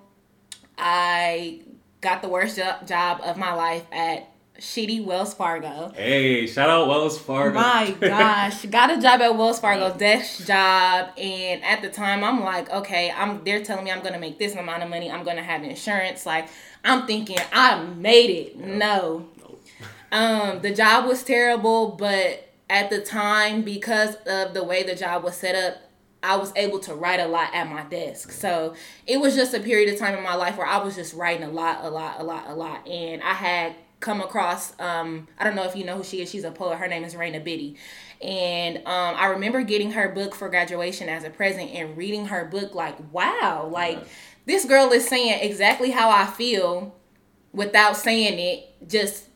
I 0.77 1.63
got 2.00 2.22
the 2.22 2.29
worst 2.29 2.58
job 2.86 3.20
of 3.22 3.36
my 3.36 3.53
life 3.53 3.86
at 3.91 4.29
shitty 4.58 5.03
Wells 5.03 5.34
Fargo. 5.34 5.91
Hey, 5.93 6.48
shout 6.48 6.70
out 6.70 6.88
Wells 6.88 7.20
Fargo. 7.20 7.60
My 7.60 7.93
gosh, 8.00 8.65
got 8.67 8.89
a 8.89 9.01
job 9.01 9.20
at 9.20 9.36
Wells 9.36 9.60
Fargo, 9.60 9.93
desk 9.93 10.48
job, 10.48 11.10
and 11.17 11.62
at 11.65 11.82
the 11.82 11.89
time 11.89 12.24
I'm 12.24 12.41
like, 12.41 12.70
okay, 12.70 13.12
I'm 13.12 13.43
they're 13.43 13.65
telling 13.65 13.84
me 13.84 13.91
I'm 13.91 14.01
gonna 14.01 14.17
make 14.17 14.39
this 14.39 14.55
amount 14.55 14.82
of 14.82 14.89
money, 14.89 15.12
I'm 15.12 15.25
gonna 15.25 15.43
have 15.43 15.63
insurance. 15.63 16.25
Like 16.25 16.48
I'm 16.86 17.05
thinking 17.05 17.39
I 17.51 17.84
made 17.84 18.29
it. 18.29 18.58
No. 18.58 19.27
Um, 20.13 20.62
the 20.62 20.74
job 20.74 21.05
was 21.05 21.22
terrible, 21.24 21.98
but 22.00 22.50
at 22.70 22.89
the 22.89 23.01
time, 23.01 23.63
because 23.63 24.15
of 24.25 24.53
the 24.53 24.63
way 24.63 24.84
the 24.84 24.96
job 24.96 25.24
was 25.24 25.36
set 25.36 25.53
up, 25.53 25.83
I 26.24 26.38
was 26.38 26.53
able 26.56 26.80
to 26.80 26.96
write 26.96 27.20
a 27.20 27.27
lot 27.27 27.53
at 27.53 27.70
my 27.70 27.84
desk. 27.84 28.32
So 28.32 28.74
it 29.06 29.20
was 29.20 29.36
just 29.36 29.53
a 29.53 29.60
period 29.60 29.94
of 29.94 30.00
time 30.00 30.18
in 30.18 30.24
my 30.24 30.36
life 30.36 30.58
where 30.58 30.65
I 30.65 30.77
was 30.77 30.96
just 30.96 31.13
writing 31.13 31.44
a 31.44 31.51
lot, 31.51 31.80
a 31.84 31.89
lot, 31.89 32.20
a 32.20 32.24
lot, 32.24 32.46
a 32.48 32.56
lot. 32.56 32.88
And 32.88 33.22
I 33.22 33.34
had 33.34 33.75
come 34.00 34.20
across 34.20 34.77
um 34.82 35.27
I 35.39 35.46
don't 35.46 35.56
know 35.56 35.63
if 35.63 35.77
you 35.77 35.86
know 35.86 35.96
who 35.96 36.03
she 36.03 36.22
is. 36.22 36.30
She's 36.30 36.44
a 36.44 36.51
poet. 36.51 36.77
Her 36.77 36.88
name 36.88 37.03
is 37.03 37.15
Raina 37.15 37.44
Biddy. 37.44 37.77
And 38.22 38.77
um 38.80 38.86
I 39.15 39.27
remember 39.27 39.62
getting 39.63 39.92
her 39.92 40.10
book 40.10 40.36
for 40.36 40.50
graduation 40.50 41.08
as 41.10 41.24
a 41.24 41.30
present 41.30 41.72
and 41.72 41.96
reading 41.98 42.25
her 42.27 42.46
book 42.46 42.75
like, 42.75 42.98
wow, 43.13 43.70
like 43.72 44.00
this 44.46 44.65
girl 44.65 44.92
is 44.92 45.08
saying 45.08 45.39
exactly 45.42 45.92
how 45.92 46.10
I 46.10 46.25
feel 46.25 46.96
without 47.53 47.96
saying 47.96 48.39
it, 48.39 48.89
just 48.89 49.30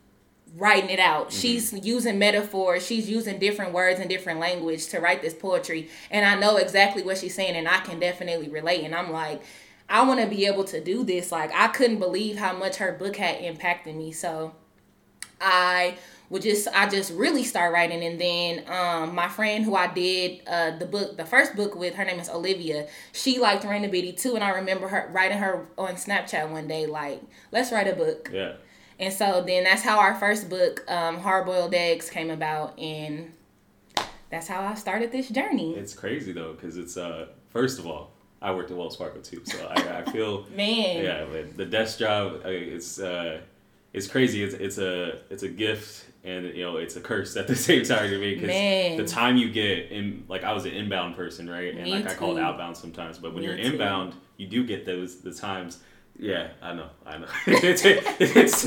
writing 0.56 0.90
it 0.90 1.00
out. 1.00 1.30
Mm-hmm. 1.30 1.40
She's 1.40 1.74
using 1.74 2.20
metaphors, 2.20 2.86
she's 2.86 3.10
using 3.10 3.40
different 3.40 3.74
words 3.74 4.00
and 4.00 4.10
different 4.10 4.40
language 4.40 4.88
to 4.88 5.00
write 5.00 5.22
this 5.22 5.34
poetry. 5.34 5.90
And 6.12 6.26
I 6.26 6.40
know 6.40 6.58
exactly 6.58 7.04
what 7.04 7.18
she's 7.18 7.36
saying 7.36 7.56
and 7.56 7.68
I 7.68 7.80
can 7.80 8.00
definitely 8.00 8.50
relate. 8.50 8.84
And 8.84 8.96
I'm 8.96 9.12
like, 9.12 9.42
I 9.90 10.06
want 10.06 10.20
to 10.20 10.28
be 10.28 10.46
able 10.46 10.64
to 10.66 10.84
do 10.84 11.04
this. 11.04 11.32
Like 11.32 11.52
I 11.54 11.68
couldn't 11.70 12.00
believe 12.00 12.38
how 12.38 12.54
much 12.54 12.78
her 12.78 12.92
book 12.92 13.16
had 13.16 13.42
impacted 13.42 13.96
me. 13.96 14.12
So 14.12 14.54
I 15.40 15.98
would 16.30 16.42
just 16.42 16.68
I 16.74 16.90
just 16.90 17.14
really 17.14 17.44
start 17.44 17.74
writing 17.74 18.04
and 18.04 18.20
then 18.20 18.64
um 18.68 19.16
my 19.16 19.30
friend 19.30 19.64
who 19.64 19.76
I 19.76 19.88
did 19.88 20.42
uh 20.46 20.72
the 20.78 20.86
book 20.86 21.16
the 21.16 21.26
first 21.26 21.56
book 21.56 21.76
with 21.76 21.96
her 21.96 22.04
name 22.04 22.20
is 22.20 22.30
Olivia 22.30 22.88
she 23.14 23.40
liked 23.40 23.64
Raina 23.64 23.90
Biddy 23.90 24.12
too 24.12 24.36
and 24.36 24.44
I 24.44 24.50
remember 24.50 24.90
her 24.90 25.10
writing 25.14 25.38
her 25.38 25.68
on 25.78 25.94
Snapchat 25.94 26.50
one 26.50 26.68
day 26.68 26.86
like 26.86 27.22
let's 27.52 27.72
write 27.72 27.88
a 27.88 27.96
book 27.96 28.30
yeah 28.34 28.54
and 29.00 29.14
so 29.14 29.44
then 29.46 29.64
that's 29.64 29.82
how 29.84 30.00
our 30.00 30.16
first 30.16 30.50
book 30.50 30.84
um 30.88 31.18
Hard 31.20 31.46
Boiled 31.46 31.74
Eggs 31.74 32.10
came 32.10 32.30
about 32.30 32.78
and 32.80 33.32
that's 34.30 34.48
how 34.48 34.62
I 34.62 34.76
started 34.76 35.12
this 35.12 35.30
journey 35.30 35.76
it's 35.76 35.94
crazy 35.94 36.32
though 36.34 36.54
because 36.54 36.78
it's 36.78 36.98
uh 36.98 37.28
first 37.50 37.80
of 37.80 37.88
all 37.88 38.12
I 38.42 38.54
worked 38.54 38.70
at 38.70 38.78
Wells 38.78 38.96
Fargo 38.96 39.20
too, 39.20 39.42
so 39.46 39.66
I, 39.68 40.00
I 40.00 40.12
feel 40.12 40.46
man. 40.56 41.04
Yeah, 41.04 41.42
the 41.56 41.66
desk 41.66 41.98
job. 41.98 42.42
It's 42.46 43.00
uh, 43.00 43.42
it's 43.94 44.08
crazy. 44.08 44.44
It's 44.44 44.54
it's 44.54 44.78
a 44.78 45.22
it's 45.32 45.42
a 45.42 45.50
gift 45.50 46.06
and 46.24 46.46
you 46.56 46.64
know 46.64 46.78
it's 46.78 46.96
a 46.98 47.02
curse 47.02 47.36
at 47.36 47.48
the 47.48 47.56
same 47.68 47.84
time 47.84 48.10
to 48.12 48.20
me 48.20 48.36
because 48.36 48.98
the 48.98 49.08
time 49.08 49.38
you 49.38 49.50
get 49.50 49.92
in 49.92 50.24
like 50.28 50.44
I 50.44 50.54
was 50.54 50.66
an 50.66 50.72
inbound 50.74 51.16
person, 51.16 51.50
right? 51.50 51.74
And 51.74 51.84
me 51.86 51.92
like 51.96 52.04
too. 52.04 52.10
I 52.12 52.14
called 52.14 52.38
outbound 52.38 52.78
sometimes, 52.78 53.18
but 53.18 53.34
when 53.34 53.42
Me 53.42 53.48
you're 53.48 53.58
too. 53.58 53.74
inbound, 53.74 54.14
you 54.38 54.46
do 54.46 54.64
get 54.64 54.86
those 54.86 55.22
the 55.22 55.34
times. 55.34 55.80
Yeah, 56.20 56.48
I 56.62 56.74
know, 56.74 56.90
I 57.06 57.18
know. 57.20 57.28
it's, 57.48 57.86
it's 57.86 58.66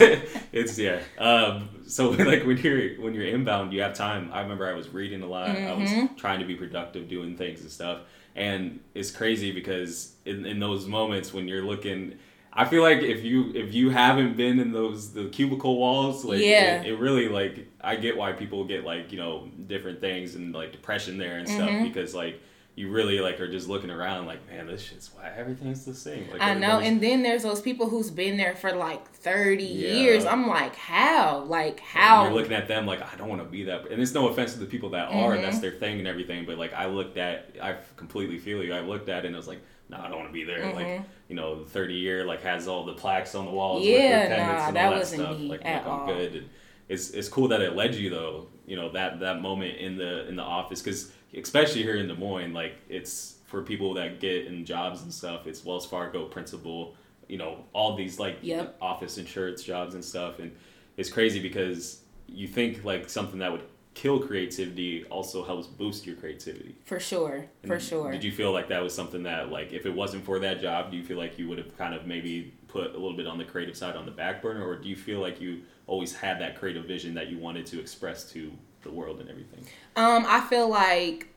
it's 0.52 0.78
yeah. 0.78 1.00
Um, 1.18 1.68
so 1.86 2.10
like 2.32 2.44
when 2.44 2.56
you're 2.58 3.00
when 3.00 3.12
you're 3.14 3.26
inbound, 3.26 3.72
you 3.72 3.82
have 3.82 3.94
time. 3.94 4.30
I 4.32 4.40
remember 4.42 4.68
I 4.68 4.74
was 4.74 4.88
reading 4.90 5.22
a 5.22 5.26
lot. 5.26 5.50
I 5.50 5.72
was 5.74 5.90
Mhm. 5.90 6.16
trying 6.16 6.40
to 6.40 6.46
be 6.46 6.54
productive, 6.54 7.08
doing 7.08 7.36
things 7.36 7.60
and 7.62 7.70
stuff. 7.70 7.98
And 8.36 8.78
it's 8.94 9.10
crazy 9.10 9.50
because 9.50 10.12
in, 10.24 10.46
in 10.46 10.60
those 10.60 10.86
moments 10.86 11.32
when 11.34 11.48
you're 11.48 11.64
looking, 11.64 12.14
I 12.52 12.64
feel 12.64 12.82
like 12.82 12.98
if 13.02 13.24
you 13.24 13.50
if 13.54 13.74
you 13.74 13.90
haven't 13.90 14.36
been 14.36 14.60
in 14.60 14.72
those 14.72 15.12
the 15.12 15.24
cubicle 15.28 15.76
walls, 15.76 16.24
like 16.24 16.38
Yeah. 16.40 16.82
it, 16.82 16.92
it 16.92 16.96
really 17.00 17.28
like 17.28 17.66
I 17.80 17.96
get 17.96 18.16
why 18.16 18.30
people 18.32 18.64
get 18.64 18.84
like 18.84 19.10
you 19.10 19.18
know 19.18 19.48
different 19.66 20.00
things 20.00 20.36
and 20.36 20.54
like 20.54 20.70
depression 20.70 21.18
there 21.18 21.38
and 21.38 21.48
stuff 21.48 21.70
Mhm. 21.70 21.82
because 21.82 22.14
like 22.14 22.40
you 22.76 22.88
really 22.90 23.18
like 23.20 23.38
are 23.40 23.50
just 23.50 23.68
looking 23.68 23.90
around 23.90 24.26
like 24.26 24.38
man 24.48 24.66
this 24.66 24.80
shit's 24.82 25.10
why 25.14 25.30
everything's 25.36 25.84
the 25.84 25.92
same. 25.94 26.30
Like, 26.30 26.40
I 26.40 26.54
know, 26.54 26.78
and 26.78 27.00
then 27.00 27.22
there's 27.22 27.42
those 27.42 27.60
people 27.60 27.88
who's 27.90 28.10
been 28.10 28.36
there 28.36 28.54
for 28.54 28.72
like 28.72 29.06
30 29.10 29.64
Yeah. 29.64 29.92
years. 29.94 30.24
I'm 30.24 30.46
like, 30.46 30.76
how? 30.76 31.40
Like, 31.44 31.80
And 31.80 31.80
how? 31.80 32.24
You're 32.24 32.32
looking 32.34 32.52
at 32.54 32.68
them 32.68 32.86
like 32.86 33.02
I 33.02 33.16
don't 33.16 33.28
want 33.28 33.42
to 33.42 33.48
be 33.48 33.64
that, 33.64 33.90
and 33.90 34.00
it's 34.00 34.14
no 34.14 34.28
offense 34.28 34.52
to 34.54 34.58
the 34.60 34.66
people 34.66 34.90
that 34.90 35.08
are, 35.10 35.34
and 35.34 35.42
that's 35.44 35.58
their 35.58 35.72
thing 35.72 35.98
and 35.98 36.08
everything. 36.08 36.46
But 36.46 36.58
like 36.58 36.72
I 36.72 36.86
looked 36.86 37.16
at, 37.18 37.54
I 37.60 37.76
completely 37.96 38.38
feel 38.38 38.62
you. 38.62 38.72
I 38.72 38.80
looked 38.80 39.08
at 39.08 39.24
it 39.24 39.28
and 39.28 39.36
I 39.36 39.38
was 39.38 39.48
like, 39.48 39.60
no, 39.90 39.98
I 39.98 40.08
don't 40.08 40.18
want 40.18 40.28
to 40.28 40.32
be 40.32 40.44
there. 40.44 40.72
Like 40.72 40.86
Mhm. 40.86 41.04
you 41.28 41.34
know, 41.36 41.64
30 41.64 41.94
year 41.94 42.24
like 42.24 42.42
has 42.42 42.66
all 42.68 42.84
the 42.86 42.94
plaques 42.94 43.34
on 43.34 43.44
the 43.46 43.50
walls. 43.50 43.84
Yeah, 43.84 43.96
with 43.98 44.30
nah, 44.30 44.36
and 44.36 44.42
that 44.42 44.66
all 44.66 44.72
that 44.72 44.92
wasn't 44.98 45.22
stuff. 45.22 45.38
me 45.38 45.48
Like, 45.48 45.64
at 45.64 45.84
like 45.84 45.86
I'm 45.86 46.00
all. 46.00 46.06
good. 46.06 46.34
And 46.36 46.48
it's 46.88 47.10
it's 47.10 47.28
cool 47.28 47.48
that 47.48 47.60
it 47.60 47.74
led 47.76 47.94
you 47.96 48.08
though. 48.10 48.46
You 48.66 48.76
know 48.76 48.90
that 48.92 49.18
that 49.20 49.40
moment 49.40 49.78
in 49.78 49.96
the 49.96 50.28
in 50.28 50.36
the 50.36 50.42
office 50.44 50.80
because 50.80 51.10
especially 51.36 51.82
here 51.82 51.96
in 51.96 52.08
Des 52.08 52.14
Moines, 52.14 52.52
like 52.52 52.74
it's 52.88 53.36
for 53.46 53.62
people 53.62 53.94
that 53.94 54.20
get 54.20 54.46
in 54.46 54.64
jobs 54.64 55.02
and 55.02 55.12
stuff. 55.12 55.46
It's 55.46 55.64
Wells 55.64 55.86
Fargo 55.86 56.24
principal. 56.26 56.94
You 57.28 57.38
know 57.38 57.64
all 57.72 57.94
these 57.96 58.18
like 58.18 58.38
Yep. 58.42 58.76
office 58.80 59.16
insurance 59.18 59.62
jobs 59.62 59.94
and 59.94 60.04
stuff 60.04 60.40
and 60.40 60.50
it's 60.96 61.08
crazy 61.08 61.40
because 61.40 62.00
you 62.26 62.48
think 62.48 62.84
like 62.84 63.08
something 63.08 63.38
that 63.38 63.52
would 63.52 63.62
kill 63.94 64.18
creativity 64.20 65.04
also 65.06 65.44
helps 65.44 65.66
boost 65.66 66.06
your 66.06 66.16
creativity. 66.16 66.74
For 66.84 66.98
sure. 67.00 67.46
For 67.66 67.78
sure. 67.80 68.10
Did 68.10 68.22
you 68.24 68.32
feel 68.32 68.52
like 68.52 68.68
that 68.68 68.82
was 68.82 68.94
something 68.94 69.22
that 69.24 69.50
like 69.50 69.72
if 69.72 69.86
it 69.86 69.94
wasn't 69.94 70.24
for 70.24 70.38
that 70.40 70.60
job, 70.60 70.90
do 70.90 70.96
you 70.96 71.04
feel 71.04 71.18
like 71.18 71.38
you 71.38 71.48
would 71.48 71.58
have 71.58 71.76
kind 71.78 71.94
of 71.94 72.06
maybe 72.06 72.52
put 72.68 72.90
a 72.90 72.98
little 72.98 73.16
bit 73.16 73.26
on 73.26 73.38
the 73.38 73.44
creative 73.44 73.76
side 73.76 73.94
on 73.96 74.04
the 74.06 74.12
back 74.12 74.42
burner 74.42 74.64
or 74.66 74.76
do 74.76 74.88
you 74.88 74.96
feel 74.96 75.20
like 75.20 75.40
you 75.40 75.62
always 75.86 76.14
had 76.14 76.40
that 76.40 76.56
creative 76.58 76.84
vision 76.84 77.14
that 77.14 77.28
you 77.28 77.38
wanted 77.38 77.66
to 77.66 77.80
express 77.80 78.30
to 78.32 78.52
the 78.82 78.90
world 78.90 79.20
and 79.20 79.28
everything? 79.28 79.64
Um, 79.96 80.24
I 80.26 80.40
feel 80.40 80.68
like 80.68 81.28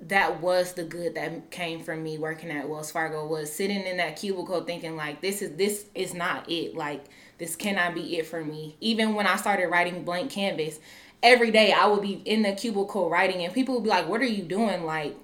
that 0.00 0.40
was 0.40 0.74
the 0.74 0.84
good 0.84 1.14
that 1.16 1.50
came 1.50 1.82
from 1.82 2.02
me 2.02 2.18
working 2.18 2.50
at 2.50 2.68
Wells 2.68 2.90
Fargo 2.90 3.26
was 3.26 3.52
sitting 3.52 3.84
in 3.84 3.96
that 3.96 4.16
cubicle 4.16 4.62
thinking 4.62 4.96
like 4.96 5.20
this 5.20 5.42
is 5.42 5.56
this 5.56 5.86
is 5.94 6.14
not 6.14 6.48
it. 6.48 6.76
Like 6.76 7.04
this 7.38 7.56
cannot 7.56 7.94
be 7.94 8.18
it 8.18 8.26
for 8.26 8.44
me. 8.44 8.76
Even 8.80 9.14
when 9.14 9.26
I 9.26 9.36
started 9.36 9.68
writing 9.68 10.04
blank 10.04 10.30
canvas, 10.30 10.78
every 11.22 11.50
day 11.50 11.72
I 11.72 11.86
would 11.86 12.02
be 12.02 12.22
in 12.24 12.42
the 12.42 12.52
cubicle 12.52 13.10
writing 13.10 13.44
and 13.44 13.52
people 13.52 13.74
would 13.74 13.84
be 13.84 13.90
like, 13.90 14.08
What 14.08 14.20
are 14.20 14.26
you 14.26 14.44
doing? 14.44 14.84
Like 14.84 15.16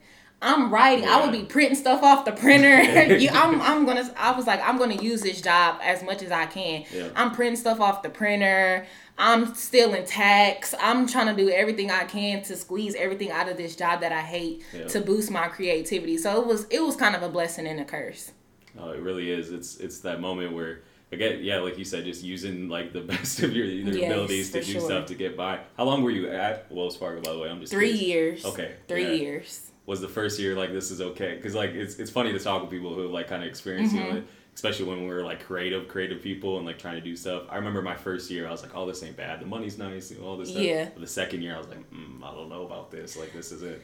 I'm 0.42 0.70
writing. 0.72 1.06
I 1.06 1.22
would 1.22 1.32
be 1.32 1.44
printing 1.44 1.76
stuff 1.76 2.02
off 2.02 2.24
the 2.24 2.32
printer. 2.32 2.82
you, 3.16 3.30
I'm, 3.32 3.60
I'm 3.62 3.86
gonna. 3.86 4.12
I 4.16 4.32
was 4.32 4.46
like, 4.46 4.60
I'm 4.66 4.76
gonna 4.78 5.00
use 5.00 5.22
this 5.22 5.40
job 5.40 5.80
as 5.82 6.02
much 6.02 6.22
as 6.22 6.30
I 6.30 6.46
can. 6.46 6.84
Yeah. 6.92 7.08
I'm 7.16 7.30
printing 7.32 7.56
stuff 7.56 7.80
off 7.80 8.02
the 8.02 8.10
printer. 8.10 8.86
I'm 9.16 9.54
still 9.54 9.94
in 9.94 10.04
tax. 10.04 10.74
I'm 10.80 11.06
trying 11.06 11.34
to 11.34 11.40
do 11.40 11.48
everything 11.48 11.90
I 11.90 12.04
can 12.04 12.42
to 12.42 12.56
squeeze 12.56 12.94
everything 12.96 13.30
out 13.30 13.48
of 13.48 13.56
this 13.56 13.76
job 13.76 14.00
that 14.00 14.10
I 14.12 14.20
hate 14.20 14.64
Yeah. 14.74 14.88
to 14.88 15.00
boost 15.00 15.30
my 15.30 15.46
creativity. 15.48 16.18
So 16.18 16.40
it 16.40 16.46
was, 16.48 16.66
it 16.68 16.82
was 16.82 16.96
kind 16.96 17.14
of 17.14 17.22
a 17.22 17.28
blessing 17.28 17.66
and 17.68 17.78
a 17.78 17.84
curse. 17.84 18.32
Oh, 18.76 18.90
it 18.90 19.00
really 19.00 19.30
is. 19.30 19.52
It's 19.52 19.76
it's 19.78 20.00
that 20.00 20.20
moment 20.20 20.52
where 20.52 20.80
again, 21.12 21.38
yeah, 21.42 21.58
like 21.60 21.78
you 21.78 21.84
said, 21.84 22.04
just 22.04 22.24
using 22.24 22.68
like 22.68 22.92
the 22.92 23.00
best 23.12 23.40
of 23.42 23.54
your, 23.54 23.66
your 23.66 23.94
Yes, 23.94 24.10
abilities 24.10 24.50
to 24.50 24.60
do 24.62 24.72
sure. 24.72 24.80
stuff 24.80 25.06
to 25.06 25.14
get 25.14 25.36
by. 25.36 25.60
How 25.76 25.84
long 25.84 26.02
were 26.02 26.10
you 26.10 26.28
at 26.28 26.70
Wells 26.72 26.96
Fargo, 26.96 27.22
by 27.22 27.32
the 27.32 27.38
way? 27.38 27.48
I'm 27.48 27.60
just 27.60 27.72
Three 27.72 27.96
curious. 27.96 28.42
years. 28.42 28.44
Okay, 28.44 28.74
Three 28.88 29.04
yeah. 29.04 29.12
years. 29.12 29.70
Was 29.86 30.00
the 30.00 30.08
first 30.08 30.38
year 30.38 30.54
like 30.56 30.72
this 30.72 30.90
is 30.90 31.00
okay. 31.00 31.36
Because 31.36 31.54
like 31.54 31.70
it's 31.70 31.96
it's 31.96 32.10
funny 32.10 32.32
to 32.32 32.38
talk 32.38 32.62
with 32.62 32.70
people 32.70 32.94
who 32.94 33.08
like 33.08 33.28
kind 33.28 33.42
of 33.42 33.48
experiencing 33.48 34.00
Mm-hmm. 34.00 34.16
it 34.18 34.24
especially 34.54 34.84
when 34.86 35.04
we're 35.08 35.24
like 35.24 35.44
creative 35.44 35.88
creative 35.88 36.22
people 36.22 36.58
and 36.58 36.64
like 36.66 36.78
trying 36.78 36.94
to 36.94 37.00
do 37.00 37.16
stuff. 37.16 37.42
I 37.50 37.56
remember 37.56 37.82
my 37.82 37.96
first 37.96 38.30
year 38.30 38.46
i 38.46 38.52
was 38.52 38.62
like 38.62 38.70
oh 38.76 38.86
this 38.86 39.02
ain't 39.02 39.16
bad. 39.16 39.40
The 39.40 39.46
money's 39.46 39.78
nice 39.78 40.12
all 40.22 40.36
this 40.36 40.50
stuff. 40.50 40.62
Yeah. 40.62 40.88
but 40.94 41.00
the 41.00 41.08
second 41.08 41.42
year 41.42 41.56
i 41.56 41.58
was 41.58 41.66
like 41.68 41.90
mm, 41.90 42.22
i 42.22 42.30
don't 42.32 42.48
know 42.48 42.64
about 42.64 42.90
this. 42.92 43.16
Like 43.16 43.32
this 43.32 43.50
is 43.50 43.62
it 43.64 43.82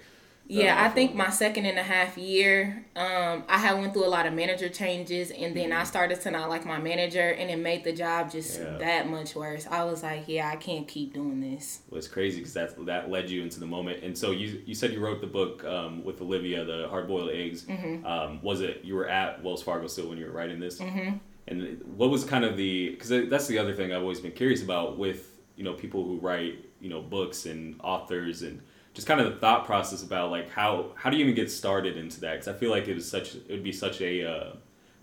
Yeah, 0.51 0.85
I 0.85 0.89
think 0.89 1.15
my 1.15 1.31
second 1.31 1.67
and 1.67 1.79
a 1.79 1.83
half 1.83 2.19
year, 2.19 2.85
um, 2.97 3.45
I 3.49 3.59
had 3.59 3.75
went 3.79 3.93
through 3.93 4.05
a 4.07 4.09
lot 4.09 4.27
of 4.27 4.33
manager 4.35 4.69
changes, 4.69 5.31
and 5.31 5.55
then 5.57 5.73
I 5.73 5.85
started 5.85 6.21
to 6.23 6.31
not 6.31 6.49
like 6.49 6.67
my 6.67 6.79
manager, 6.79 7.29
and 7.31 7.51
it 7.51 7.57
made 7.59 7.85
the 7.85 7.93
job 7.93 8.31
just 8.31 8.59
Yeah. 8.59 8.77
that 8.79 9.09
much 9.09 9.35
worse. 9.37 9.67
I 9.71 9.85
was 9.85 10.03
like, 10.03 10.25
yeah, 10.27 10.49
I 10.49 10.57
can't 10.57 10.89
keep 10.89 11.15
doing 11.15 11.41
this. 11.41 11.81
was 11.91 12.09
crazy 12.09 12.39
because 12.39 12.55
that 12.55 12.85
that 12.87 13.11
led 13.11 13.31
you 13.31 13.43
into 13.43 13.61
the 13.61 13.67
moment 13.67 14.03
and 14.03 14.17
so 14.17 14.31
you 14.33 14.61
you 14.67 14.75
said 14.75 14.93
you 14.93 15.01
wrote 15.01 15.21
the 15.21 15.27
book 15.27 15.65
um, 15.65 16.03
with 16.05 16.21
olivia 16.21 16.65
the 16.65 16.87
hard 16.89 17.07
boiled 17.09 17.31
eggs 17.31 17.63
Mm-hmm. 17.65 18.05
um, 18.07 18.43
was 18.43 18.61
it 18.61 18.81
you 18.85 18.95
were 18.95 19.09
at 19.09 19.43
wells 19.45 19.63
fargo 19.63 19.87
still 19.87 20.09
when 20.09 20.19
you 20.19 20.27
were 20.27 20.33
writing 20.33 20.59
this 20.61 20.79
Mm-hmm. 20.81 21.17
And 21.49 21.81
what 21.97 22.11
was 22.11 22.25
kind 22.25 22.45
of 22.45 22.57
the 22.57 22.91
because 22.91 23.09
that's 23.29 23.47
the 23.49 23.59
other 23.59 23.75
thing 23.75 23.93
I've 23.93 24.03
always 24.03 24.21
been 24.21 24.33
curious 24.33 24.63
about 24.63 24.99
with 24.99 25.21
you 25.57 25.65
know 25.65 25.75
people 25.75 26.05
who 26.05 26.19
write 26.19 26.55
you 26.81 26.89
know 26.91 27.03
books 27.03 27.47
and 27.47 27.79
authors 27.83 28.43
and 28.43 28.61
just 28.95 29.07
kind 29.07 29.21
of 29.21 29.33
the 29.33 29.39
thought 29.39 29.67
process 29.67 30.03
about 30.03 30.31
like 30.31 30.51
how 30.51 30.93
how 30.97 31.11
do 31.11 31.17
you 31.17 31.25
even 31.25 31.35
get 31.35 31.51
started 31.51 31.97
into 31.97 32.21
that 32.21 32.33
because 32.33 32.49
I 32.49 32.53
feel 32.55 32.71
like 32.71 32.89
it 32.89 32.95
was 32.95 33.09
such 33.09 33.35
it 33.35 33.51
would 33.51 33.65
be 33.65 33.73
such 33.73 34.01
a 34.01 34.29
uh, 34.29 34.53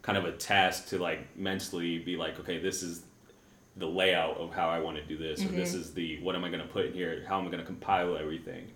kind 0.02 0.18
of 0.18 0.26
a 0.26 0.32
task 0.34 0.90
to 0.90 0.98
like 1.00 1.36
mentally 1.38 2.00
be 2.00 2.18
like 2.18 2.40
okay 2.40 2.60
this 2.60 2.84
is 2.84 3.04
the 3.78 3.88
layout 3.88 4.38
of 4.38 4.54
how 4.54 4.70
I 4.70 4.80
want 4.80 4.98
to 4.98 5.04
do 5.04 5.18
this 5.18 5.44
or 5.46 5.50
this 5.50 5.74
is 5.74 5.94
the 5.94 6.20
what 6.22 6.36
am 6.36 6.44
I 6.44 6.50
going 6.50 6.62
to 6.62 6.68
put 6.68 6.88
in 6.88 6.94
here 6.94 7.24
how 7.28 7.40
am 7.40 7.46
I 7.46 7.50
going 7.50 7.60
to 7.60 7.66
compile 7.66 8.18
everything 8.18 8.72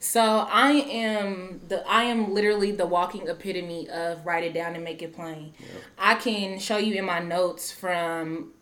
So 0.00 0.46
I 0.50 0.72
am 0.72 1.60
the 1.68 1.86
I 1.88 2.04
am 2.04 2.32
literally 2.32 2.70
the 2.72 2.86
walking 2.86 3.28
epitome 3.28 3.88
of 3.88 4.24
write 4.24 4.44
it 4.44 4.54
down 4.54 4.74
and 4.74 4.84
make 4.84 5.02
it 5.02 5.14
plain. 5.14 5.54
I 5.98 6.14
can 6.14 6.58
show 6.58 6.76
you 6.76 6.94
in 6.94 7.04
my 7.04 7.18
notes 7.20 7.72
from 7.72 8.52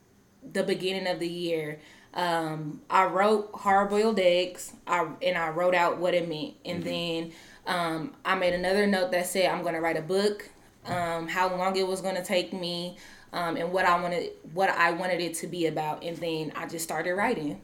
the 0.53 0.63
beginning 0.63 1.07
of 1.07 1.19
the 1.19 1.29
year. 1.29 1.81
Um, 2.17 2.81
I 2.89 3.05
wrote 3.05 3.51
hard 3.55 3.91
boiled 3.91 4.19
eggs. 4.19 4.73
I 4.87 5.07
and 5.23 5.37
I 5.37 5.51
wrote 5.51 5.75
out 5.75 5.99
what 5.99 6.15
it 6.15 6.29
meant, 6.29 6.55
and 6.65 6.83
then 6.83 7.33
um, 7.67 8.15
I 8.25 8.35
made 8.35 8.55
another 8.55 8.87
note 8.87 9.13
that 9.13 9.27
said 9.27 9.51
I'm 9.51 9.63
going 9.63 9.75
to 9.75 9.81
write 9.81 9.99
a 9.99 10.03
book. 10.03 10.49
Um, 10.87 11.29
how 11.29 11.55
long 11.55 11.77
it 11.77 11.87
was 11.87 12.01
going 12.01 12.15
to 12.15 12.25
take 12.25 12.53
me, 12.53 12.97
um, 13.33 13.57
and 13.57 13.71
what 13.71 13.85
I 13.85 14.01
wanted 14.01 14.31
what 14.55 14.71
I 14.71 14.93
wanted 14.93 15.21
it 15.21 15.35
to 15.35 15.47
be 15.47 15.67
about, 15.67 16.03
and 16.03 16.17
then 16.17 16.53
I 16.57 16.67
just 16.67 16.85
started 16.85 17.15
writing. 17.15 17.61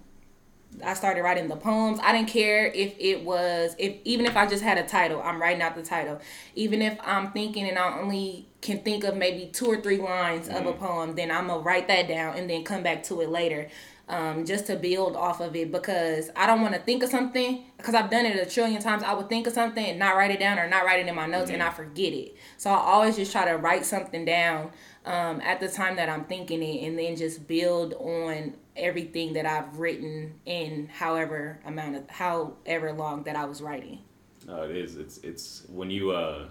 I 0.85 0.95
started 0.95 1.23
writing 1.23 1.49
the 1.49 1.57
poems. 1.57 1.99
I 2.03 2.13
didn't 2.13 2.29
care 2.29 2.67
if 2.67 2.95
it 2.99 3.25
was 3.25 3.75
if 3.79 3.97
even 4.05 4.27
if 4.27 4.37
I 4.37 4.47
just 4.47 4.63
had 4.63 4.77
a 4.77 4.83
title, 4.83 5.23
I'm 5.23 5.41
writing 5.41 5.63
out 5.63 5.77
the 5.77 5.83
title. 5.83 6.21
Even 6.55 6.83
if 6.83 6.99
I'm 7.03 7.33
thinking 7.33 7.69
and 7.69 7.79
I 7.79 7.99
only 7.99 8.47
can 8.61 8.81
think 8.81 9.05
of 9.05 9.17
maybe 9.17 9.51
two 9.53 9.67
or 9.67 9.81
three 9.81 9.99
lines 9.99 10.49
mm-hmm. 10.49 10.59
of 10.59 10.67
a 10.67 10.79
poem, 10.79 11.15
then 11.15 11.31
I'm 11.31 11.47
gonna 11.47 11.61
write 11.61 11.89
that 11.89 12.07
down 12.09 12.37
and 12.37 12.51
then 12.51 12.65
come 12.65 12.83
back 12.83 13.03
to 13.05 13.21
it 13.23 13.31
later. 13.31 13.69
Um, 14.09 14.45
just 14.45 14.67
to 14.67 14.77
build 14.77 15.17
off 15.17 15.41
of 15.41 15.55
it 15.57 15.71
because 15.71 16.29
I 16.37 16.47
don't 16.47 16.61
want 16.61 16.75
to 16.75 16.81
think 16.81 17.03
of 17.03 17.09
something 17.09 17.65
because 17.79 17.95
I've 17.95 18.11
done 18.11 18.27
it 18.27 18.37
a 18.37 18.51
trillion 18.51 18.83
times. 18.83 19.03
I 19.03 19.15
would 19.15 19.29
think 19.29 19.47
of 19.47 19.55
something 19.55 19.83
and 19.83 19.99
not 19.99 20.17
write 20.17 20.33
it 20.33 20.41
down 20.41 20.59
or 20.59 20.69
not 20.69 20.85
write 20.85 21.01
it 21.01 21.09
in 21.09 21.15
my 21.15 21.27
notes 21.27 21.47
mm-hmm. 21.47 21.55
and 21.55 21.63
I 21.63 21.71
forget 21.71 22.13
it. 22.13 22.37
So 22.59 22.69
I 22.71 22.77
always 22.77 23.17
just 23.17 23.33
try 23.33 23.47
to 23.47 23.57
write 23.57 23.87
something 23.87 24.25
down 24.25 24.73
um, 25.07 25.41
at 25.41 25.61
the 25.61 25.69
time 25.69 25.97
that 25.97 26.09
I'm 26.09 26.25
thinking 26.25 26.63
it 26.63 26.87
and 26.87 26.99
then 26.99 27.17
just 27.17 27.47
build 27.47 27.95
on 27.95 28.55
everything 28.77 29.33
that 29.35 29.47
I've 29.47 29.79
written 29.79 30.35
in 30.47 30.89
however 30.89 31.61
amount 31.65 31.97
of 31.97 32.11
however 32.11 32.93
long 32.93 33.23
that 33.25 33.37
I 33.37 33.45
was 33.45 33.63
writing. 33.63 34.01
No, 34.47 34.63
it 34.63 34.77
is. 34.77 34.97
It's 34.97 35.19
it's 35.19 35.65
when 35.69 35.91
you 35.91 36.11
uh, 36.11 36.47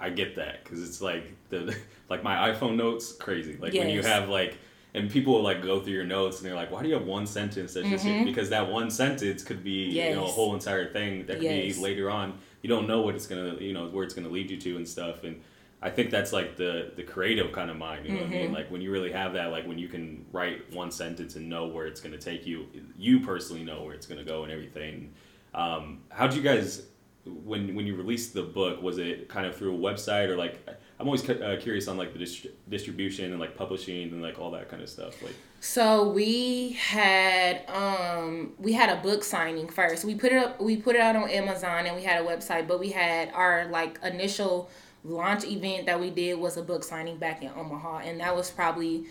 I 0.00 0.10
get 0.10 0.36
that 0.36 0.64
because 0.64 0.82
it's 0.82 1.00
like 1.00 1.32
the 1.48 1.76
like 2.08 2.22
my 2.22 2.52
iPhone 2.52 2.76
notes 2.76 3.12
crazy. 3.12 3.56
Like 3.56 3.72
yes. 3.72 3.84
when 3.84 3.94
you 3.94 4.02
have 4.02 4.28
like 4.28 4.58
and 4.94 5.10
people 5.10 5.34
will 5.34 5.42
like 5.42 5.62
go 5.62 5.80
through 5.80 5.94
your 5.94 6.04
notes 6.04 6.38
and 6.38 6.46
they're 6.46 6.54
like, 6.54 6.70
why 6.70 6.82
do 6.82 6.88
you 6.88 6.94
have 6.94 7.06
one 7.06 7.26
sentence 7.26 7.74
that's 7.74 7.88
just 7.88 8.04
mm-hmm. 8.04 8.24
because 8.24 8.50
that 8.50 8.68
one 8.68 8.90
sentence 8.90 9.42
could 9.42 9.64
be 9.64 9.86
yes. 9.86 10.10
you 10.10 10.16
know 10.16 10.24
a 10.24 10.28
whole 10.28 10.54
entire 10.54 10.92
thing 10.92 11.26
that 11.26 11.34
could 11.34 11.44
yes. 11.44 11.76
be 11.76 11.82
later 11.82 12.10
on. 12.10 12.38
You 12.62 12.68
don't 12.68 12.86
know 12.86 13.02
what 13.02 13.14
it's 13.14 13.26
gonna 13.26 13.56
you 13.56 13.72
know 13.72 13.88
where 13.88 14.04
it's 14.04 14.14
gonna 14.14 14.28
lead 14.28 14.50
you 14.50 14.60
to 14.60 14.76
and 14.76 14.86
stuff 14.86 15.24
and 15.24 15.40
I 15.84 15.90
think 15.90 16.10
that's 16.10 16.32
like 16.32 16.56
the 16.56 16.92
the 16.94 17.02
creative 17.02 17.50
kind 17.50 17.68
of 17.68 17.76
mind. 17.76 18.06
You 18.06 18.12
know 18.12 18.20
mm-hmm. 18.20 18.30
what 18.30 18.36
I 18.36 18.38
mean? 18.38 18.46
Mm-hmm. 18.46 18.54
Like 18.54 18.70
when 18.70 18.80
you 18.80 18.92
really 18.92 19.10
have 19.10 19.32
that, 19.32 19.50
like 19.50 19.66
when 19.66 19.78
you 19.78 19.88
can 19.88 20.24
write 20.30 20.72
one 20.72 20.92
sentence 20.92 21.34
and 21.34 21.48
know 21.48 21.66
where 21.66 21.86
it's 21.86 22.00
going 22.00 22.12
to 22.12 22.20
take 22.20 22.46
you. 22.46 22.66
You 22.96 23.20
personally 23.20 23.64
know 23.64 23.82
where 23.82 23.92
it's 23.92 24.06
going 24.06 24.18
to 24.18 24.24
go 24.24 24.44
and 24.44 24.52
everything. 24.52 25.12
Um, 25.54 26.02
how 26.08 26.28
do 26.28 26.36
you 26.36 26.42
guys 26.42 26.86
when 27.24 27.74
when 27.74 27.84
you 27.84 27.96
released 27.96 28.32
the 28.32 28.44
book? 28.44 28.80
Was 28.80 28.98
it 28.98 29.28
kind 29.28 29.44
of 29.44 29.56
through 29.56 29.74
a 29.74 29.78
website 29.78 30.28
or 30.28 30.36
like? 30.36 30.64
I'm 31.02 31.08
always 31.08 31.28
uh, 31.28 31.58
curious 31.60 31.88
on 31.88 31.96
like 31.96 32.12
the 32.12 32.20
dist- 32.20 32.46
distribution 32.68 33.32
and 33.32 33.40
like 33.40 33.56
publishing 33.56 34.12
and 34.12 34.22
like 34.22 34.38
all 34.38 34.52
that 34.52 34.68
kind 34.68 34.80
of 34.80 34.88
stuff. 34.88 35.20
Like. 35.20 35.34
So 35.58 36.08
we 36.08 36.74
had 36.78 37.68
um 37.68 38.52
we 38.56 38.72
had 38.72 38.88
a 38.88 39.02
book 39.02 39.24
signing 39.24 39.68
first. 39.68 40.04
We 40.04 40.14
put 40.14 40.30
it 40.30 40.38
up. 40.38 40.60
We 40.60 40.76
put 40.76 40.94
it 40.94 41.00
out 41.00 41.16
on 41.16 41.28
Amazon 41.28 41.86
and 41.86 41.96
we 41.96 42.04
had 42.04 42.24
a 42.24 42.24
website, 42.24 42.68
but 42.68 42.78
we 42.78 42.90
had 42.90 43.32
our 43.34 43.66
like 43.66 43.98
initial 44.04 44.70
launch 45.02 45.44
event 45.44 45.86
that 45.86 45.98
we 45.98 46.10
did 46.10 46.38
was 46.38 46.56
a 46.56 46.62
book 46.62 46.84
signing 46.84 47.16
back 47.16 47.42
in 47.42 47.50
Omaha, 47.56 48.02
and 48.04 48.20
that 48.20 48.36
was 48.36 48.48
probably 48.48 49.06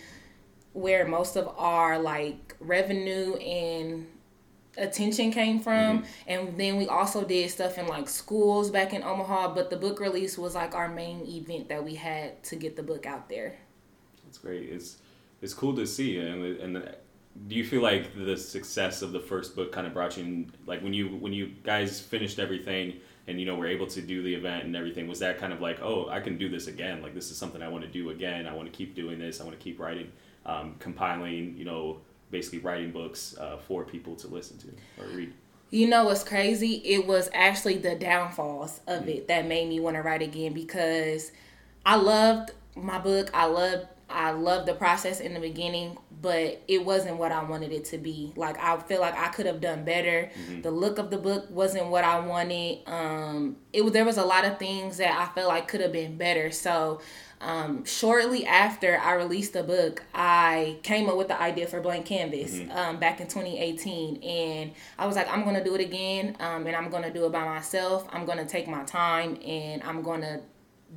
where 0.71 1.06
most 1.06 1.36
of 1.36 1.54
our 1.58 1.99
like 1.99 2.56
revenue 2.62 3.36
and 3.36 4.08
attention 4.77 5.31
came 5.31 5.60
from. 5.60 5.99
Mm-hmm. 5.99 6.05
and 6.27 6.57
then 6.57 6.77
we 6.77 6.88
also 6.88 7.23
did 7.23 7.49
stuff 7.49 7.77
in 7.77 7.88
like 7.88 8.10
schools 8.10 8.69
back 8.69 8.93
in 8.93 9.03
Omaha. 9.03 9.53
But 9.53 9.69
the 9.69 9.77
book 9.77 9.99
release 9.99 10.38
was 10.38 10.55
like 10.55 10.75
our 10.75 10.89
main 10.89 11.25
event 11.25 11.69
that 11.69 11.84
we 11.84 11.95
had 11.95 12.41
to 12.43 12.55
get 12.55 12.75
the 12.75 12.84
book 12.84 13.05
out 13.05 13.29
there. 13.29 13.57
That's 14.25 14.38
great. 14.38 14.69
It's 14.69 14.97
it's 15.41 15.53
cool 15.53 15.75
to 15.75 15.86
see. 15.86 16.17
And 16.17 16.43
and 16.60 16.95
do 17.47 17.55
you 17.55 17.65
feel 17.65 17.81
like 17.81 18.15
the 18.15 18.38
success 18.38 19.01
of 19.01 19.12
the 19.12 19.19
first 19.19 19.55
book 19.55 19.71
kind 19.71 19.88
of 19.88 19.93
brought 19.93 20.17
you 20.17 20.23
in, 20.23 20.51
like 20.65 20.81
when 20.81 20.93
you 20.93 21.10
when 21.10 21.34
you 21.34 21.51
guys 21.63 21.99
finished 21.99 22.39
everything 22.39 22.99
and 23.27 23.39
you 23.39 23.45
know 23.45 23.55
we're 23.55 23.67
able 23.67 23.88
to 23.88 24.01
do 24.01 24.23
the 24.23 24.34
event 24.34 24.65
and 24.65 24.75
everything 24.75 25.07
was 25.07 25.19
that 25.19 25.38
kind 25.38 25.53
of 25.53 25.62
like 25.62 25.79
oh 25.81 26.10
i 26.10 26.19
can 26.19 26.38
do 26.38 26.49
this 26.49 26.67
again. 26.67 27.01
Like 27.01 27.13
this 27.13 27.31
is 27.31 27.38
something 27.38 27.62
i 27.62 27.67
want 27.67 27.84
to 27.84 27.89
do 27.89 28.10
again. 28.10 28.47
I 28.47 28.53
want 28.53 28.71
to 28.71 28.77
keep 28.77 28.95
doing 28.95 29.19
this. 29.19 29.41
I 29.41 29.43
want 29.43 29.57
to 29.57 29.63
keep 29.63 29.79
writing 29.79 30.12
um, 30.45 30.75
compiling 30.79 31.55
you 31.57 31.65
know 31.65 31.99
basically 32.32 32.60
writing 32.60 32.91
books 32.91 33.36
uh, 33.39 33.58
for 33.58 33.84
people 33.84 34.15
to 34.15 34.28
listen 34.28 34.58
to 34.58 34.67
or 35.04 35.08
read 35.15 35.34
you 35.70 35.88
know 35.88 36.06
what's 36.06 36.24
crazy 36.24 36.82
it 36.86 37.06
was 37.06 37.30
actually 37.34 37.78
the 37.78 37.96
downfalls 37.96 38.82
of 38.88 39.02
mm-hmm. 39.02 39.10
it 39.10 39.28
that 39.28 39.46
made 39.46 39.67
me 39.67 39.80
want 39.80 39.96
to 39.96 40.02
write 40.02 40.22
again 40.22 40.54
because 40.54 41.32
i 41.86 41.96
loved 41.96 42.52
my 42.76 42.98
book 42.98 43.30
i 43.34 43.46
loved 43.46 43.86
I 44.13 44.32
loved 44.32 44.67
the 44.67 44.74
process 44.74 45.20
in 45.20 45.34
the 45.34 45.39
beginning, 45.39 45.98
but 46.22 46.62
it 46.67 46.86
wasn't 46.86 47.17
what 47.17 47.32
I 47.32 47.44
wanted 47.44 47.72
it 47.72 47.86
to 47.86 47.98
be. 47.98 48.34
Like 48.36 48.62
I 48.62 48.78
feel 48.80 49.02
like 49.02 49.17
I 49.17 49.30
could 49.30 49.46
have 49.46 49.62
done 49.62 49.84
better. 49.84 50.30
Mm-hmm. 50.34 50.62
The 50.62 50.72
look 50.72 50.98
of 50.98 51.10
the 51.10 51.17
book 51.17 51.50
wasn't 51.50 51.88
what 51.88 52.04
I 52.04 52.20
wanted. 52.20 52.80
Um, 52.88 53.58
it 53.74 53.84
was 53.84 53.94
there 53.94 54.06
was 54.06 54.17
a 54.17 54.26
lot 54.26 54.46
of 54.46 54.60
things 54.60 54.98
that 54.98 55.12
I 55.12 55.34
felt 55.34 55.48
like 55.48 55.67
could 55.67 55.82
have 55.82 55.91
been 55.91 56.17
better. 56.17 56.52
So 56.52 57.02
um, 57.41 57.86
shortly 57.86 58.45
after 58.45 58.97
I 58.99 59.13
released 59.13 59.54
the 59.54 59.63
book, 59.63 60.04
I 60.13 60.77
came 60.84 61.10
up 61.10 61.17
with 61.17 61.27
the 61.27 61.41
idea 61.41 61.67
for 61.67 61.82
Blank 61.82 62.06
Canvas 62.06 62.56
mm-hmm. 62.56 62.71
um, 62.71 62.99
back 62.99 63.19
in 63.19 63.27
2018. 63.27 64.21
And 64.21 64.71
I 64.97 65.08
was 65.08 65.15
like, 65.15 65.27
I'm 65.30 65.43
going 65.43 65.56
to 65.56 65.63
do 65.63 65.73
it 65.75 65.82
again. 65.82 66.38
Um, 66.39 66.67
and 66.67 66.75
I'm 66.75 66.89
going 66.89 67.04
to 67.04 67.12
do 67.12 67.25
it 67.25 67.32
by 67.32 67.43
myself. 67.43 68.08
I'm 68.12 68.25
going 68.25 68.38
to 68.38 68.45
take 68.45 68.67
my 68.67 68.84
time 68.84 69.39
and 69.43 69.82
I'm 69.84 70.04
going 70.04 70.21
to 70.21 70.41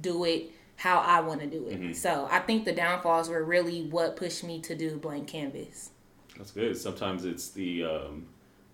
do 0.00 0.24
it 0.24 0.50
how 0.76 0.98
I 0.98 1.20
want 1.20 1.40
to 1.40 1.46
do 1.46 1.66
it. 1.68 1.80
Mm-hmm. 1.80 1.92
So 1.92 2.28
I 2.30 2.40
think 2.40 2.64
the 2.64 2.72
downfalls 2.72 3.28
were 3.28 3.44
really 3.44 3.84
what 3.84 4.16
pushed 4.16 4.44
me 4.44 4.60
to 4.62 4.74
do 4.74 4.96
blank 4.98 5.28
canvas. 5.28 5.90
That's 6.36 6.50
good. 6.50 6.76
Sometimes 6.76 7.24
it's 7.24 7.50
the 7.50 7.84
um, 7.84 8.26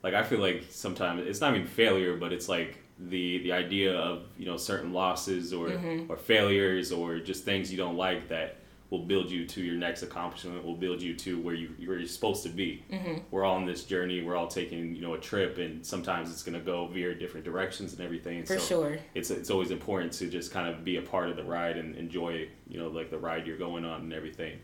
like 0.02 0.14
I 0.14 0.22
feel 0.22 0.38
like 0.40 0.64
sometimes 0.70 1.26
it's 1.26 1.40
not 1.40 1.54
even 1.54 1.66
failure, 1.66 2.16
but 2.16 2.32
it's 2.32 2.48
like 2.48 2.78
the 2.98 3.38
the 3.38 3.52
idea 3.52 3.94
of 3.94 4.24
you 4.36 4.46
know 4.46 4.56
certain 4.56 4.92
losses 4.92 5.52
or 5.52 5.68
mm-hmm. 5.68 6.10
or 6.10 6.16
failures 6.16 6.92
or 6.92 7.18
just 7.18 7.44
things 7.44 7.70
you 7.70 7.78
don't 7.78 7.96
like 7.96 8.28
that 8.28 8.56
will 8.90 9.04
build 9.04 9.30
you 9.30 9.46
to 9.46 9.62
your 9.62 9.76
next 9.76 10.02
accomplishment 10.02 10.64
will 10.64 10.74
build 10.74 11.00
you 11.00 11.14
to 11.14 11.40
where 11.40 11.54
you 11.54 11.68
where 11.86 11.98
you're 11.98 12.08
supposed 12.08 12.42
to 12.42 12.48
be. 12.48 12.82
Mm-hmm. 12.90 13.18
we're 13.30 13.44
all 13.44 13.56
on 13.56 13.64
this 13.64 13.84
journey. 13.84 14.20
We're 14.20 14.36
all 14.36 14.48
taking 14.48 14.94
you 14.94 15.02
know 15.02 15.14
a 15.14 15.20
trip 15.20 15.58
and 15.58 15.84
sometimes 15.84 16.30
it's 16.30 16.42
going 16.42 16.58
to 16.58 16.64
go 16.64 16.86
veer 16.88 17.14
different 17.14 17.44
directions 17.44 17.92
and 17.92 18.00
everything. 18.00 18.44
For 18.44 18.58
so 18.58 18.66
sure. 18.66 18.98
it's 19.14 19.30
it's 19.30 19.50
always 19.50 19.70
important 19.70 20.12
to 20.14 20.28
just 20.28 20.52
kind 20.52 20.68
of 20.68 20.84
be 20.84 20.96
a 20.96 21.02
part 21.02 21.30
of 21.30 21.36
the 21.36 21.44
ride 21.44 21.78
and 21.78 21.94
enjoy 21.96 22.48
you 22.68 22.78
know 22.78 22.88
like 22.88 23.10
the 23.10 23.18
ride 23.18 23.46
you're 23.46 23.58
going 23.58 23.84
on 23.84 24.02
and 24.02 24.12
everything. 24.12 24.58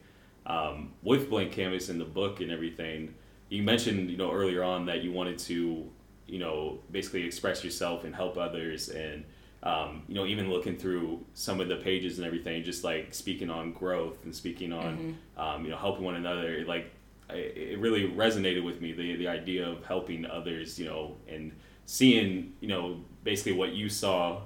Um, 0.45 0.93
with 1.03 1.29
blank 1.29 1.53
canvas 1.53 1.89
in 1.89 1.99
the 1.99 2.05
book 2.05 2.41
and 2.41 2.53
everything 2.53 3.15
you 3.49 3.63
mentioned 3.63 4.11
you 4.11 4.17
know 4.17 4.33
earlier 4.33 4.63
on 4.63 4.87
that 4.87 5.03
you 5.03 5.13
wanted 5.13 5.39
to 5.39 5.91
you 6.27 6.39
know 6.39 6.79
basically 6.91 7.25
express 7.25 7.63
yourself 7.63 8.05
and 8.05 8.15
help 8.15 8.37
others 8.37 8.89
and 8.89 9.25
um, 9.67 10.03
you 10.07 10.15
know, 10.15 10.27
even 10.27 10.49
looking 10.49 10.77
through 10.77 11.25
some 11.35 11.61
of 11.61 11.67
the 11.69 11.77
pages 11.77 12.19
and 12.19 12.27
everything, 12.27 12.63
just 12.63 12.85
like 12.85 13.13
speaking 13.13 13.51
on 13.51 13.73
growth 13.73 14.25
and 14.25 14.33
speaking 14.35 14.73
on, 14.73 14.97
mm-hmm. 14.97 15.41
um, 15.41 15.65
you 15.65 15.71
know, 15.71 15.77
helping 15.77 16.05
one 16.05 16.15
another, 16.15 16.55
it, 16.55 16.69
like 16.69 16.93
it 17.31 17.79
really 17.81 18.09
resonated 18.09 18.63
with 18.63 18.81
me 18.81 18.93
the 18.93 19.17
the 19.17 19.27
idea 19.27 19.69
of 19.69 19.85
helping 19.85 20.25
others, 20.25 20.79
you 20.79 20.87
know, 20.87 21.17
and 21.27 21.51
seeing, 21.87 22.53
you 22.61 22.69
know, 22.69 23.01
basically 23.25 23.53
what 23.53 23.73
you 23.73 23.89
saw, 23.89 24.41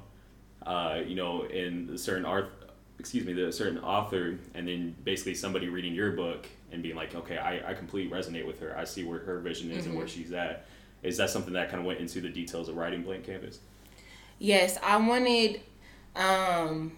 uh, 0.64 1.00
you 1.06 1.16
know, 1.16 1.42
in 1.42 1.98
certain 1.98 2.24
art, 2.24 2.59
excuse 3.00 3.24
me, 3.24 3.32
the 3.32 3.52
certain 3.52 3.78
author, 3.78 4.38
and 4.54 4.68
then 4.68 4.94
basically 5.04 5.34
somebody 5.34 5.68
reading 5.68 5.94
your 5.94 6.12
book 6.12 6.46
and 6.70 6.82
being 6.82 6.94
like, 6.94 7.14
okay, 7.14 7.36
I, 7.36 7.70
I 7.70 7.74
completely 7.74 8.16
resonate 8.16 8.46
with 8.46 8.60
her. 8.60 8.76
I 8.78 8.84
see 8.84 9.02
where 9.02 9.18
her 9.18 9.40
vision 9.40 9.70
is 9.70 9.78
mm-hmm. 9.78 9.88
and 9.88 9.96
where 9.96 10.06
mm-hmm. 10.06 10.22
she's 10.22 10.32
at. 10.32 10.66
Is 11.02 11.16
that 11.16 11.30
something 11.30 11.54
that 11.54 11.70
kind 11.70 11.80
of 11.80 11.86
went 11.86 11.98
into 11.98 12.20
the 12.20 12.28
details 12.28 12.68
of 12.68 12.76
writing 12.76 13.02
Blank 13.02 13.24
Canvas? 13.24 13.58
yes, 14.40 14.76
I 14.82 14.96
wanted 14.96 15.60
um 16.16 16.92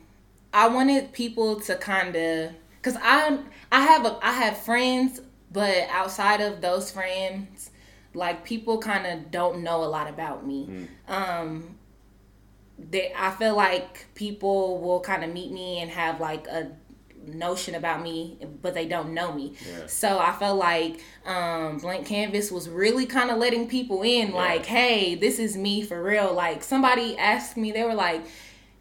I 0.54 0.68
wanted 0.68 1.12
people 1.12 1.60
to 1.60 1.76
kind 1.76 2.16
of 2.16 2.52
cuz 2.80 2.96
I 3.02 3.38
I 3.70 3.80
have 3.80 4.06
a 4.06 4.18
I 4.22 4.32
have 4.32 4.56
friends, 4.56 5.20
but 5.52 5.86
outside 5.90 6.40
of 6.40 6.62
those 6.62 6.90
friends, 6.90 7.70
like 8.14 8.44
people 8.44 8.78
kind 8.78 9.06
of 9.06 9.30
don't 9.30 9.62
know 9.62 9.84
a 9.84 9.90
lot 9.90 10.08
about 10.08 10.46
me. 10.46 10.66
Mm. 10.66 11.12
Um 11.12 11.76
they 12.90 13.12
I 13.16 13.30
feel 13.30 13.56
like 13.56 14.06
people 14.14 14.80
will 14.80 15.00
kind 15.00 15.24
of 15.24 15.32
meet 15.32 15.52
me 15.52 15.80
and 15.80 15.90
have 15.90 16.20
like 16.20 16.46
a 16.46 16.72
notion 17.26 17.74
about 17.74 18.02
me, 18.02 18.38
but 18.60 18.74
they 18.74 18.86
don't 18.86 19.14
know 19.14 19.32
me. 19.32 19.54
Yeah. 19.66 19.86
So 19.86 20.18
I 20.18 20.32
felt 20.32 20.58
like 20.58 21.00
um, 21.24 21.78
Blank 21.78 22.06
Canvas 22.06 22.50
was 22.50 22.68
really 22.68 23.06
kind 23.06 23.30
of 23.30 23.38
letting 23.38 23.68
people 23.68 24.02
in, 24.02 24.30
yeah. 24.30 24.34
like, 24.34 24.66
hey, 24.66 25.14
this 25.14 25.38
is 25.38 25.56
me 25.56 25.82
for 25.82 26.02
real. 26.02 26.32
Like 26.32 26.62
somebody 26.62 27.16
asked 27.16 27.56
me, 27.56 27.72
they 27.72 27.84
were 27.84 27.94
like, 27.94 28.24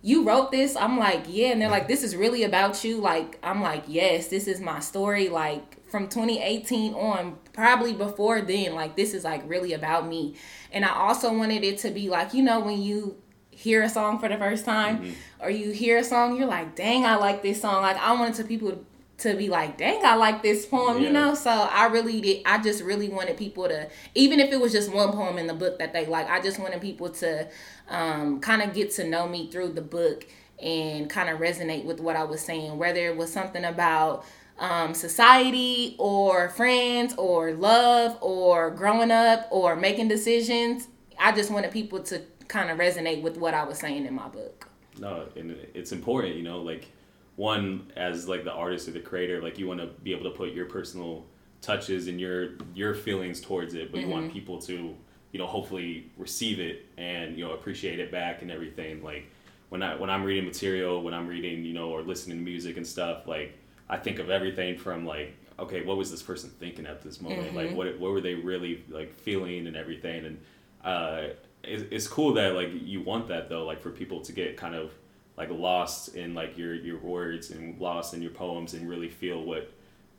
you 0.01 0.23
wrote 0.23 0.51
this? 0.51 0.75
I'm 0.75 0.97
like, 0.97 1.25
yeah. 1.27 1.49
And 1.49 1.61
they're 1.61 1.69
like, 1.69 1.87
this 1.87 2.03
is 2.03 2.15
really 2.15 2.43
about 2.43 2.83
you. 2.83 2.99
Like, 2.99 3.37
I'm 3.43 3.61
like, 3.61 3.83
yes, 3.87 4.27
this 4.27 4.47
is 4.47 4.59
my 4.59 4.79
story. 4.79 5.29
Like 5.29 5.85
from 5.89 6.07
2018 6.07 6.93
on, 6.95 7.37
probably 7.53 7.93
before 7.93 8.41
then, 8.41 8.73
like 8.73 8.95
this 8.95 9.13
is 9.13 9.23
like 9.23 9.47
really 9.47 9.73
about 9.73 10.07
me. 10.07 10.35
And 10.71 10.85
I 10.85 10.95
also 10.95 11.31
wanted 11.31 11.63
it 11.63 11.77
to 11.79 11.91
be 11.91 12.09
like, 12.09 12.33
you 12.33 12.41
know, 12.41 12.61
when 12.61 12.81
you 12.81 13.17
hear 13.61 13.83
a 13.83 13.89
song 13.89 14.19
for 14.19 14.27
the 14.27 14.37
first 14.37 14.65
time 14.65 14.99
mm-hmm. 14.99 15.13
or 15.39 15.49
you 15.49 15.71
hear 15.71 15.97
a 15.97 16.03
song 16.03 16.35
you're 16.35 16.47
like 16.47 16.75
dang 16.75 17.05
i 17.05 17.15
like 17.15 17.41
this 17.41 17.61
song 17.61 17.81
like 17.81 17.97
i 17.97 18.11
wanted 18.13 18.33
to 18.33 18.43
people 18.43 18.83
to 19.21 19.35
be 19.35 19.49
like, 19.49 19.77
dang, 19.77 20.03
I 20.03 20.15
like 20.15 20.41
this 20.41 20.65
poem, 20.65 20.97
yeah. 20.97 21.07
you 21.07 21.13
know? 21.13 21.35
So 21.35 21.49
I 21.51 21.85
really 21.85 22.21
did, 22.21 22.41
I 22.45 22.61
just 22.61 22.83
really 22.83 23.07
wanted 23.07 23.37
people 23.37 23.67
to, 23.67 23.87
even 24.15 24.39
if 24.39 24.51
it 24.51 24.59
was 24.59 24.71
just 24.71 24.91
one 24.91 25.11
poem 25.11 25.37
in 25.37 25.47
the 25.47 25.53
book 25.53 25.79
that 25.79 25.93
they 25.93 26.05
like, 26.05 26.29
I 26.29 26.41
just 26.41 26.59
wanted 26.59 26.81
people 26.81 27.09
to 27.09 27.47
um, 27.87 28.39
kind 28.39 28.61
of 28.61 28.73
get 28.73 28.91
to 28.93 29.07
know 29.07 29.27
me 29.27 29.49
through 29.49 29.69
the 29.69 29.81
book 29.81 30.25
and 30.59 31.09
kind 31.09 31.29
of 31.29 31.39
resonate 31.39 31.85
with 31.85 31.99
what 31.99 32.15
I 32.15 32.23
was 32.23 32.41
saying, 32.41 32.77
whether 32.77 33.07
it 33.07 33.15
was 33.15 33.31
something 33.31 33.63
about 33.63 34.25
um, 34.57 34.93
society 34.93 35.95
or 35.97 36.49
friends 36.49 37.13
or 37.15 37.53
love 37.53 38.17
or 38.21 38.71
growing 38.71 39.11
up 39.11 39.47
or 39.51 39.75
making 39.75 40.07
decisions. 40.07 40.87
I 41.19 41.31
just 41.31 41.51
wanted 41.51 41.71
people 41.71 42.01
to 42.03 42.21
kind 42.51 42.69
of 42.69 42.77
resonate 42.77 43.21
with 43.21 43.37
what 43.37 43.53
I 43.53 43.63
was 43.63 43.79
saying 43.79 44.05
in 44.05 44.13
my 44.13 44.27
book. 44.27 44.67
No, 44.99 45.25
and 45.37 45.55
it's 45.73 45.93
important, 45.93 46.35
you 46.35 46.43
know, 46.43 46.61
like 46.61 46.91
one 47.37 47.91
as 47.95 48.27
like 48.27 48.43
the 48.43 48.51
artist 48.51 48.89
or 48.89 48.91
the 48.91 48.99
creator, 48.99 49.41
like 49.41 49.57
you 49.57 49.67
want 49.67 49.79
to 49.79 49.87
be 49.87 50.11
able 50.13 50.29
to 50.29 50.37
put 50.37 50.51
your 50.51 50.65
personal 50.65 51.25
touches 51.61 52.07
and 52.09 52.19
your 52.19 52.49
your 52.75 52.93
feelings 52.93 53.39
towards 53.39 53.73
it, 53.73 53.89
but 53.89 53.99
mm-hmm. 53.99 54.09
you 54.09 54.13
want 54.13 54.25
mm-hmm. 54.25 54.33
people 54.33 54.59
to 54.63 54.93
you 55.31 55.39
know 55.39 55.47
hopefully 55.47 56.11
receive 56.17 56.59
it 56.59 56.87
and 56.97 57.37
you 57.37 57.45
know 57.45 57.53
appreciate 57.53 57.99
it 58.01 58.11
back 58.11 58.41
and 58.41 58.51
everything. 58.51 59.01
Like 59.01 59.27
when 59.69 59.81
I 59.81 59.95
when 59.95 60.09
I'm 60.09 60.23
reading 60.25 60.45
material, 60.45 61.01
when 61.01 61.13
I'm 61.13 61.27
reading 61.27 61.63
you 61.63 61.73
know 61.73 61.89
or 61.89 62.01
listening 62.01 62.37
to 62.39 62.43
music 62.43 62.75
and 62.75 62.85
stuff, 62.85 63.27
like 63.27 63.57
I 63.89 63.95
think 63.95 64.19
of 64.19 64.29
everything 64.29 64.77
from 64.77 65.05
like 65.05 65.37
okay, 65.57 65.83
what 65.83 65.95
was 65.95 66.11
this 66.11 66.21
person 66.21 66.49
thinking 66.59 66.85
at 66.85 67.01
this 67.01 67.21
moment? 67.21 67.47
Mm-hmm. 67.47 67.55
Like 67.55 67.75
what 67.75 67.97
what 67.97 68.11
were 68.11 68.21
they 68.21 68.35
really 68.35 68.83
like 68.89 69.13
feeling 69.13 69.67
and 69.67 69.77
everything 69.77 70.25
and 70.25 70.37
uh, 70.83 71.27
it's, 71.63 71.83
it's 71.91 72.07
cool 72.07 72.33
that 72.33 72.55
like 72.55 72.69
you 72.73 73.01
want 73.01 73.27
that 73.27 73.49
though 73.49 73.65
like 73.65 73.81
for 73.81 73.91
people 73.91 74.21
to 74.21 74.31
get 74.31 74.57
kind 74.57 74.75
of 74.75 74.91
like 75.37 75.49
lost 75.49 76.15
in 76.15 76.33
like 76.33 76.57
your 76.57 76.73
your 76.73 76.99
words 76.99 77.51
and 77.51 77.79
lost 77.79 78.13
in 78.13 78.21
your 78.21 78.31
poems 78.31 78.73
and 78.73 78.89
really 78.89 79.09
feel 79.09 79.43
what 79.43 79.71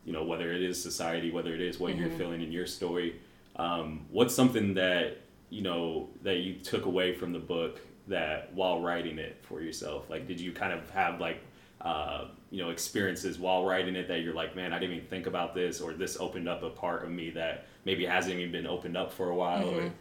you 0.04 0.12
know 0.12 0.24
whether 0.24 0.52
it 0.52 0.62
is 0.62 0.80
society 0.80 1.30
whether 1.30 1.54
it 1.54 1.60
is 1.60 1.78
what 1.78 1.92
mm-hmm. 1.92 2.02
you're 2.02 2.10
feeling 2.10 2.42
in 2.42 2.52
your 2.52 2.66
story 2.66 3.20
um, 3.56 4.06
what's 4.10 4.34
something 4.34 4.74
that 4.74 5.18
you 5.50 5.62
know 5.62 6.08
that 6.22 6.38
you 6.38 6.54
took 6.54 6.86
away 6.86 7.14
from 7.14 7.32
the 7.32 7.38
book 7.38 7.80
that 8.08 8.52
while 8.54 8.80
writing 8.80 9.18
it 9.18 9.38
for 9.42 9.60
yourself 9.60 10.08
like 10.10 10.26
did 10.26 10.40
you 10.40 10.52
kind 10.52 10.72
of 10.72 10.88
have 10.90 11.20
like 11.20 11.40
uh, 11.82 12.26
you 12.50 12.62
know 12.62 12.70
experiences 12.70 13.38
while 13.38 13.64
writing 13.64 13.96
it 13.96 14.08
that 14.08 14.20
you're 14.20 14.34
like 14.34 14.56
man 14.56 14.72
i 14.72 14.78
didn't 14.78 14.96
even 14.96 15.08
think 15.08 15.26
about 15.26 15.54
this 15.54 15.80
or 15.80 15.92
this 15.92 16.18
opened 16.18 16.48
up 16.48 16.62
a 16.62 16.70
part 16.70 17.04
of 17.04 17.10
me 17.10 17.30
that 17.30 17.66
maybe 17.84 18.04
hasn't 18.04 18.34
even 18.34 18.52
been 18.52 18.66
opened 18.66 18.96
up 18.96 19.12
for 19.12 19.30
a 19.30 19.34
while 19.34 19.66
mm-hmm. 19.66 19.86
or 19.86 19.92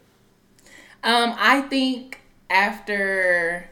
um, 1.04 1.36
I 1.38 1.62
think 1.62 2.22
after 2.50 3.70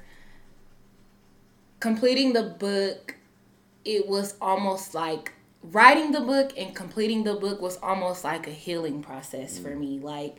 completing 1.79 2.33
the 2.33 2.43
book, 2.43 3.15
it 3.85 4.07
was 4.07 4.35
almost 4.41 4.93
like 4.93 5.33
writing 5.61 6.11
the 6.11 6.21
book 6.21 6.53
and 6.57 6.75
completing 6.75 7.23
the 7.23 7.35
book 7.35 7.61
was 7.61 7.77
almost 7.83 8.23
like 8.23 8.47
a 8.47 8.51
healing 8.51 9.01
process 9.01 9.59
for 9.59 9.75
me. 9.75 9.99
Like 9.99 10.37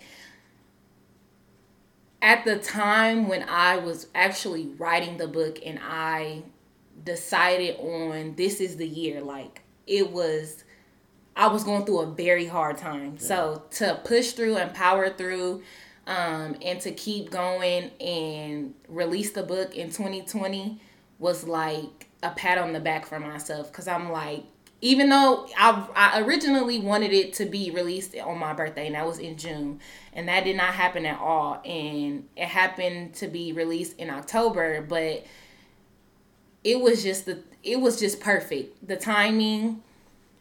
at 2.22 2.44
the 2.44 2.58
time 2.58 3.28
when 3.28 3.44
I 3.48 3.76
was 3.76 4.08
actually 4.14 4.66
writing 4.78 5.16
the 5.16 5.28
book 5.28 5.58
and 5.64 5.78
I 5.82 6.42
decided 7.04 7.76
on 7.78 8.34
this 8.36 8.60
is 8.60 8.76
the 8.76 8.86
year, 8.86 9.20
like 9.20 9.62
it 9.86 10.10
was 10.10 10.64
I 11.36 11.46
was 11.46 11.64
going 11.64 11.86
through 11.86 12.00
a 12.00 12.06
very 12.06 12.46
hard 12.46 12.76
time. 12.78 13.16
Yeah. 13.18 13.26
So 13.26 13.62
to 13.72 14.00
push 14.04 14.32
through 14.32 14.56
and 14.56 14.74
power 14.74 15.10
through 15.10 15.62
um, 16.10 16.56
and 16.60 16.80
to 16.80 16.90
keep 16.90 17.30
going 17.30 17.92
and 18.00 18.74
release 18.88 19.30
the 19.30 19.44
book 19.44 19.76
in 19.76 19.90
2020 19.90 20.80
was 21.20 21.44
like 21.44 22.08
a 22.24 22.30
pat 22.30 22.58
on 22.58 22.72
the 22.72 22.80
back 22.80 23.06
for 23.06 23.20
myself 23.20 23.70
because 23.70 23.86
I'm 23.86 24.10
like, 24.10 24.42
even 24.80 25.08
though 25.08 25.46
I, 25.56 25.86
I 25.94 26.20
originally 26.22 26.80
wanted 26.80 27.12
it 27.12 27.34
to 27.34 27.46
be 27.46 27.70
released 27.70 28.16
on 28.16 28.38
my 28.38 28.52
birthday, 28.52 28.86
and 28.86 28.96
that 28.96 29.06
was 29.06 29.20
in 29.20 29.36
June, 29.36 29.78
and 30.12 30.26
that 30.28 30.42
did 30.42 30.56
not 30.56 30.74
happen 30.74 31.06
at 31.06 31.20
all, 31.20 31.62
and 31.64 32.26
it 32.36 32.46
happened 32.46 33.14
to 33.14 33.28
be 33.28 33.52
released 33.52 33.96
in 33.98 34.10
October, 34.10 34.82
but 34.82 35.24
it 36.64 36.80
was 36.80 37.04
just 37.04 37.26
the 37.26 37.38
it 37.62 37.80
was 37.80 38.00
just 38.00 38.20
perfect. 38.20 38.88
The 38.88 38.96
timing, 38.96 39.82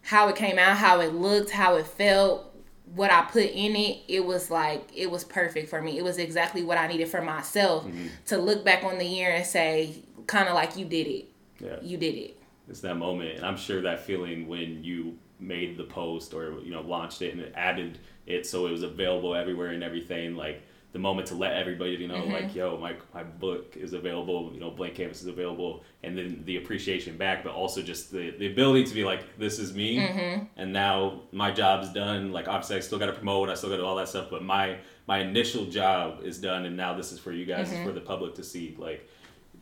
how 0.01 0.29
it 0.29 0.35
came 0.35 0.57
out, 0.57 0.77
how 0.77 1.01
it 1.01 1.13
looked, 1.13 1.51
how 1.51 1.75
it 1.75 1.85
felt, 1.85 2.48
what 2.95 3.11
I 3.11 3.21
put 3.21 3.43
in 3.43 3.75
it, 3.75 3.99
it 4.07 4.25
was 4.25 4.49
like 4.49 4.89
it 4.95 5.09
was 5.09 5.23
perfect 5.23 5.69
for 5.69 5.81
me. 5.81 5.97
It 5.97 6.03
was 6.03 6.17
exactly 6.17 6.63
what 6.63 6.77
I 6.77 6.87
needed 6.87 7.07
for 7.07 7.21
myself 7.21 7.85
mm-hmm. 7.85 8.07
to 8.27 8.37
look 8.37 8.65
back 8.65 8.83
on 8.83 8.97
the 8.97 9.05
year 9.05 9.31
and 9.31 9.45
say, 9.45 10.03
kind 10.27 10.47
of 10.47 10.55
like 10.55 10.77
you 10.77 10.85
did 10.85 11.07
it. 11.07 11.25
Yeah, 11.59 11.77
you 11.81 11.97
did 11.97 12.15
it. 12.15 12.41
It's 12.69 12.81
that 12.81 12.95
moment, 12.95 13.37
and 13.37 13.45
I'm 13.45 13.57
sure 13.57 13.81
that 13.81 14.01
feeling 14.01 14.47
when 14.47 14.83
you 14.83 15.17
made 15.39 15.77
the 15.77 15.83
post 15.83 16.33
or 16.33 16.59
you 16.59 16.71
know 16.71 16.81
launched 16.81 17.21
it 17.21 17.31
and 17.31 17.41
it 17.41 17.53
added 17.55 17.97
it 18.25 18.45
so 18.45 18.67
it 18.67 18.71
was 18.71 18.83
available 18.83 19.35
everywhere 19.35 19.69
and 19.69 19.83
everything. 19.83 20.35
Like 20.35 20.63
the 20.91 20.99
moment 20.99 21.27
to 21.27 21.35
let 21.35 21.53
everybody 21.53 21.91
you 21.91 22.07
know 22.07 22.15
mm-hmm. 22.15 22.33
like 22.33 22.55
yo 22.55 22.77
my, 22.77 22.95
my 23.13 23.23
book 23.23 23.77
is 23.77 23.93
available 23.93 24.51
you 24.53 24.59
know 24.59 24.71
blank 24.71 24.95
canvas 24.95 25.21
is 25.21 25.27
available 25.27 25.83
and 26.03 26.17
then 26.17 26.41
the 26.45 26.57
appreciation 26.57 27.15
back 27.15 27.43
but 27.43 27.53
also 27.53 27.81
just 27.81 28.11
the, 28.11 28.31
the 28.39 28.47
ability 28.47 28.83
to 28.83 28.93
be 28.93 29.03
like 29.03 29.37
this 29.37 29.59
is 29.59 29.73
me 29.73 29.97
mm-hmm. 29.97 30.43
and 30.57 30.73
now 30.73 31.21
my 31.31 31.51
job's 31.51 31.89
done 31.93 32.31
like 32.31 32.47
obviously 32.47 32.75
i 32.75 32.79
still 32.79 32.97
got 32.97 33.05
to 33.05 33.13
promote 33.13 33.49
i 33.49 33.53
still 33.53 33.69
got 33.69 33.75
to 33.75 33.81
do 33.81 33.85
all 33.85 33.95
that 33.95 34.09
stuff 34.09 34.27
but 34.31 34.43
my 34.43 34.77
my 35.07 35.19
initial 35.19 35.65
job 35.65 36.21
is 36.23 36.39
done 36.39 36.65
and 36.65 36.75
now 36.75 36.95
this 36.95 37.11
is 37.11 37.19
for 37.19 37.31
you 37.31 37.45
guys 37.45 37.69
mm-hmm. 37.69 37.85
for 37.85 37.91
the 37.91 38.01
public 38.01 38.33
to 38.33 38.43
see 38.43 38.75
like 38.79 39.07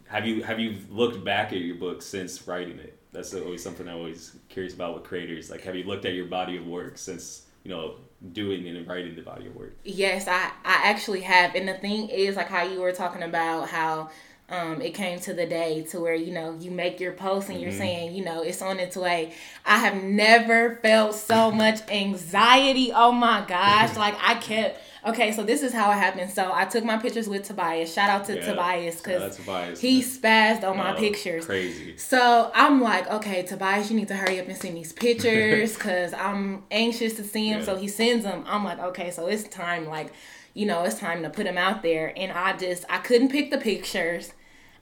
have 0.07 0.25
you 0.25 0.41
have 0.43 0.59
you 0.59 0.77
looked 0.89 1.23
back 1.25 1.51
at 1.51 1.59
your 1.59 1.75
book 1.75 2.01
since 2.01 2.47
writing 2.47 2.79
it 2.79 2.97
that's 3.11 3.33
always 3.33 3.61
something 3.61 3.87
i'm 3.89 3.97
always 3.97 4.37
curious 4.47 4.73
about 4.73 4.93
with 4.93 5.03
creators 5.03 5.51
like 5.51 5.61
have 5.61 5.75
you 5.75 5.83
looked 5.83 6.05
at 6.05 6.13
your 6.13 6.25
body 6.25 6.55
of 6.55 6.65
work 6.65 6.97
since 6.97 7.46
you 7.67 7.75
know 7.75 7.95
doing 8.31 8.67
and 8.67 8.87
writing 8.87 9.15
the 9.15 9.21
body 9.21 9.47
of 9.47 9.55
work. 9.55 9.75
Yes, 9.83 10.27
I 10.27 10.51
I 10.63 10.89
actually 10.89 11.21
have, 11.21 11.53
and 11.53 11.67
the 11.67 11.73
thing 11.73 12.09
is 12.09 12.35
like 12.35 12.47
how 12.47 12.63
you 12.63 12.79
were 12.79 12.93
talking 12.93 13.23
about 13.23 13.67
how 13.67 14.09
um, 14.49 14.81
it 14.81 14.93
came 14.93 15.19
to 15.21 15.33
the 15.33 15.45
day 15.45 15.83
to 15.89 15.99
where 15.99 16.15
you 16.15 16.33
know 16.33 16.57
you 16.57 16.71
make 16.71 17.01
your 17.01 17.11
post 17.11 17.49
and 17.49 17.59
you're 17.59 17.69
mm-hmm. 17.69 17.79
saying 17.79 18.15
you 18.15 18.23
know 18.23 18.43
it's 18.43 18.61
on 18.61 18.79
its 18.79 18.95
way 18.95 19.33
i 19.65 19.77
have 19.77 20.01
never 20.01 20.77
felt 20.77 21.15
so 21.15 21.51
much 21.63 21.81
anxiety 21.91 22.93
oh 22.95 23.11
my 23.11 23.43
gosh 23.45 23.97
like 23.97 24.15
i 24.21 24.35
kept 24.35 24.79
Okay, 25.05 25.31
so 25.31 25.43
this 25.43 25.61
is 25.61 25.73
how 25.73 25.91
it 25.91 25.95
happened. 25.95 26.31
So 26.31 26.51
I 26.53 26.65
took 26.65 26.83
my 26.83 26.97
pictures 26.97 27.29
with 27.29 27.43
Tobias. 27.43 27.93
Shout 27.93 28.09
out 28.09 28.25
to 28.25 28.35
yeah, 28.35 28.45
Tobias 28.45 28.97
because 28.97 29.37
he 29.79 30.01
spazzed 30.01 30.63
on 30.63 30.77
my 30.77 30.93
pictures. 30.93 31.45
Crazy. 31.45 31.97
So 31.97 32.51
I'm 32.53 32.81
like, 32.81 33.09
okay, 33.09 33.43
Tobias, 33.43 33.89
you 33.91 33.97
need 33.97 34.07
to 34.07 34.15
hurry 34.15 34.39
up 34.39 34.47
and 34.47 34.57
send 34.57 34.75
these 34.75 34.93
pictures 34.93 35.73
because 35.77 36.13
I'm 36.13 36.63
anxious 36.71 37.13
to 37.13 37.23
see 37.23 37.49
him. 37.49 37.59
Yeah. 37.59 37.65
So 37.65 37.75
he 37.75 37.87
sends 37.87 38.23
them. 38.23 38.43
I'm 38.47 38.63
like, 38.63 38.79
okay, 38.79 39.11
so 39.11 39.27
it's 39.27 39.43
time. 39.47 39.87
Like, 39.87 40.11
you 40.53 40.65
know, 40.65 40.83
it's 40.83 40.99
time 40.99 41.21
to 41.23 41.29
put 41.29 41.45
him 41.45 41.57
out 41.57 41.83
there. 41.83 42.13
And 42.15 42.31
I 42.31 42.57
just, 42.57 42.85
I 42.89 42.97
couldn't 42.97 43.29
pick 43.29 43.51
the 43.51 43.59
pictures. 43.59 44.33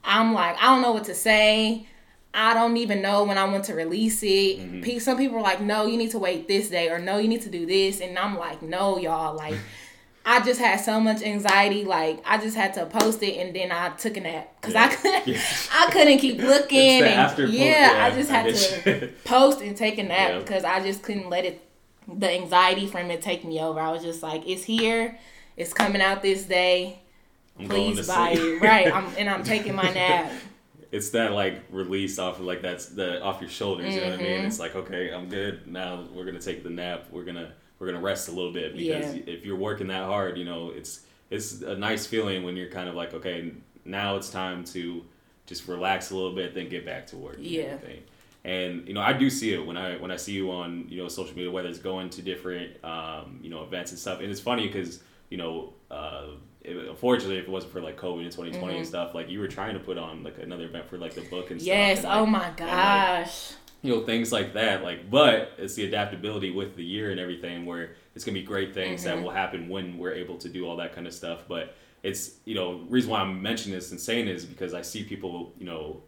I'm 0.02 0.32
like, 0.32 0.56
I 0.58 0.66
don't 0.66 0.82
know 0.82 0.92
what 0.92 1.04
to 1.04 1.14
say. 1.14 1.86
I 2.32 2.52
don't 2.52 2.76
even 2.76 3.00
know 3.00 3.24
when 3.24 3.38
I 3.38 3.44
want 3.44 3.64
to 3.64 3.74
release 3.74 4.22
it. 4.22 4.58
Mm-hmm. 4.58 4.98
Some 4.98 5.16
people 5.16 5.38
are 5.38 5.42
like, 5.42 5.60
no, 5.60 5.86
you 5.86 5.96
need 5.96 6.10
to 6.10 6.18
wait 6.18 6.46
this 6.46 6.68
day, 6.68 6.90
or 6.90 6.98
no, 6.98 7.16
you 7.16 7.28
need 7.28 7.40
to 7.42 7.48
do 7.48 7.64
this. 7.64 8.00
And 8.00 8.18
I'm 8.18 8.36
like, 8.38 8.62
no, 8.62 8.98
y'all, 8.98 9.36
like. 9.36 9.56
I 10.28 10.40
just 10.44 10.58
had 10.58 10.80
so 10.80 10.98
much 10.98 11.22
anxiety. 11.22 11.84
Like 11.84 12.20
I 12.26 12.36
just 12.38 12.56
had 12.56 12.74
to 12.74 12.86
post 12.86 13.22
it, 13.22 13.36
and 13.38 13.54
then 13.54 13.70
I 13.70 13.90
took 13.90 14.16
a 14.16 14.20
nap 14.20 14.56
because 14.60 14.74
yeah. 14.74 14.84
I 14.84 14.88
couldn't. 14.88 15.26
Yeah. 15.28 15.40
I 15.72 15.90
couldn't 15.92 16.18
keep 16.18 16.38
looking. 16.38 17.02
And, 17.04 17.52
yeah, 17.52 17.92
yeah, 17.92 18.04
I 18.04 18.10
just 18.10 18.28
had 18.28 18.52
to 18.52 19.12
post 19.24 19.60
and 19.60 19.76
take 19.76 19.98
a 19.98 20.02
nap 20.02 20.40
because 20.40 20.64
I 20.64 20.80
just 20.80 21.04
couldn't 21.04 21.30
let 21.30 21.44
it. 21.44 21.62
The 22.08 22.30
anxiety 22.30 22.86
from 22.88 23.10
it 23.10 23.22
take 23.22 23.44
me 23.44 23.60
over. 23.60 23.80
I 23.80 23.90
was 23.90 24.02
just 24.02 24.22
like, 24.22 24.46
it's 24.46 24.64
here. 24.64 25.18
It's 25.56 25.72
coming 25.72 26.02
out 26.02 26.22
this 26.22 26.44
day. 26.44 27.00
I'm 27.58 27.68
Please 27.68 28.06
buy 28.06 28.32
it. 28.32 28.62
Right. 28.62 28.92
I'm, 28.92 29.06
and 29.16 29.28
I'm 29.28 29.42
taking 29.42 29.74
my 29.74 29.90
nap. 29.94 30.30
It's 30.92 31.10
that 31.10 31.32
like 31.32 31.62
release 31.70 32.18
off 32.18 32.38
of 32.38 32.44
like 32.44 32.62
that's 32.62 32.86
the 32.86 33.22
off 33.22 33.40
your 33.40 33.50
shoulders. 33.50 33.86
Mm-hmm. 33.86 33.94
You 33.94 34.00
know 34.00 34.10
what 34.10 34.20
I 34.20 34.22
mean? 34.22 34.38
Mm-hmm. 34.38 34.46
It's 34.46 34.58
like 34.58 34.74
okay, 34.74 35.12
I'm 35.12 35.28
good 35.28 35.66
now. 35.66 36.04
We're 36.12 36.24
gonna 36.24 36.40
take 36.40 36.62
the 36.62 36.70
nap. 36.70 37.06
We're 37.10 37.24
gonna 37.24 37.52
we're 37.78 37.86
gonna 37.86 38.00
rest 38.00 38.28
a 38.28 38.32
little 38.32 38.52
bit 38.52 38.76
because 38.76 39.14
yeah. 39.14 39.22
if 39.26 39.44
you're 39.44 39.56
working 39.56 39.88
that 39.88 40.04
hard, 40.04 40.38
you 40.38 40.44
know, 40.44 40.70
it's 40.70 41.00
it's 41.30 41.62
a 41.62 41.76
nice 41.76 42.06
feeling 42.06 42.42
when 42.44 42.56
you're 42.56 42.70
kind 42.70 42.88
of 42.88 42.94
like, 42.94 43.12
okay, 43.14 43.52
now 43.84 44.16
it's 44.16 44.30
time 44.30 44.64
to 44.64 45.04
just 45.46 45.68
relax 45.68 46.10
a 46.10 46.16
little 46.16 46.34
bit, 46.34 46.54
then 46.54 46.68
get 46.68 46.84
back 46.84 47.06
to 47.08 47.16
work. 47.16 47.36
yeah. 47.38 47.76
And 48.44 48.86
you 48.86 48.94
know, 48.94 49.00
I 49.00 49.12
do 49.12 49.28
see 49.28 49.52
it 49.52 49.66
when 49.66 49.76
I 49.76 49.96
when 49.96 50.12
I 50.12 50.16
see 50.16 50.32
you 50.32 50.52
on 50.52 50.86
you 50.88 51.02
know 51.02 51.08
social 51.08 51.34
media, 51.34 51.50
whether 51.50 51.68
it's 51.68 51.80
going 51.80 52.10
to 52.10 52.22
different 52.22 52.82
um, 52.84 53.40
you 53.42 53.50
know 53.50 53.64
events 53.64 53.90
and 53.90 53.98
stuff. 53.98 54.20
And 54.20 54.30
it's 54.30 54.40
funny 54.40 54.68
because 54.68 55.02
you 55.30 55.36
know, 55.36 55.72
uh, 55.90 56.28
unfortunately, 56.64 57.38
if 57.38 57.44
it 57.44 57.50
wasn't 57.50 57.72
for 57.72 57.80
like 57.80 57.98
COVID 57.98 58.22
and 58.22 58.30
2020 58.30 58.54
mm-hmm. 58.54 58.76
and 58.78 58.86
stuff, 58.86 59.16
like 59.16 59.28
you 59.28 59.40
were 59.40 59.48
trying 59.48 59.74
to 59.74 59.80
put 59.80 59.98
on 59.98 60.22
like 60.22 60.38
another 60.38 60.66
event 60.66 60.88
for 60.88 60.96
like 60.96 61.14
the 61.14 61.22
book 61.22 61.50
and 61.50 61.60
yes, 61.60 62.00
stuff. 62.00 62.08
Yes. 62.08 62.18
Oh 62.20 62.26
my 62.26 62.50
gosh 62.56 63.54
you 63.86 63.94
know 63.94 64.04
things 64.04 64.32
like 64.32 64.52
that 64.54 64.82
like 64.82 65.10
but 65.10 65.52
it's 65.58 65.74
the 65.74 65.84
adaptability 65.86 66.50
with 66.50 66.76
the 66.76 66.84
year 66.84 67.10
and 67.10 67.20
everything 67.20 67.64
where 67.64 67.94
it's 68.14 68.24
gonna 68.24 68.34
be 68.34 68.42
great 68.42 68.74
things 68.74 69.04
mm-hmm. 69.04 69.16
that 69.16 69.22
will 69.22 69.30
happen 69.30 69.68
when 69.68 69.96
we're 69.96 70.12
able 70.12 70.36
to 70.36 70.48
do 70.48 70.66
all 70.66 70.76
that 70.76 70.94
kind 70.94 71.06
of 71.06 71.14
stuff 71.14 71.44
but 71.48 71.74
it's 72.02 72.36
you 72.44 72.54
know 72.54 72.84
reason 72.88 73.10
why 73.10 73.20
i'm 73.20 73.40
mentioning 73.40 73.78
this 73.78 73.90
and 73.90 74.00
saying 74.00 74.28
is 74.28 74.44
because 74.44 74.74
i 74.74 74.82
see 74.82 75.04
people 75.04 75.52
you 75.58 75.66
know 75.66 76.02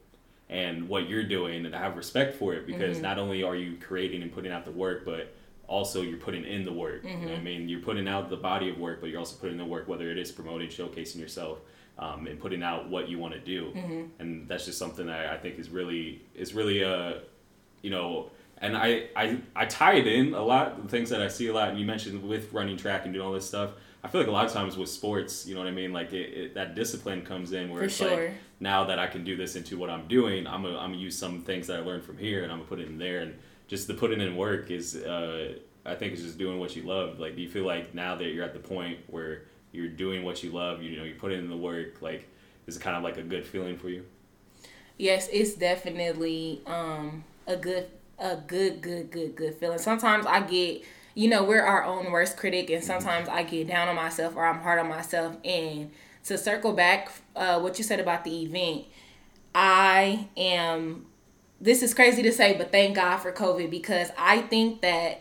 and 0.51 0.88
what 0.88 1.09
you're 1.09 1.25
doing 1.25 1.67
and 1.67 1.75
I 1.75 1.79
have 1.79 1.97
respect 1.97 2.37
for 2.37 2.55
it 2.55 2.67
because 2.67 2.97
Mm-hmm. 2.97 3.03
not 3.03 3.19
only 3.19 3.43
are 3.43 3.55
you 3.55 3.77
creating 3.77 4.23
and 4.23 4.33
putting 4.33 4.51
out 4.51 4.64
the 4.64 4.71
work 4.71 5.05
but 5.05 5.35
also 5.67 6.01
you're 6.01 6.19
putting 6.19 6.45
in 6.45 6.64
the 6.64 6.73
work 6.73 7.05
you 7.05 7.17
know 7.17 7.35
I 7.35 7.41
mean 7.41 7.69
you're 7.69 7.83
putting 7.83 8.09
out 8.09 8.31
the 8.31 8.37
body 8.37 8.71
of 8.71 8.79
work 8.79 9.01
but 9.01 9.11
you're 9.11 9.19
also 9.19 9.37
putting 9.37 9.53
in 9.53 9.59
the 9.59 9.71
work 9.71 9.87
whether 9.88 10.11
it 10.11 10.19
is 10.19 10.33
promoting 10.33 10.69
showcasing 10.69 11.17
yourself 11.17 11.59
um, 11.99 12.27
and 12.27 12.41
putting 12.41 12.62
out 12.62 12.88
what 12.88 13.09
you 13.09 13.19
want 13.19 13.35
to 13.35 13.41
do 13.41 13.73
and 14.19 14.49
that's 14.49 14.64
just 14.64 14.79
something 14.79 15.07
that 15.07 15.27
I 15.27 15.37
think 15.37 15.59
is 15.59 15.69
really 15.69 16.23
is 16.35 16.55
really 16.55 16.83
uh 16.83 17.14
you 17.83 17.91
know 17.91 18.31
and 18.61 18.77
I, 18.77 19.05
I 19.14 19.38
I 19.55 19.67
tie 19.67 19.95
it 19.95 20.07
in 20.07 20.35
a 20.35 20.43
lot 20.43 20.83
the 20.83 20.88
things 20.88 21.11
that 21.11 21.23
I 21.23 21.29
see 21.29 21.49
a 21.49 21.55
lot 21.55 21.71
and 21.71 21.79
you 21.79 21.87
mentioned 21.87 22.23
with 22.23 22.53
running 22.53 22.77
track 22.77 23.05
and 23.05 23.14
doing 23.14 23.27
all 23.27 23.33
this 23.33 23.47
stuff 23.47 23.71
I 24.03 24.09
feel 24.09 24.21
like 24.21 24.29
a 24.29 24.33
lot 24.33 24.47
of 24.47 24.53
times 24.53 24.77
with 24.77 24.88
sports 24.88 25.47
you 25.47 25.55
know 25.55 25.61
what 25.61 25.69
I 25.69 25.73
mean? 25.73 25.93
Like 25.93 26.12
it, 26.12 26.33
it, 26.33 26.55
that 26.55 26.75
discipline 26.75 27.23
comes 27.23 27.53
in 27.53 27.71
where 27.71 27.81
For 27.81 27.85
it's 27.87 27.97
sure. 27.97 28.29
like 28.29 28.35
now 28.61 28.85
that 28.85 28.99
I 28.99 29.07
can 29.07 29.25
do 29.25 29.37
this 29.37 29.57
into 29.57 29.77
what 29.77 29.91
I'm 29.91 30.07
doing 30.07 30.47
I'm 30.47 30.62
gonna, 30.62 30.79
I'm 30.79 30.91
gonna 30.91 31.03
use 31.03 31.17
some 31.17 31.43
things 31.43 31.67
that 31.67 31.79
I 31.79 31.81
learned 31.81 32.05
from 32.05 32.19
here 32.19 32.43
and 32.43 32.53
I'm 32.53 32.59
gonna 32.59 32.69
put 32.69 32.81
it 32.81 32.88
in 32.88 32.99
there. 32.99 33.21
And 33.21 33.35
just 33.67 33.87
the 33.87 33.95
putting 33.95 34.21
in 34.21 34.37
work 34.37 34.71
is 34.71 34.97
uh, 34.97 35.55
I 35.85 35.95
think 35.95 36.12
it's 36.12 36.23
just 36.23 36.38
doing 36.38 36.59
what 36.59 36.77
you 36.77 36.83
love. 36.83 37.19
Like 37.19 37.37
do 37.37 37.43
you 37.43 37.49
feel 37.49 37.64
like 37.64 37.95
now 37.95 38.14
that 38.17 38.25
you're 38.27 38.45
at 38.45 38.55
the 38.55 38.61
point 38.61 38.99
where 39.09 39.43
you're 39.73 39.88
doing 39.88 40.25
what 40.25 40.43
you 40.43 40.51
love 40.51 40.83
you 40.83 40.97
know 40.97 41.05
you 41.05 41.14
put 41.14 41.31
in 41.31 41.49
the 41.51 41.57
work 41.57 42.01
like 42.01 42.27
is 42.67 42.77
it 42.77 42.81
kind 42.81 42.97
of 42.97 43.03
like 43.03 43.19
a 43.19 43.23
good 43.23 43.47
feeling 43.47 43.77
for 43.77 43.88
you? 43.88 44.05
Yes, 44.97 45.29
it's 45.33 45.55
definitely 45.55 46.61
um 46.67 47.25
a 47.49 47.57
good 47.57 47.89
a 48.19 48.37
good 48.37 48.81
good 48.81 49.11
good 49.11 49.35
good 49.35 49.55
feeling. 49.55 49.79
Sometimes 49.79 50.27
I 50.27 50.41
get 50.43 50.85
you 51.15 51.29
know, 51.29 51.43
we're 51.43 51.63
our 51.63 51.83
own 51.83 52.13
worst 52.13 52.37
critic 52.37 52.71
and 52.71 52.85
sometimes 52.85 53.29
I 53.29 53.43
get 53.43 53.67
down 53.67 53.89
on 53.89 53.97
myself 53.97 54.37
or 54.37 54.47
I'm 54.47 54.61
hard 54.61 54.79
on 54.79 54.89
myself 54.89 55.37
and 55.45 55.91
to 56.25 56.39
circle 56.39 56.75
back 56.75 57.11
uh 57.35 57.59
what 57.59 57.79
you 57.79 57.85
said 57.85 57.99
about 57.99 58.23
the 58.23 58.43
event, 58.45 58.85
I 59.55 60.29
am 60.37 61.07
this 61.61 61.83
is 61.83 61.93
crazy 61.93 62.23
to 62.23 62.31
say, 62.31 62.57
but 62.57 62.71
thank 62.71 62.95
God 62.95 63.17
for 63.17 63.33
COVID 63.33 63.71
because 63.71 64.11
I 64.17 64.43
think 64.43 64.83
that 64.83 65.21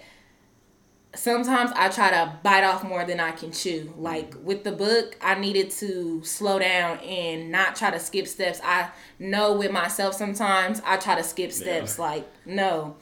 sometimes 1.18 1.72
I 1.76 1.90
try 1.90 2.12
to 2.12 2.38
bite 2.44 2.64
off 2.64 2.84
more 2.84 3.04
than 3.04 3.20
I 3.20 3.32
can 3.32 3.52
chew. 3.52 3.94
Like 3.98 4.36
with 4.44 4.64
the 4.64 4.72
book, 4.72 5.18
I 5.22 5.36
needed 5.36 5.72
to 5.72 6.24
slow 6.24 6.60
down 6.60 7.00
and 7.00 7.52
not 7.52 7.76
try 7.76 7.92
to 7.92 8.00
skip 8.00 8.28
steps. 8.28 8.62
I 8.64 8.90
know 9.20 9.54
with 9.54 9.72
myself 9.72 10.14
sometimes 10.14 10.82
I 10.86 10.98
try 10.98 11.16
to 11.16 11.24
skip 11.24 11.52
steps. 11.52 12.00
Like, 12.00 12.28
no. 12.46 12.98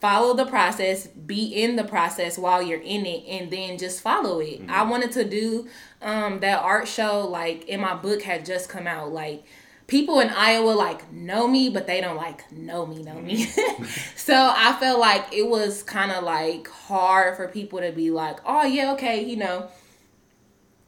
Follow 0.00 0.34
the 0.34 0.44
process, 0.44 1.06
be 1.06 1.46
in 1.46 1.76
the 1.76 1.82
process 1.82 2.36
while 2.36 2.62
you're 2.62 2.80
in 2.80 3.06
it, 3.06 3.24
and 3.26 3.50
then 3.50 3.78
just 3.78 4.02
follow 4.02 4.40
it. 4.40 4.60
I 4.68 4.82
wanted 4.82 5.10
to 5.12 5.24
do 5.24 5.68
um, 6.02 6.40
that 6.40 6.60
art 6.60 6.86
show, 6.86 7.26
like, 7.26 7.64
and 7.68 7.80
my 7.80 7.94
book 7.94 8.22
had 8.22 8.44
just 8.44 8.68
come 8.68 8.86
out. 8.86 9.10
Like, 9.10 9.44
people 9.86 10.20
in 10.20 10.30
Iowa 10.30 10.70
like 10.70 11.12
know 11.12 11.46
me, 11.46 11.68
but 11.68 11.86
they 11.86 12.00
don't 12.00 12.16
like 12.16 12.50
know 12.52 12.86
me, 12.86 13.02
know 13.02 13.20
me. 13.20 13.46
Mm-hmm. 13.46 13.84
so 14.16 14.34
I 14.34 14.76
felt 14.80 15.00
like 15.00 15.32
it 15.32 15.48
was 15.48 15.82
kind 15.82 16.12
of 16.12 16.24
like 16.24 16.68
hard 16.68 17.36
for 17.36 17.48
people 17.48 17.80
to 17.80 17.92
be 17.92 18.10
like, 18.10 18.38
oh 18.44 18.64
yeah, 18.64 18.92
okay, 18.92 19.24
you 19.24 19.36
know. 19.36 19.68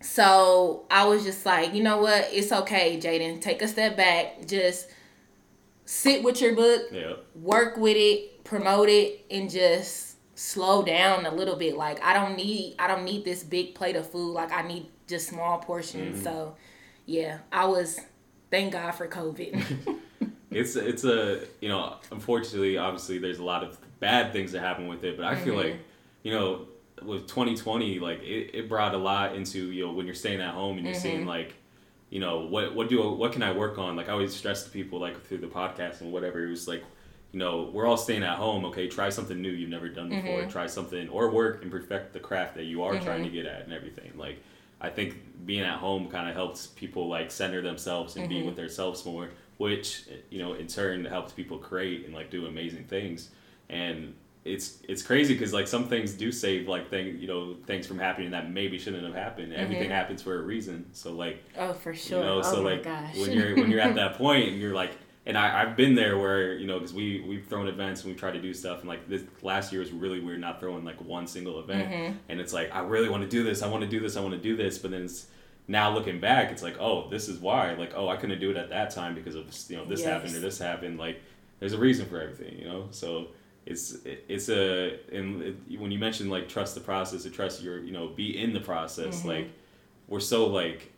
So 0.00 0.86
I 0.90 1.06
was 1.06 1.24
just 1.24 1.44
like, 1.44 1.74
you 1.74 1.82
know 1.82 1.98
what? 1.98 2.28
It's 2.32 2.52
okay, 2.52 2.98
Jaidin. 2.98 3.40
Take 3.40 3.62
a 3.62 3.68
step 3.68 3.96
back. 3.96 4.46
Just 4.46 4.88
sit 5.84 6.22
with 6.22 6.40
your 6.40 6.54
book, 6.54 6.82
yeah 6.92 7.14
work 7.34 7.76
with 7.76 7.96
it, 7.96 8.44
promote 8.44 8.88
it, 8.88 9.24
and 9.30 9.50
just 9.50 10.16
slow 10.38 10.82
down 10.82 11.26
a 11.26 11.34
little 11.34 11.56
bit. 11.56 11.76
Like 11.76 12.02
I 12.02 12.12
don't 12.12 12.36
need 12.36 12.76
I 12.78 12.86
don't 12.86 13.04
need 13.04 13.24
this 13.24 13.42
big 13.42 13.74
plate 13.74 13.96
of 13.96 14.08
food. 14.10 14.32
Like 14.32 14.52
I 14.52 14.66
need 14.66 14.86
just 15.06 15.28
small 15.28 15.58
portions. 15.58 16.16
Mm-hmm. 16.16 16.24
So 16.24 16.56
yeah, 17.06 17.38
I 17.52 17.66
was 17.66 18.00
thank 18.50 18.72
God 18.72 18.92
for 18.92 19.06
COVID. 19.08 19.98
it's 20.50 20.76
it's 20.76 21.04
a 21.04 21.40
you 21.60 21.68
know 21.68 21.96
unfortunately 22.10 22.78
obviously 22.78 23.18
there's 23.18 23.38
a 23.38 23.44
lot 23.44 23.62
of 23.62 23.76
bad 24.00 24.32
things 24.32 24.52
that 24.52 24.60
happen 24.60 24.88
with 24.88 25.04
it 25.04 25.14
but 25.16 25.26
i 25.26 25.34
feel 25.36 25.54
Mm-hmm. 25.54 25.70
like 25.72 25.80
you 26.22 26.32
know 26.32 26.66
with 27.02 27.26
2020 27.28 27.98
like 27.98 28.22
it, 28.22 28.50
it 28.54 28.68
brought 28.68 28.94
a 28.94 28.98
lot 28.98 29.34
into 29.36 29.70
you 29.70 29.86
know 29.86 29.92
when 29.92 30.06
you're 30.06 30.14
staying 30.14 30.40
at 30.40 30.54
home 30.54 30.78
and 30.78 30.86
you're 30.86 30.94
seeing 30.94 31.20
Mm-hmm. 31.20 31.28
like 31.28 31.54
you 32.10 32.18
know 32.18 32.46
what 32.46 32.74
what 32.74 32.88
do 32.88 33.10
what 33.10 33.32
can 33.32 33.42
i 33.42 33.52
work 33.52 33.76
on 33.78 33.94
like 33.94 34.08
i 34.08 34.12
always 34.12 34.34
stress 34.34 34.64
to 34.64 34.70
people 34.70 34.98
like 34.98 35.22
through 35.26 35.38
the 35.38 35.46
podcast 35.46 36.00
and 36.00 36.10
whatever 36.10 36.42
it 36.46 36.48
was 36.48 36.66
like 36.66 36.82
you 37.32 37.38
know 37.38 37.70
we're 37.74 37.86
all 37.86 37.98
staying 37.98 38.22
at 38.22 38.38
home 38.38 38.64
okay 38.64 38.88
try 38.88 39.10
something 39.10 39.42
new 39.42 39.50
you've 39.50 39.68
never 39.68 39.90
done 39.90 40.08
before 40.08 40.40
Mm-hmm. 40.40 40.48
try 40.50 40.66
something 40.66 41.10
or 41.10 41.30
work 41.30 41.60
and 41.62 41.70
perfect 41.70 42.14
the 42.14 42.20
craft 42.20 42.54
that 42.54 42.64
you 42.64 42.82
are 42.82 42.98
trying 43.00 43.22
to 43.22 43.28
get 43.28 43.44
at 43.44 43.62
and 43.64 43.72
everything 43.74 44.10
like 44.16 44.42
i 44.80 44.88
think 44.88 45.16
being 45.46 45.62
at 45.62 45.78
home 45.78 46.08
kind 46.08 46.28
of 46.28 46.34
helps 46.34 46.66
people 46.68 47.08
like 47.08 47.30
center 47.30 47.62
themselves 47.62 48.16
and 48.16 48.24
Mm-hmm. 48.28 48.40
be 48.40 48.46
with 48.46 48.56
themselves 48.56 49.04
more 49.06 49.30
which 49.56 50.04
you 50.30 50.38
know 50.38 50.54
in 50.54 50.66
turn 50.66 51.04
helps 51.04 51.32
people 51.32 51.58
create 51.58 52.04
and 52.06 52.14
like 52.14 52.30
do 52.30 52.46
amazing 52.46 52.84
things 52.84 53.30
and 53.70 54.14
it's 54.44 54.78
it's 54.88 55.02
crazy 55.02 55.34
because 55.34 55.52
like 55.52 55.66
some 55.66 55.88
things 55.88 56.12
do 56.12 56.30
save 56.32 56.68
like 56.68 56.88
thing 56.88 57.18
you 57.18 57.26
know 57.26 57.56
things 57.66 57.86
from 57.86 57.98
happening 57.98 58.30
that 58.30 58.50
maybe 58.50 58.78
shouldn't 58.78 59.04
have 59.04 59.14
happened 59.14 59.52
everything 59.52 59.90
happens 59.90 60.22
for 60.22 60.38
a 60.38 60.42
reason 60.42 60.86
so 60.92 61.12
like 61.12 61.42
oh, 61.58 61.72
for 61.72 61.92
sure. 61.92 62.18
you 62.20 62.24
know 62.24 62.38
oh 62.38 62.42
so 62.42 62.62
my 62.62 62.70
like 62.74 62.84
gosh. 62.84 63.16
when 63.18 63.32
you're 63.32 63.56
when 63.56 63.70
you're 63.70 63.80
at 63.80 63.94
that 64.02 64.14
point 64.16 64.48
and 64.48 64.60
you're 64.60 64.74
like 64.74 64.92
and 65.28 65.36
I, 65.38 65.62
I've 65.62 65.76
been 65.76 65.94
there 65.94 66.18
where 66.18 66.54
you 66.54 66.66
know 66.66 66.78
because 66.78 66.94
we 66.94 67.20
we've 67.28 67.46
thrown 67.46 67.68
events 67.68 68.00
and 68.00 68.10
we've 68.10 68.18
tried 68.18 68.32
to 68.32 68.40
do 68.40 68.52
stuff. 68.52 68.80
And 68.80 68.88
like 68.88 69.08
this 69.08 69.22
last 69.42 69.70
year 69.72 69.80
was 69.80 69.92
really 69.92 70.18
weird 70.18 70.40
not 70.40 70.58
throwing 70.58 70.84
like 70.84 71.00
one 71.04 71.26
single 71.28 71.60
event. 71.60 71.90
Mm-hmm. 71.90 72.16
and 72.30 72.40
it's 72.40 72.52
like 72.52 72.74
I 72.74 72.80
really 72.80 73.08
want 73.10 73.22
to 73.22 73.28
do 73.28 73.44
this. 73.44 73.62
I 73.62 73.68
want 73.68 73.84
to 73.84 73.88
do 73.88 74.00
this. 74.00 74.16
I 74.16 74.20
want 74.20 74.32
to 74.34 74.40
do 74.40 74.56
this. 74.56 74.78
But 74.78 74.90
then 74.90 75.02
it's 75.02 75.26
now 75.68 75.92
looking 75.92 76.18
back 76.18 76.50
it's 76.50 76.62
like 76.62 76.76
oh 76.80 77.08
this 77.10 77.28
is 77.28 77.38
why. 77.38 77.74
Like 77.74 77.92
oh 77.94 78.08
I 78.08 78.16
couldn't 78.16 78.40
do 78.40 78.50
it 78.50 78.56
at 78.56 78.70
that 78.70 78.90
time 78.90 79.14
because 79.14 79.34
of 79.34 79.46
you 79.68 79.76
know 79.76 79.84
this 79.84 80.02
happened 80.02 80.34
or 80.34 80.40
this 80.40 80.58
happened. 80.58 80.98
Like 80.98 81.20
there's 81.60 81.74
a 81.74 81.78
reason 81.78 82.06
for 82.06 82.20
everything 82.20 82.58
you 82.58 82.66
know? 82.66 82.88
So 82.90 83.28
it's 83.66 83.98
it's 84.04 84.48
a 84.48 84.98
and 85.12 85.42
it, 85.42 85.78
when 85.78 85.90
you 85.90 85.98
mention 85.98 86.30
like 86.30 86.48
trust 86.48 86.74
the 86.74 86.80
process 86.80 87.26
or 87.26 87.30
trust 87.30 87.62
your 87.62 87.78
you 87.80 87.92
know 87.92 88.08
be 88.08 88.40
in 88.40 88.54
the 88.54 88.60
process 88.60 89.18
Mm-hmm. 89.18 89.28
like 89.28 89.50
we're 90.08 90.20
so 90.20 90.46
like 90.46 90.90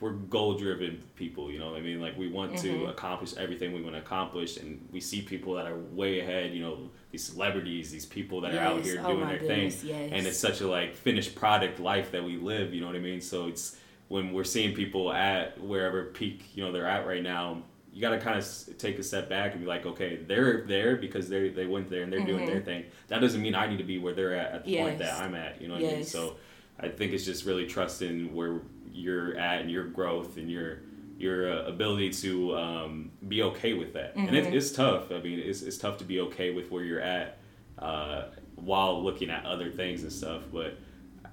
we're 0.00 0.12
goal 0.12 0.54
driven 0.54 1.02
people 1.16 1.50
you 1.50 1.58
know 1.58 1.70
what 1.70 1.78
i 1.78 1.82
mean 1.82 2.00
like 2.00 2.16
we 2.16 2.28
want 2.28 2.56
to 2.56 2.68
Mm-hmm. 2.68 2.88
accomplish 2.90 3.34
everything 3.36 3.72
we 3.72 3.82
want 3.82 3.94
to 3.94 4.00
accomplish 4.00 4.56
and 4.56 4.86
we 4.92 5.00
see 5.00 5.22
people 5.22 5.54
that 5.54 5.66
are 5.66 5.76
way 5.76 6.20
ahead 6.20 6.52
you 6.54 6.62
know 6.62 6.88
these 7.10 7.24
celebrities 7.24 7.90
these 7.90 8.06
people 8.06 8.40
that 8.42 8.54
are 8.54 8.60
out 8.60 8.82
here 8.82 9.00
Oh 9.04 9.14
doing 9.14 9.26
their 9.28 9.38
goodness, 9.38 9.76
thing 9.82 9.88
yes. 9.90 10.10
and 10.12 10.26
it's 10.26 10.38
such 10.38 10.60
a 10.60 10.68
like 10.68 10.94
finished 10.94 11.34
product 11.34 11.80
life 11.80 12.12
that 12.12 12.22
we 12.22 12.36
live 12.36 12.72
you 12.74 12.80
know 12.80 12.86
what 12.86 12.96
i 12.96 13.00
mean 13.00 13.20
so 13.20 13.48
it's 13.48 13.76
when 14.08 14.32
we're 14.32 14.44
seeing 14.44 14.74
people 14.74 15.12
at 15.12 15.60
wherever 15.60 16.04
peak 16.04 16.44
you 16.54 16.64
know 16.64 16.70
they're 16.72 16.86
at 16.86 17.06
right 17.06 17.22
now 17.22 17.62
you 17.92 18.00
got 18.02 18.10
to 18.10 18.18
kind 18.20 18.38
of 18.38 18.78
take 18.78 18.98
a 18.98 19.02
step 19.02 19.28
back 19.28 19.52
and 19.52 19.60
be 19.60 19.66
like 19.66 19.84
okay 19.84 20.16
they're 20.28 20.62
there 20.66 20.94
because 20.96 21.28
they 21.28 21.48
they 21.48 21.66
went 21.66 21.88
there 21.90 22.02
and 22.02 22.12
they're 22.12 22.24
doing 22.24 22.46
their 22.46 22.60
thing 22.60 22.84
that 23.08 23.20
doesn't 23.20 23.42
mean 23.42 23.54
i 23.56 23.66
need 23.66 23.78
to 23.78 23.84
be 23.84 23.98
where 23.98 24.12
they're 24.14 24.34
at 24.34 24.52
at 24.52 24.64
the 24.64 24.76
point 24.78 24.98
Mm-hmm. 25.00 25.02
That 25.02 25.20
i'm 25.24 25.34
at 25.34 25.60
you 25.60 25.66
know 25.68 25.74
what 25.74 25.82
i 25.82 25.86
mean 25.86 25.98
Yes. 25.98 26.10
so 26.10 26.36
i 26.80 26.88
think 26.88 27.12
it's 27.12 27.24
just 27.24 27.44
really 27.44 27.66
trusting 27.66 28.34
where 28.34 28.60
you're 28.92 29.36
at 29.38 29.60
and 29.60 29.70
your 29.70 29.84
growth 29.84 30.36
and 30.36 30.50
your 30.50 30.80
your 31.18 31.52
uh, 31.52 31.64
ability 31.66 32.10
to 32.10 32.56
um, 32.56 33.10
be 33.26 33.42
okay 33.42 33.72
with 33.74 33.92
that 33.94 34.14
and 34.14 34.28
Mm-hmm. 34.28 34.46
it, 34.48 34.54
it's 34.54 34.70
tough 34.72 35.10
i 35.10 35.20
mean 35.20 35.38
it's, 35.38 35.62
it's 35.62 35.78
tough 35.78 35.96
to 35.98 36.04
be 36.04 36.20
okay 36.20 36.50
with 36.52 36.70
where 36.70 36.84
you're 36.84 37.00
at 37.00 37.38
uh, 37.78 38.24
while 38.56 39.02
looking 39.02 39.30
at 39.30 39.44
other 39.44 39.70
things 39.70 40.02
and 40.02 40.12
stuff 40.12 40.42
but 40.52 40.76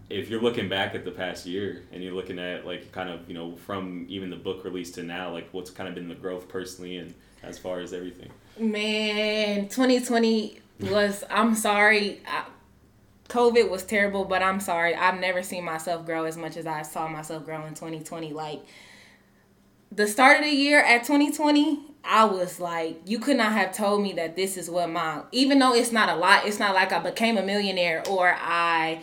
if 0.09 0.29
you're 0.29 0.41
looking 0.41 0.69
back 0.69 0.93
at 0.93 1.03
the 1.03 1.09
past 1.11 1.47
year 1.47 1.81
and 1.91 2.03
you're 2.03 2.13
looking 2.13 2.37
at 2.37 2.65
like 2.65 2.91
kind 2.91 3.09
of 3.09 3.27
you 3.27 3.33
know 3.33 3.55
from 3.55 4.05
even 4.07 4.29
the 4.29 4.35
book 4.35 4.63
release 4.63 4.91
to 4.91 5.01
now 5.03 5.31
like 5.31 5.47
what's 5.51 5.71
kind 5.71 5.89
of 5.89 5.95
been 5.95 6.07
the 6.07 6.13
growth 6.15 6.47
personally 6.47 6.97
and 6.97 7.13
as 7.43 7.57
far 7.57 7.79
as 7.79 7.93
everything 7.93 8.29
Man, 8.57 9.67
2020 9.67 10.59
was, 10.79 11.23
I'm 11.29 11.55
sorry. 11.55 12.21
I, 12.27 12.45
COVID 13.29 13.69
was 13.69 13.83
terrible, 13.83 14.25
but 14.25 14.41
I'm 14.41 14.59
sorry. 14.59 14.95
I've 14.95 15.19
never 15.19 15.41
seen 15.41 15.63
myself 15.63 16.05
grow 16.05 16.25
as 16.25 16.37
much 16.37 16.57
as 16.57 16.67
I 16.67 16.83
saw 16.83 17.07
myself 17.07 17.45
grow 17.45 17.65
in 17.65 17.73
2020. 17.73 18.33
Like, 18.33 18.63
the 19.91 20.07
start 20.07 20.39
of 20.39 20.45
the 20.45 20.51
year 20.51 20.79
at 20.79 21.03
2020, 21.03 21.79
I 22.03 22.25
was 22.25 22.59
like, 22.59 23.01
you 23.05 23.19
could 23.19 23.37
not 23.37 23.53
have 23.53 23.75
told 23.75 24.01
me 24.01 24.13
that 24.13 24.35
this 24.35 24.57
is 24.57 24.69
what 24.69 24.89
my, 24.89 25.23
even 25.31 25.59
though 25.59 25.73
it's 25.73 25.91
not 25.91 26.09
a 26.09 26.15
lot, 26.15 26.45
it's 26.45 26.59
not 26.59 26.75
like 26.75 26.91
I 26.91 26.99
became 26.99 27.37
a 27.37 27.43
millionaire 27.43 28.03
or 28.07 28.35
I 28.37 29.01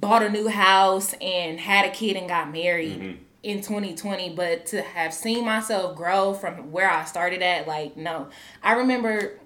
bought 0.00 0.22
a 0.22 0.28
new 0.28 0.48
house 0.48 1.14
and 1.20 1.60
had 1.60 1.86
a 1.86 1.90
kid 1.90 2.16
and 2.16 2.28
got 2.28 2.52
married 2.52 2.98
mm-hmm. 3.00 3.22
in 3.42 3.58
2020 3.58 4.34
but 4.34 4.66
to 4.66 4.82
have 4.82 5.14
seen 5.14 5.44
myself 5.44 5.96
grow 5.96 6.34
from 6.34 6.72
where 6.72 6.90
i 6.90 7.04
started 7.04 7.42
at 7.42 7.68
like 7.68 7.96
no 7.96 8.28
i 8.62 8.72
remember 8.72 9.38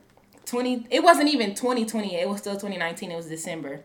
20 0.46 0.86
it 0.90 1.02
wasn't 1.02 1.28
even 1.28 1.54
2020 1.54 2.14
it 2.14 2.28
was 2.28 2.38
still 2.38 2.54
2019 2.54 3.12
it 3.12 3.16
was 3.16 3.26
december 3.26 3.82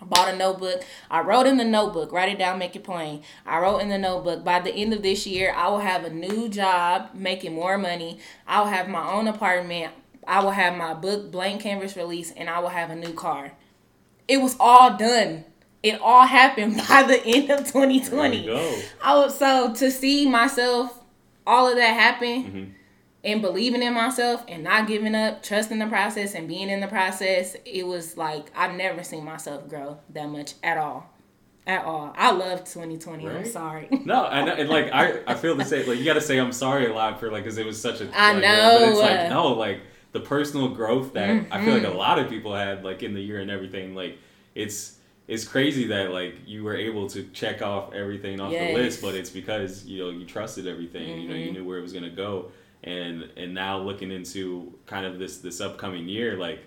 I 0.00 0.04
bought 0.04 0.32
a 0.32 0.36
notebook. 0.36 0.82
I 1.10 1.20
wrote 1.20 1.46
in 1.46 1.56
the 1.56 1.64
notebook, 1.64 2.12
write 2.12 2.32
it 2.32 2.38
down, 2.38 2.58
make 2.58 2.74
it 2.74 2.84
plain. 2.84 3.22
I 3.44 3.58
wrote 3.60 3.78
in 3.78 3.88
the 3.88 3.98
notebook, 3.98 4.44
by 4.44 4.60
the 4.60 4.72
end 4.72 4.94
of 4.94 5.02
this 5.02 5.26
year, 5.26 5.52
I 5.54 5.68
will 5.68 5.80
have 5.80 6.04
a 6.04 6.10
new 6.10 6.48
job, 6.48 7.10
making 7.14 7.54
more 7.54 7.76
money. 7.76 8.18
I 8.46 8.60
will 8.60 8.68
have 8.68 8.88
my 8.88 9.10
own 9.10 9.28
apartment. 9.28 9.92
I 10.26 10.42
will 10.42 10.52
have 10.52 10.76
my 10.76 10.94
book, 10.94 11.30
Blank 11.30 11.62
Canvas 11.62 11.96
release, 11.96 12.30
and 12.32 12.48
I 12.48 12.60
will 12.60 12.68
have 12.68 12.90
a 12.90 12.96
new 12.96 13.12
car. 13.12 13.52
It 14.28 14.40
was 14.40 14.56
all 14.60 14.96
done. 14.96 15.44
It 15.82 16.00
all 16.00 16.26
happened 16.26 16.76
by 16.88 17.02
the 17.02 17.22
end 17.24 17.50
of 17.50 17.66
2020. 17.66 18.10
There 18.10 18.32
you 18.32 18.46
go. 18.46 18.82
I 19.02 19.16
was 19.18 19.38
so 19.38 19.74
to 19.74 19.90
see 19.90 20.28
myself, 20.28 20.98
all 21.46 21.68
of 21.68 21.76
that 21.76 21.94
happen. 21.94 22.44
Mm-hmm. 22.44 22.72
And 23.22 23.42
believing 23.42 23.82
in 23.82 23.94
myself 23.94 24.44
and 24.48 24.64
not 24.64 24.86
giving 24.86 25.14
up, 25.14 25.42
trusting 25.42 25.78
the 25.78 25.86
process 25.86 26.34
and 26.34 26.48
being 26.48 26.70
in 26.70 26.80
the 26.80 26.86
process, 26.86 27.56
it 27.64 27.86
was 27.86 28.16
like 28.16 28.50
I've 28.54 28.74
never 28.74 29.02
seen 29.02 29.24
myself 29.24 29.68
grow 29.68 29.98
that 30.10 30.28
much 30.28 30.54
at 30.62 30.78
all. 30.78 31.06
At 31.66 31.84
all. 31.84 32.12
I 32.16 32.32
love 32.32 32.60
2020. 32.60 33.26
Right? 33.26 33.36
I'm 33.36 33.44
sorry. 33.44 33.88
No, 34.04 34.24
I 34.24 34.44
know, 34.44 34.54
and 34.54 34.68
like 34.68 34.90
I, 34.92 35.20
I 35.26 35.34
feel 35.34 35.54
the 35.54 35.64
same. 35.64 35.86
Like 35.86 35.98
you 35.98 36.04
got 36.04 36.14
to 36.14 36.20
say 36.20 36.38
I'm 36.38 36.52
sorry 36.52 36.86
a 36.86 36.94
lot 36.94 37.20
for 37.20 37.30
like 37.30 37.44
because 37.44 37.58
it 37.58 37.66
was 37.66 37.80
such 37.80 38.00
a. 38.00 38.10
I 38.14 38.32
like, 38.32 38.42
know. 38.42 38.78
But 38.80 38.88
it's 38.88 39.00
like 39.00 39.28
no, 39.28 39.48
like 39.48 39.80
the 40.12 40.20
personal 40.20 40.68
growth 40.68 41.12
that 41.12 41.28
mm-hmm. 41.28 41.52
I 41.52 41.64
feel 41.64 41.74
like 41.74 41.84
a 41.84 41.86
mm-hmm. 41.86 41.96
lot 41.96 42.18
of 42.18 42.28
people 42.28 42.54
had 42.54 42.82
like 42.82 43.02
in 43.02 43.14
the 43.14 43.20
year 43.20 43.40
and 43.40 43.50
everything. 43.50 43.94
Like 43.94 44.18
it's 44.54 44.96
it's 45.28 45.44
crazy 45.44 45.86
that 45.88 46.10
like 46.10 46.34
you 46.46 46.64
were 46.64 46.74
able 46.74 47.08
to 47.10 47.22
check 47.24 47.62
off 47.62 47.92
everything 47.92 48.40
off 48.40 48.50
yes. 48.50 48.74
the 48.74 48.82
list, 48.82 49.02
but 49.02 49.14
it's 49.14 49.30
because 49.30 49.84
you 49.84 50.02
know 50.02 50.10
you 50.10 50.24
trusted 50.24 50.66
everything. 50.66 51.08
Mm-hmm. 51.08 51.20
You 51.20 51.28
know 51.28 51.34
you 51.34 51.44
mm-hmm. 51.46 51.54
knew 51.54 51.64
where 51.64 51.78
it 51.78 51.82
was 51.82 51.92
gonna 51.92 52.10
go, 52.10 52.50
and 52.84 53.28
and 53.36 53.54
now 53.54 53.78
looking 53.78 54.10
into 54.10 54.72
kind 54.86 55.06
of 55.06 55.18
this 55.18 55.38
this 55.38 55.60
upcoming 55.60 56.08
year, 56.08 56.36
like 56.36 56.60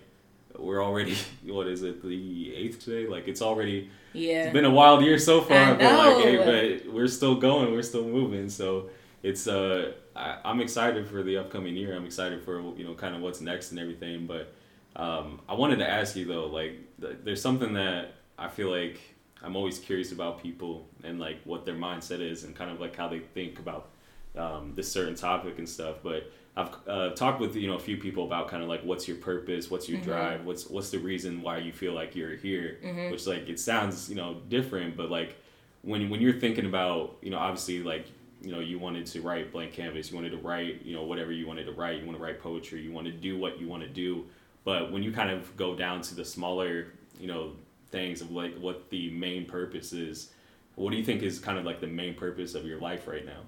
we're 0.58 0.82
already 0.82 1.16
what 1.44 1.66
is 1.66 1.82
it 1.82 2.02
the 2.02 2.54
eighth 2.54 2.80
today? 2.84 3.08
Like 3.08 3.28
it's 3.28 3.42
already 3.42 3.90
yeah. 4.12 4.44
It's 4.44 4.52
been 4.52 4.64
a 4.64 4.70
wild 4.70 5.02
year 5.04 5.18
so 5.18 5.40
far, 5.40 5.74
but 5.74 5.82
like 5.82 6.24
hey, 6.24 6.36
but 6.84 6.92
we're 6.92 7.08
still 7.08 7.34
going, 7.34 7.72
we're 7.72 7.82
still 7.82 8.06
moving. 8.06 8.48
So 8.48 8.90
it's 9.22 9.46
uh 9.46 9.92
I, 10.16 10.38
am 10.44 10.60
excited 10.60 11.08
for 11.08 11.22
the 11.22 11.38
upcoming 11.38 11.74
year. 11.76 11.96
I'm 11.96 12.06
excited 12.06 12.42
for 12.42 12.60
you 12.76 12.84
know 12.84 12.94
kind 12.94 13.14
of 13.14 13.22
what's 13.22 13.40
next 13.40 13.70
and 13.70 13.80
everything. 13.80 14.26
But 14.26 14.54
um, 14.96 15.40
I 15.48 15.54
wanted 15.54 15.76
to 15.80 15.90
ask 15.90 16.16
you 16.16 16.24
though, 16.24 16.46
like 16.46 16.78
th- 17.00 17.18
there's 17.24 17.42
something 17.42 17.72
that 17.74 18.14
I 18.38 18.48
feel 18.48 18.70
like 18.70 19.00
I'm 19.42 19.56
always 19.56 19.78
curious 19.78 20.12
about 20.12 20.42
people 20.42 20.88
and 21.02 21.18
like 21.18 21.40
what 21.44 21.64
their 21.64 21.74
mindset 21.74 22.20
is 22.20 22.44
and 22.44 22.54
kind 22.54 22.70
of 22.70 22.80
like 22.80 22.96
how 22.96 23.08
they 23.08 23.18
think 23.18 23.58
about 23.58 23.88
um, 24.36 24.72
this 24.74 24.90
certain 24.90 25.14
topic 25.14 25.58
and 25.58 25.68
stuff. 25.68 25.96
But 26.02 26.30
I've 26.56 26.70
uh, 26.86 27.10
talked 27.10 27.40
with 27.40 27.56
you 27.56 27.66
know 27.66 27.74
a 27.74 27.80
few 27.80 27.96
people 27.96 28.24
about 28.24 28.48
kind 28.48 28.62
of 28.62 28.68
like 28.68 28.82
what's 28.82 29.08
your 29.08 29.16
purpose, 29.16 29.70
what's 29.70 29.88
your 29.88 29.98
mm-hmm. 29.98 30.10
drive, 30.10 30.44
what's 30.44 30.68
what's 30.68 30.90
the 30.90 30.98
reason 30.98 31.42
why 31.42 31.58
you 31.58 31.72
feel 31.72 31.92
like 31.92 32.14
you're 32.14 32.36
here. 32.36 32.78
Mm-hmm. 32.84 33.10
Which 33.10 33.26
like 33.26 33.48
it 33.48 33.58
sounds 33.58 34.08
you 34.08 34.14
know 34.14 34.40
different, 34.48 34.96
but 34.96 35.10
like 35.10 35.36
when 35.82 36.08
when 36.10 36.20
you're 36.20 36.38
thinking 36.38 36.66
about 36.66 37.16
you 37.22 37.30
know 37.30 37.38
obviously 37.38 37.82
like 37.82 38.06
you 38.40 38.52
know 38.52 38.60
you 38.60 38.78
wanted 38.78 39.06
to 39.06 39.20
write 39.20 39.52
blank 39.52 39.72
canvas, 39.72 40.10
you 40.10 40.16
wanted 40.16 40.30
to 40.30 40.38
write 40.38 40.84
you 40.84 40.94
know 40.94 41.02
whatever 41.02 41.32
you 41.32 41.46
wanted 41.46 41.64
to 41.64 41.72
write, 41.72 41.98
you 41.98 42.06
want 42.06 42.16
to 42.16 42.22
write 42.22 42.40
poetry, 42.40 42.82
you 42.82 42.92
want 42.92 43.06
to 43.06 43.12
do 43.12 43.38
what 43.38 43.60
you 43.60 43.66
want 43.66 43.82
to 43.82 43.88
do. 43.88 44.24
But 44.62 44.92
when 44.92 45.02
you 45.02 45.12
kind 45.12 45.30
of 45.30 45.54
go 45.56 45.74
down 45.74 46.02
to 46.02 46.14
the 46.14 46.24
smaller 46.24 46.92
you 47.18 47.26
know 47.26 47.52
things 47.90 48.20
of 48.20 48.30
like 48.30 48.56
what 48.58 48.90
the 48.90 49.10
main 49.10 49.44
purpose 49.44 49.92
is, 49.92 50.30
what 50.76 50.92
do 50.92 50.96
you 50.96 51.04
think 51.04 51.22
is 51.22 51.40
kind 51.40 51.58
of 51.58 51.64
like 51.64 51.80
the 51.80 51.86
main 51.86 52.14
purpose 52.14 52.54
of 52.54 52.64
your 52.64 52.80
life 52.80 53.08
right 53.08 53.26
now? 53.26 53.40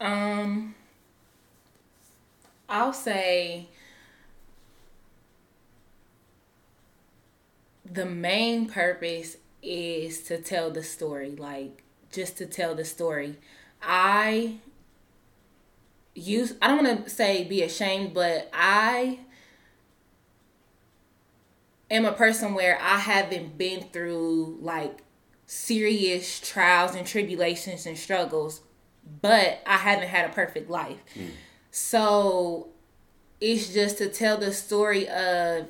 Um 0.00 0.74
I'll 2.68 2.92
say 2.92 3.68
the 7.84 8.04
main 8.06 8.68
purpose 8.68 9.36
is 9.62 10.22
to 10.24 10.38
tell 10.38 10.70
the 10.70 10.82
story, 10.82 11.30
like 11.36 11.82
just 12.12 12.36
to 12.38 12.46
tell 12.46 12.74
the 12.74 12.84
story. 12.84 13.36
I 13.82 14.56
use 16.14 16.54
I 16.60 16.68
don't 16.68 16.84
want 16.84 17.04
to 17.04 17.10
say 17.10 17.44
be 17.44 17.62
ashamed, 17.62 18.14
but 18.14 18.50
I 18.52 19.20
am 21.90 22.04
a 22.04 22.12
person 22.12 22.54
where 22.54 22.78
I 22.80 22.98
haven't 22.98 23.56
been 23.56 23.84
through 23.92 24.58
like 24.60 24.98
serious 25.46 26.40
trials 26.40 26.94
and 26.94 27.06
tribulations 27.06 27.86
and 27.86 27.96
struggles, 27.96 28.60
but 29.22 29.60
I 29.66 29.76
haven't 29.76 30.08
had 30.08 30.28
a 30.28 30.32
perfect 30.32 30.70
life. 30.70 30.98
Mm. 31.14 31.30
So 31.70 32.68
it's 33.40 33.72
just 33.72 33.98
to 33.98 34.08
tell 34.08 34.38
the 34.38 34.52
story 34.52 35.08
of 35.08 35.66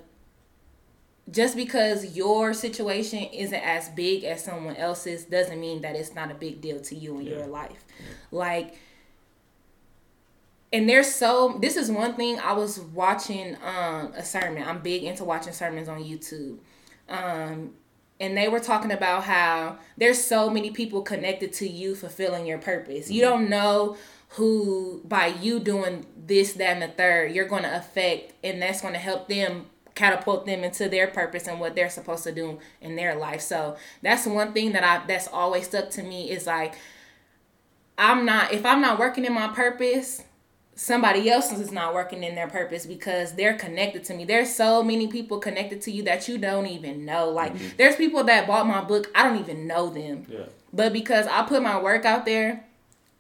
just 1.30 1.56
because 1.56 2.16
your 2.16 2.54
situation 2.54 3.24
isn't 3.32 3.54
as 3.54 3.88
big 3.90 4.24
as 4.24 4.44
someone 4.44 4.76
else's 4.76 5.24
doesn't 5.24 5.60
mean 5.60 5.82
that 5.82 5.96
it's 5.96 6.14
not 6.14 6.30
a 6.30 6.34
big 6.34 6.60
deal 6.60 6.80
to 6.80 6.94
you 6.94 7.18
in 7.18 7.26
yeah. 7.26 7.36
your 7.38 7.46
life. 7.46 7.84
Yeah. 7.98 8.06
Like 8.30 8.74
and 10.72 10.88
there's 10.88 11.12
so 11.12 11.58
this 11.60 11.76
is 11.76 11.90
one 11.90 12.14
thing 12.14 12.38
I 12.38 12.52
was 12.52 12.78
watching 12.78 13.56
um 13.64 14.12
a 14.14 14.24
sermon. 14.24 14.62
I'm 14.62 14.80
big 14.80 15.02
into 15.02 15.24
watching 15.24 15.52
sermons 15.52 15.88
on 15.88 16.02
YouTube. 16.02 16.58
Um 17.08 17.72
and 18.18 18.36
they 18.36 18.48
were 18.48 18.60
talking 18.60 18.92
about 18.92 19.24
how 19.24 19.78
there's 19.96 20.22
so 20.22 20.48
many 20.48 20.70
people 20.70 21.02
connected 21.02 21.52
to 21.54 21.68
you 21.68 21.94
fulfilling 21.94 22.46
your 22.46 22.58
purpose. 22.58 23.06
Mm-hmm. 23.06 23.14
You 23.14 23.20
don't 23.22 23.50
know 23.50 23.96
who 24.30 25.02
by 25.04 25.26
you 25.26 25.60
doing 25.60 26.06
this, 26.16 26.54
that, 26.54 26.72
and 26.72 26.82
the 26.82 26.88
third, 26.88 27.32
you're 27.32 27.48
going 27.48 27.62
to 27.62 27.76
affect, 27.76 28.32
and 28.42 28.60
that's 28.60 28.80
going 28.80 28.94
to 28.94 29.00
help 29.00 29.28
them 29.28 29.66
catapult 29.94 30.44
them 30.44 30.62
into 30.62 30.88
their 30.88 31.06
purpose 31.08 31.46
and 31.46 31.58
what 31.58 31.74
they're 31.74 31.88
supposed 31.88 32.22
to 32.24 32.32
do 32.32 32.58
in 32.80 32.96
their 32.96 33.14
life. 33.16 33.40
So 33.40 33.76
that's 34.02 34.26
one 34.26 34.52
thing 34.52 34.72
that 34.72 34.84
I 34.84 35.04
that's 35.06 35.26
always 35.26 35.66
stuck 35.66 35.90
to 35.90 36.02
me 36.02 36.30
is 36.30 36.46
like 36.46 36.74
I'm 37.98 38.26
not 38.26 38.52
if 38.52 38.64
I'm 38.66 38.80
not 38.80 38.98
working 38.98 39.24
in 39.24 39.32
my 39.32 39.48
purpose, 39.48 40.22
somebody 40.76 41.28
else 41.30 41.50
is 41.50 41.72
not 41.72 41.94
working 41.94 42.22
in 42.22 42.34
their 42.34 42.46
purpose 42.46 42.86
because 42.86 43.32
they're 43.32 43.56
connected 43.56 44.04
to 44.04 44.14
me. 44.14 44.24
There's 44.24 44.54
so 44.54 44.82
many 44.82 45.08
people 45.08 45.38
connected 45.38 45.80
to 45.82 45.90
you 45.90 46.02
that 46.04 46.28
you 46.28 46.38
don't 46.38 46.66
even 46.66 47.04
know. 47.04 47.30
Like 47.30 47.54
mm-hmm. 47.54 47.76
there's 47.78 47.96
people 47.96 48.22
that 48.24 48.46
bought 48.46 48.66
my 48.66 48.82
book, 48.84 49.10
I 49.14 49.24
don't 49.24 49.40
even 49.40 49.66
know 49.66 49.88
them. 49.88 50.26
Yeah. 50.28 50.44
But 50.72 50.92
because 50.92 51.26
I 51.26 51.42
put 51.42 51.62
my 51.62 51.80
work 51.80 52.04
out 52.04 52.26
there, 52.26 52.64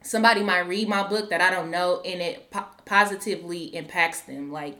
somebody 0.02 0.42
might 0.42 0.60
read 0.60 0.86
my 0.88 1.08
book 1.08 1.30
that 1.30 1.40
I 1.40 1.50
don't 1.50 1.70
know 1.70 2.02
and 2.04 2.20
it 2.20 2.50
po- 2.50 2.66
positively 2.84 3.74
impacts 3.74 4.20
them. 4.20 4.52
Like, 4.52 4.78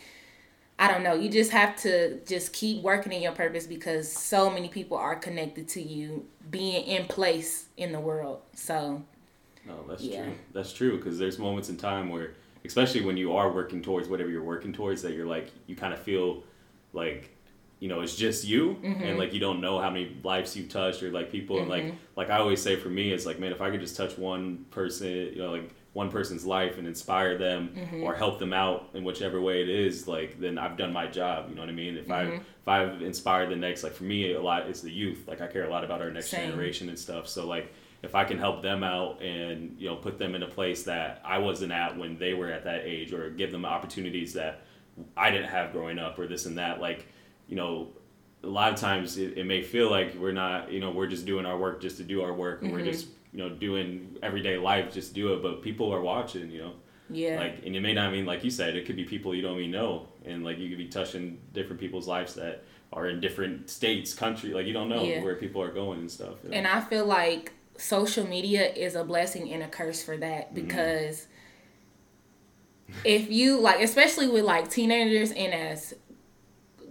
I 0.79 0.93
don't 0.93 1.03
know. 1.03 1.14
You 1.14 1.31
just 1.31 1.53
have 1.53 1.77
to 1.83 2.20
just 2.27 2.53
keep 2.53 2.83
working 2.83 3.11
in 3.11 3.22
your 3.22 3.33
purpose 3.33 3.66
because 3.66 4.12
so 4.12 4.51
many 4.51 4.68
people 4.68 4.99
are 4.99 5.16
connected 5.16 5.68
to 5.68 5.83
you 5.83 6.27
being 6.51 6.85
in 6.85 7.07
place 7.07 7.66
in 7.79 7.93
the 7.93 8.01
world. 8.01 8.43
So, 8.55 9.03
no, 9.66 9.85
that's 9.89 10.03
yeah. 10.03 10.24
true. 10.24 10.35
That's 10.53 10.72
true 10.74 10.99
because 10.99 11.18
there's 11.18 11.39
moments 11.39 11.70
in 11.70 11.79
time 11.79 12.11
where, 12.11 12.35
especially 12.67 13.03
when 13.03 13.17
you 13.17 13.35
are 13.35 13.51
working 13.51 13.83
towards 13.83 14.09
whatever 14.09 14.31
you're 14.31 14.43
working 14.43 14.73
towards, 14.73 15.03
that 15.03 15.12
you're 15.12 15.27
like, 15.27 15.51
you 15.67 15.77
kind 15.77 15.93
of 15.93 16.01
feel 16.01 16.45
like 16.93 17.37
you 17.81 17.89
know 17.89 18.01
it's 18.01 18.17
just 18.17 18.45
you 18.45 18.77
mm-hmm. 18.83 19.03
and 19.03 19.19
like 19.19 19.35
you 19.35 19.41
don't 19.41 19.61
know 19.61 19.79
how 19.79 19.91
many 19.91 20.17
lives 20.23 20.57
you've 20.57 20.69
touched 20.69 21.03
or 21.03 21.11
like 21.11 21.31
people 21.31 21.57
mm-hmm. 21.57 21.62
and 21.62 21.71
like 21.71 21.85
mm-hmm. 21.85 21.97
like 22.17 22.31
i 22.31 22.39
always 22.39 22.61
say 22.61 22.77
for 22.77 22.89
me 22.89 23.12
it's 23.12 23.27
like 23.27 23.39
man 23.39 23.53
if 23.53 23.61
i 23.61 23.71
could 23.71 23.81
just 23.81 23.97
touch 23.97 24.17
one 24.17 24.64
person 24.71 25.09
you 25.09 25.39
know 25.39 25.51
like 25.51 25.71
one 25.93 26.11
person's 26.11 26.45
life 26.45 26.79
and 26.79 26.87
inspire 26.87 27.39
them 27.39 27.71
mm-hmm. 27.75 28.03
or 28.03 28.14
help 28.14 28.39
them 28.39 28.53
out 28.53 28.91
in 28.95 29.03
whichever 29.03 29.41
way 29.41 29.62
it 29.62 29.69
is 29.69 30.09
like 30.09 30.39
then 30.41 30.59
i've 30.59 30.77
done 30.77 30.93
my 30.93 31.07
job 31.07 31.49
you 31.49 31.55
know 31.55 31.62
what 31.62 31.69
i 31.69 31.73
mean 31.73 31.97
if 31.97 32.11
i 32.11 32.25
mm-hmm. 32.25 32.37
if 32.37 32.69
i've 32.69 33.03
inspired 33.03 33.51
the 33.51 33.57
next 33.57 33.83
like 33.83 33.93
for 33.93 34.05
me 34.05 34.33
a 34.33 34.41
lot 34.41 34.69
is 34.69 34.81
the 34.81 34.91
youth 34.91 35.25
like 35.27 35.41
i 35.41 35.47
care 35.47 35.64
a 35.64 35.71
lot 35.71 35.85
about 35.85 36.01
our 36.01 36.11
next 36.11 36.29
Same. 36.29 36.51
generation 36.51 36.89
and 36.89 36.99
stuff 36.99 37.29
so 37.29 37.47
like 37.47 37.73
if 38.03 38.15
i 38.15 38.25
can 38.25 38.39
help 38.39 38.63
them 38.63 38.83
out 38.83 39.21
and 39.23 39.77
you 39.79 39.89
know 39.89 39.97
put 39.97 40.19
them 40.19 40.35
in 40.35 40.43
a 40.43 40.49
place 40.49 40.83
that 40.85 41.21
i 41.25 41.39
wasn't 41.39 41.71
at 41.71 41.97
when 41.97 42.19
they 42.19 42.35
were 42.35 42.51
at 42.51 42.65
that 42.65 42.83
age 42.85 43.13
or 43.13 43.31
give 43.31 43.51
them 43.51 43.65
opportunities 43.65 44.33
that 44.33 44.63
i 45.17 45.31
didn't 45.31 45.49
have 45.49 45.73
growing 45.73 45.99
up 45.99 46.19
or 46.19 46.27
this 46.27 46.47
and 46.47 46.59
that 46.59 46.81
like 46.81 47.07
you 47.49 47.57
know, 47.57 47.89
a 48.43 48.49
lot 48.49 48.73
of 48.73 48.79
times 48.79 49.19
it, 49.19 49.39
it 49.39 49.45
may 49.45 49.63
feel 49.63 49.91
like 49.91 50.15
we're 50.17 50.33
not, 50.33 50.71
you 50.71 50.81
know, 50.81 50.91
we're 50.91 51.07
just 51.07 51.27
doing 51.27 51.47
our 51.47 51.59
work 51.59 51.81
just 51.81 51.97
to 51.99 52.05
do 52.05 52.23
our 52.23 52.33
work, 52.33 52.63
and 52.63 52.71
mm-hmm. 52.71 52.81
we're 52.81 52.91
just, 52.91 53.09
you 53.33 53.39
know, 53.39 53.49
doing 53.49 54.17
everyday 54.23 54.57
life 54.57 54.93
just 54.93 55.15
do 55.15 55.33
it. 55.35 55.43
But 55.43 55.63
people 55.63 55.93
are 55.93 56.01
watching, 56.01 56.51
you 56.51 56.61
know. 56.61 56.73
Yeah. 57.09 57.39
Like, 57.39 57.65
and 57.65 57.73
you 57.73 57.81
may 57.81 57.95
not 57.95 58.11
mean 58.11 58.27
like 58.27 58.43
you 58.43 58.51
said, 58.51 58.75
it 58.75 58.85
could 58.85 58.97
be 58.97 59.05
people 59.05 59.35
you 59.35 59.43
don't 59.43 59.59
even 59.59 59.71
know, 59.71 60.09
and 60.25 60.45
like 60.45 60.59
you 60.59 60.69
could 60.69 60.79
be 60.79 60.89
touching 60.89 61.39
different 61.53 61.81
people's 61.81 62.09
lives 62.09 62.35
that 62.35 62.65
are 62.93 63.09
in 63.09 63.21
different 63.21 63.71
states, 63.71 64.13
country. 64.13 64.51
Like 64.53 64.67
you 64.67 64.73
don't 64.73 64.89
know 64.89 65.03
yeah. 65.03 65.23
where 65.23 65.37
people 65.37 65.63
are 65.63 65.73
going 65.73 66.01
and 66.01 66.11
stuff. 66.11 66.35
You 66.43 66.51
know? 66.51 66.57
And 66.57 66.67
I 66.67 66.81
feel 66.81 67.07
like 67.07 67.53
social 67.79 68.27
media 68.27 68.72
is 68.72 68.95
a 68.95 69.05
blessing 69.05 69.53
and 69.53 69.62
a 69.62 69.68
curse 69.68 70.03
for 70.03 70.16
that 70.16 70.47
mm-hmm. 70.47 70.66
because. 70.66 71.16
Mm-hmm. 72.89 73.01
if 73.05 73.33
you 73.33 73.59
like 73.59 73.81
especially 73.81 74.29
with 74.29 74.45
like 74.45 74.70
teenagers 74.70 75.33
and 75.33 75.53
as 75.53 75.93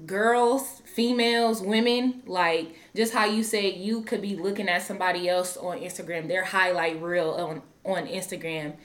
girls, 0.05 0.81
females, 0.85 1.61
women, 1.61 2.21
like 2.25 2.75
just 2.95 3.13
how 3.13 3.25
you 3.25 3.43
said 3.43 3.75
you 3.75 4.01
could 4.01 4.21
be 4.21 4.35
looking 4.35 4.69
at 4.69 4.83
somebody 4.83 5.27
else 5.29 5.57
on 5.57 5.79
Instagram, 5.79 6.27
their 6.27 6.43
highlight 6.43 7.01
reel 7.01 7.31
on 7.31 7.61
on 7.83 8.07
Instagram, 8.07 8.75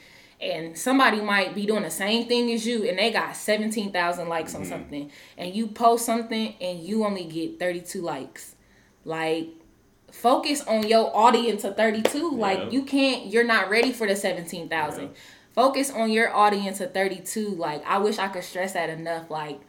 and 0.41 0.77
somebody 0.77 1.21
might 1.21 1.55
be 1.55 1.67
doing 1.67 1.83
the 1.83 1.91
same 1.91 2.29
thing 2.29 2.51
as 2.53 2.67
you, 2.67 2.89
and 2.89 2.99
they 2.99 3.11
got 3.11 3.37
seventeen 3.37 3.93
thousand 3.93 4.29
likes 4.29 4.53
mm-hmm. 4.53 4.63
on 4.63 4.69
something, 4.69 5.11
and 5.37 5.55
you 5.55 5.67
post 5.67 6.07
something 6.07 6.55
and 6.61 6.81
you 6.81 7.05
only 7.05 7.25
get 7.25 7.59
thirty 7.59 7.81
two 7.81 8.03
likes, 8.03 8.55
like. 9.05 9.49
Focus 10.13 10.63
on 10.63 10.87
your 10.87 11.15
audience 11.15 11.65
of 11.65 11.77
32. 11.77 12.19
Yeah. 12.19 12.25
Like 12.31 12.73
you 12.73 12.83
can't 12.83 13.27
you're 13.27 13.45
not 13.45 13.71
ready 13.71 13.93
for 13.93 14.07
the 14.07 14.17
17,000. 14.17 15.03
Yeah. 15.03 15.09
Focus 15.55 15.91
on 15.91 16.11
your 16.11 16.35
audience 16.35 16.81
of 16.81 16.93
32. 16.95 17.49
Like 17.49 17.85
I 17.87 17.99
wish 17.99 18.19
I 18.19 18.29
could 18.29 18.45
stress 18.45 18.73
that 18.73 18.91
enough 18.91 19.31
like 19.31 19.61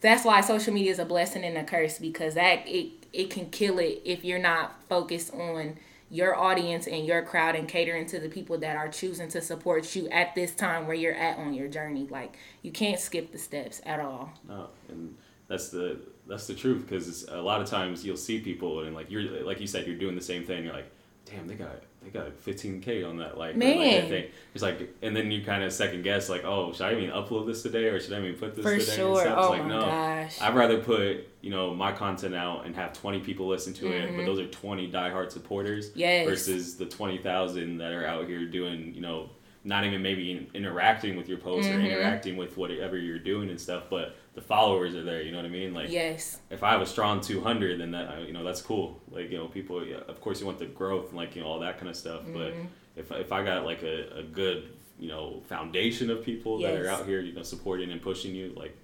that's 0.00 0.24
why 0.24 0.40
social 0.40 0.72
media 0.72 0.92
is 0.92 0.98
a 0.98 1.04
blessing 1.04 1.44
and 1.44 1.56
a 1.56 1.64
curse 1.64 1.98
because 1.98 2.34
that 2.34 2.66
it 2.66 2.92
it 3.12 3.30
can 3.30 3.50
kill 3.50 3.78
it 3.78 4.02
if 4.04 4.24
you're 4.24 4.38
not 4.38 4.76
focused 4.88 5.32
on 5.34 5.76
your 6.10 6.34
audience 6.34 6.86
and 6.86 7.06
your 7.06 7.22
crowd 7.22 7.54
and 7.54 7.68
catering 7.68 8.06
to 8.06 8.18
the 8.18 8.28
people 8.28 8.58
that 8.58 8.76
are 8.76 8.88
choosing 8.88 9.28
to 9.28 9.40
support 9.40 9.94
you 9.94 10.08
at 10.08 10.34
this 10.34 10.54
time 10.54 10.86
where 10.86 10.96
you're 10.96 11.14
at 11.14 11.38
on 11.38 11.52
your 11.52 11.68
journey. 11.68 12.06
Like 12.08 12.36
you 12.62 12.70
can't 12.70 12.98
skip 12.98 13.32
the 13.32 13.38
steps 13.38 13.80
at 13.84 14.00
all. 14.00 14.32
No, 14.48 14.68
and 14.88 15.16
that's 15.48 15.68
the 15.70 15.98
that's 16.26 16.46
the 16.46 16.54
truth 16.54 16.86
because 16.86 17.24
a 17.28 17.40
lot 17.40 17.60
of 17.60 17.68
times 17.68 18.04
you'll 18.04 18.16
see 18.16 18.38
people 18.40 18.80
and 18.84 18.94
like 18.94 19.10
you're 19.10 19.22
like 19.44 19.60
you 19.60 19.66
said 19.66 19.86
you're 19.86 19.96
doing 19.96 20.14
the 20.14 20.20
same 20.20 20.44
thing. 20.44 20.64
You're 20.64 20.74
like, 20.74 20.90
damn, 21.24 21.46
they 21.48 21.54
got 21.54 21.82
they 22.02 22.10
got 22.10 22.30
15k 22.44 23.08
on 23.08 23.16
that 23.16 23.36
like 23.38 23.56
man. 23.56 23.78
Like 23.78 23.90
that 24.02 24.08
thing. 24.08 24.24
It's 24.54 24.62
like, 24.62 24.94
and 25.02 25.16
then 25.16 25.30
you 25.30 25.42
kind 25.44 25.64
of 25.64 25.72
second 25.72 26.02
guess 26.02 26.28
like, 26.28 26.44
oh, 26.44 26.72
should 26.72 26.82
I 26.86 26.92
even 26.94 27.10
upload 27.10 27.46
this 27.46 27.62
today 27.62 27.86
or 27.86 27.98
should 27.98 28.12
I 28.12 28.18
even 28.20 28.34
put 28.34 28.54
this 28.54 28.62
For 28.64 28.78
today? 28.78 28.96
sure. 28.96 29.22
And 29.26 29.34
oh 29.34 29.50
like, 29.50 29.62
my 29.62 29.68
no, 29.68 29.80
gosh. 29.80 30.40
I'd 30.40 30.54
rather 30.54 30.78
put 30.78 31.26
you 31.40 31.50
know 31.50 31.74
my 31.74 31.92
content 31.92 32.34
out 32.34 32.66
and 32.66 32.74
have 32.76 32.92
20 32.92 33.20
people 33.20 33.48
listen 33.48 33.72
to 33.74 33.90
it, 33.90 34.14
but 34.14 34.22
Mhm. 34.22 34.26
those 34.26 34.38
are 34.38 34.46
20 34.48 34.92
diehard 34.92 35.32
supporters 35.32 35.90
Yes. 35.94 36.28
versus 36.28 36.76
the 36.76 36.86
20,000 36.86 37.78
that 37.78 37.92
are 37.92 38.06
out 38.06 38.26
here 38.28 38.44
doing 38.44 38.92
you 38.94 39.00
know 39.00 39.30
not 39.64 39.84
even 39.84 40.00
maybe 40.00 40.48
interacting 40.54 41.16
with 41.16 41.28
your 41.28 41.36
post 41.38 41.68
or 41.68 41.74
Mhm. 41.74 41.86
interacting 41.90 42.36
with 42.36 42.56
whatever 42.56 42.96
you're 42.96 43.18
doing 43.18 43.50
and 43.50 43.60
stuff, 43.60 43.84
but 43.90 44.14
the 44.38 44.46
followers 44.46 44.94
are 44.94 45.02
there. 45.02 45.20
You 45.22 45.32
know 45.32 45.38
what 45.38 45.46
I 45.46 45.50
mean? 45.50 45.74
Like 45.74 45.90
yes. 45.90 46.38
if 46.48 46.62
I 46.62 46.70
have 46.70 46.80
a 46.80 46.86
strong 46.86 47.20
200, 47.20 47.80
then 47.80 47.90
that 47.90 48.26
you 48.26 48.32
know 48.32 48.44
that's 48.44 48.62
cool. 48.62 49.00
Like 49.10 49.30
you 49.30 49.38
know, 49.38 49.46
people, 49.46 49.84
yeah, 49.84 49.96
of 50.06 50.20
course, 50.20 50.38
you 50.40 50.46
want 50.46 50.60
the 50.60 50.66
growth 50.66 51.08
and 51.08 51.16
like 51.16 51.34
you 51.34 51.42
know 51.42 51.48
all 51.48 51.58
that 51.60 51.78
kind 51.78 51.88
of 51.88 51.96
stuff. 51.96 52.22
But 52.32 52.52
Mhm. 52.54 52.66
if 52.96 53.10
if 53.10 53.32
I 53.32 53.42
got 53.44 53.64
like 53.64 53.82
a, 53.82 54.18
a 54.18 54.22
good 54.22 54.68
you 54.98 55.08
know 55.08 55.42
foundation 55.48 56.08
of 56.10 56.24
people 56.24 56.60
that 56.60 56.74
are 56.74 56.88
out 56.88 57.06
here, 57.06 57.20
you 57.20 57.32
know, 57.32 57.42
supporting 57.42 57.90
and 57.90 58.00
pushing 58.00 58.32
you, 58.34 58.52
like 58.56 58.76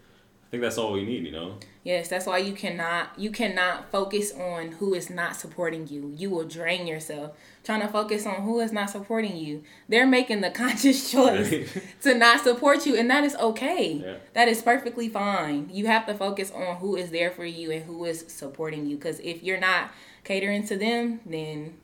think 0.55 0.63
that's 0.63 0.79
all 0.79 0.93
we 0.93 1.05
need. 1.05 1.27
You 1.27 1.33
know, 1.33 1.55
Yes, 1.83 2.09
that's 2.09 2.27
why 2.27 2.39
you 2.39 2.55
cannot 2.55 3.11
you 3.19 3.31
cannot 3.31 3.91
focus 3.91 4.33
on 4.33 4.73
who 4.73 4.95
is 4.95 5.11
not 5.11 5.37
supporting 5.37 5.87
you. 5.89 6.13
You 6.17 6.31
will 6.31 6.45
drain 6.45 6.87
yourself 6.87 7.37
trying 7.63 7.81
to 7.81 7.89
focus 7.89 8.25
on 8.27 8.43
who 8.43 8.61
is 8.61 8.73
not 8.73 8.91
supporting 8.91 9.37
you. 9.37 9.63
They're 9.89 10.07
making 10.07 10.41
the 10.41 10.51
conscious 10.63 11.11
choice 11.11 11.69
to 12.03 12.15
not 12.15 12.43
support 12.43 12.87
you 12.87 12.97
and 12.97 13.11
that 13.11 13.25
is 13.25 13.37
okay. 13.37 14.03
Yeah. 14.05 14.15
That 14.33 14.49
is 14.49 14.63
perfectly 14.63 15.09
fine. 15.09 15.69
You 15.73 15.87
have 15.87 16.07
to 16.07 16.15
focus 16.15 16.51
on 16.51 16.77
who 16.77 16.97
is 16.97 17.11
there 17.11 17.31
for 17.31 17.45
you 17.45 17.71
and 17.71 17.85
who 17.85 18.05
is 18.05 18.25
supporting 18.29 18.87
you 18.87 18.97
cuz 18.97 19.21
if 19.21 19.43
you're 19.43 19.61
not 19.61 19.91
catering 20.25 20.67
to 20.69 20.77
them, 20.77 21.21
then 21.27 21.75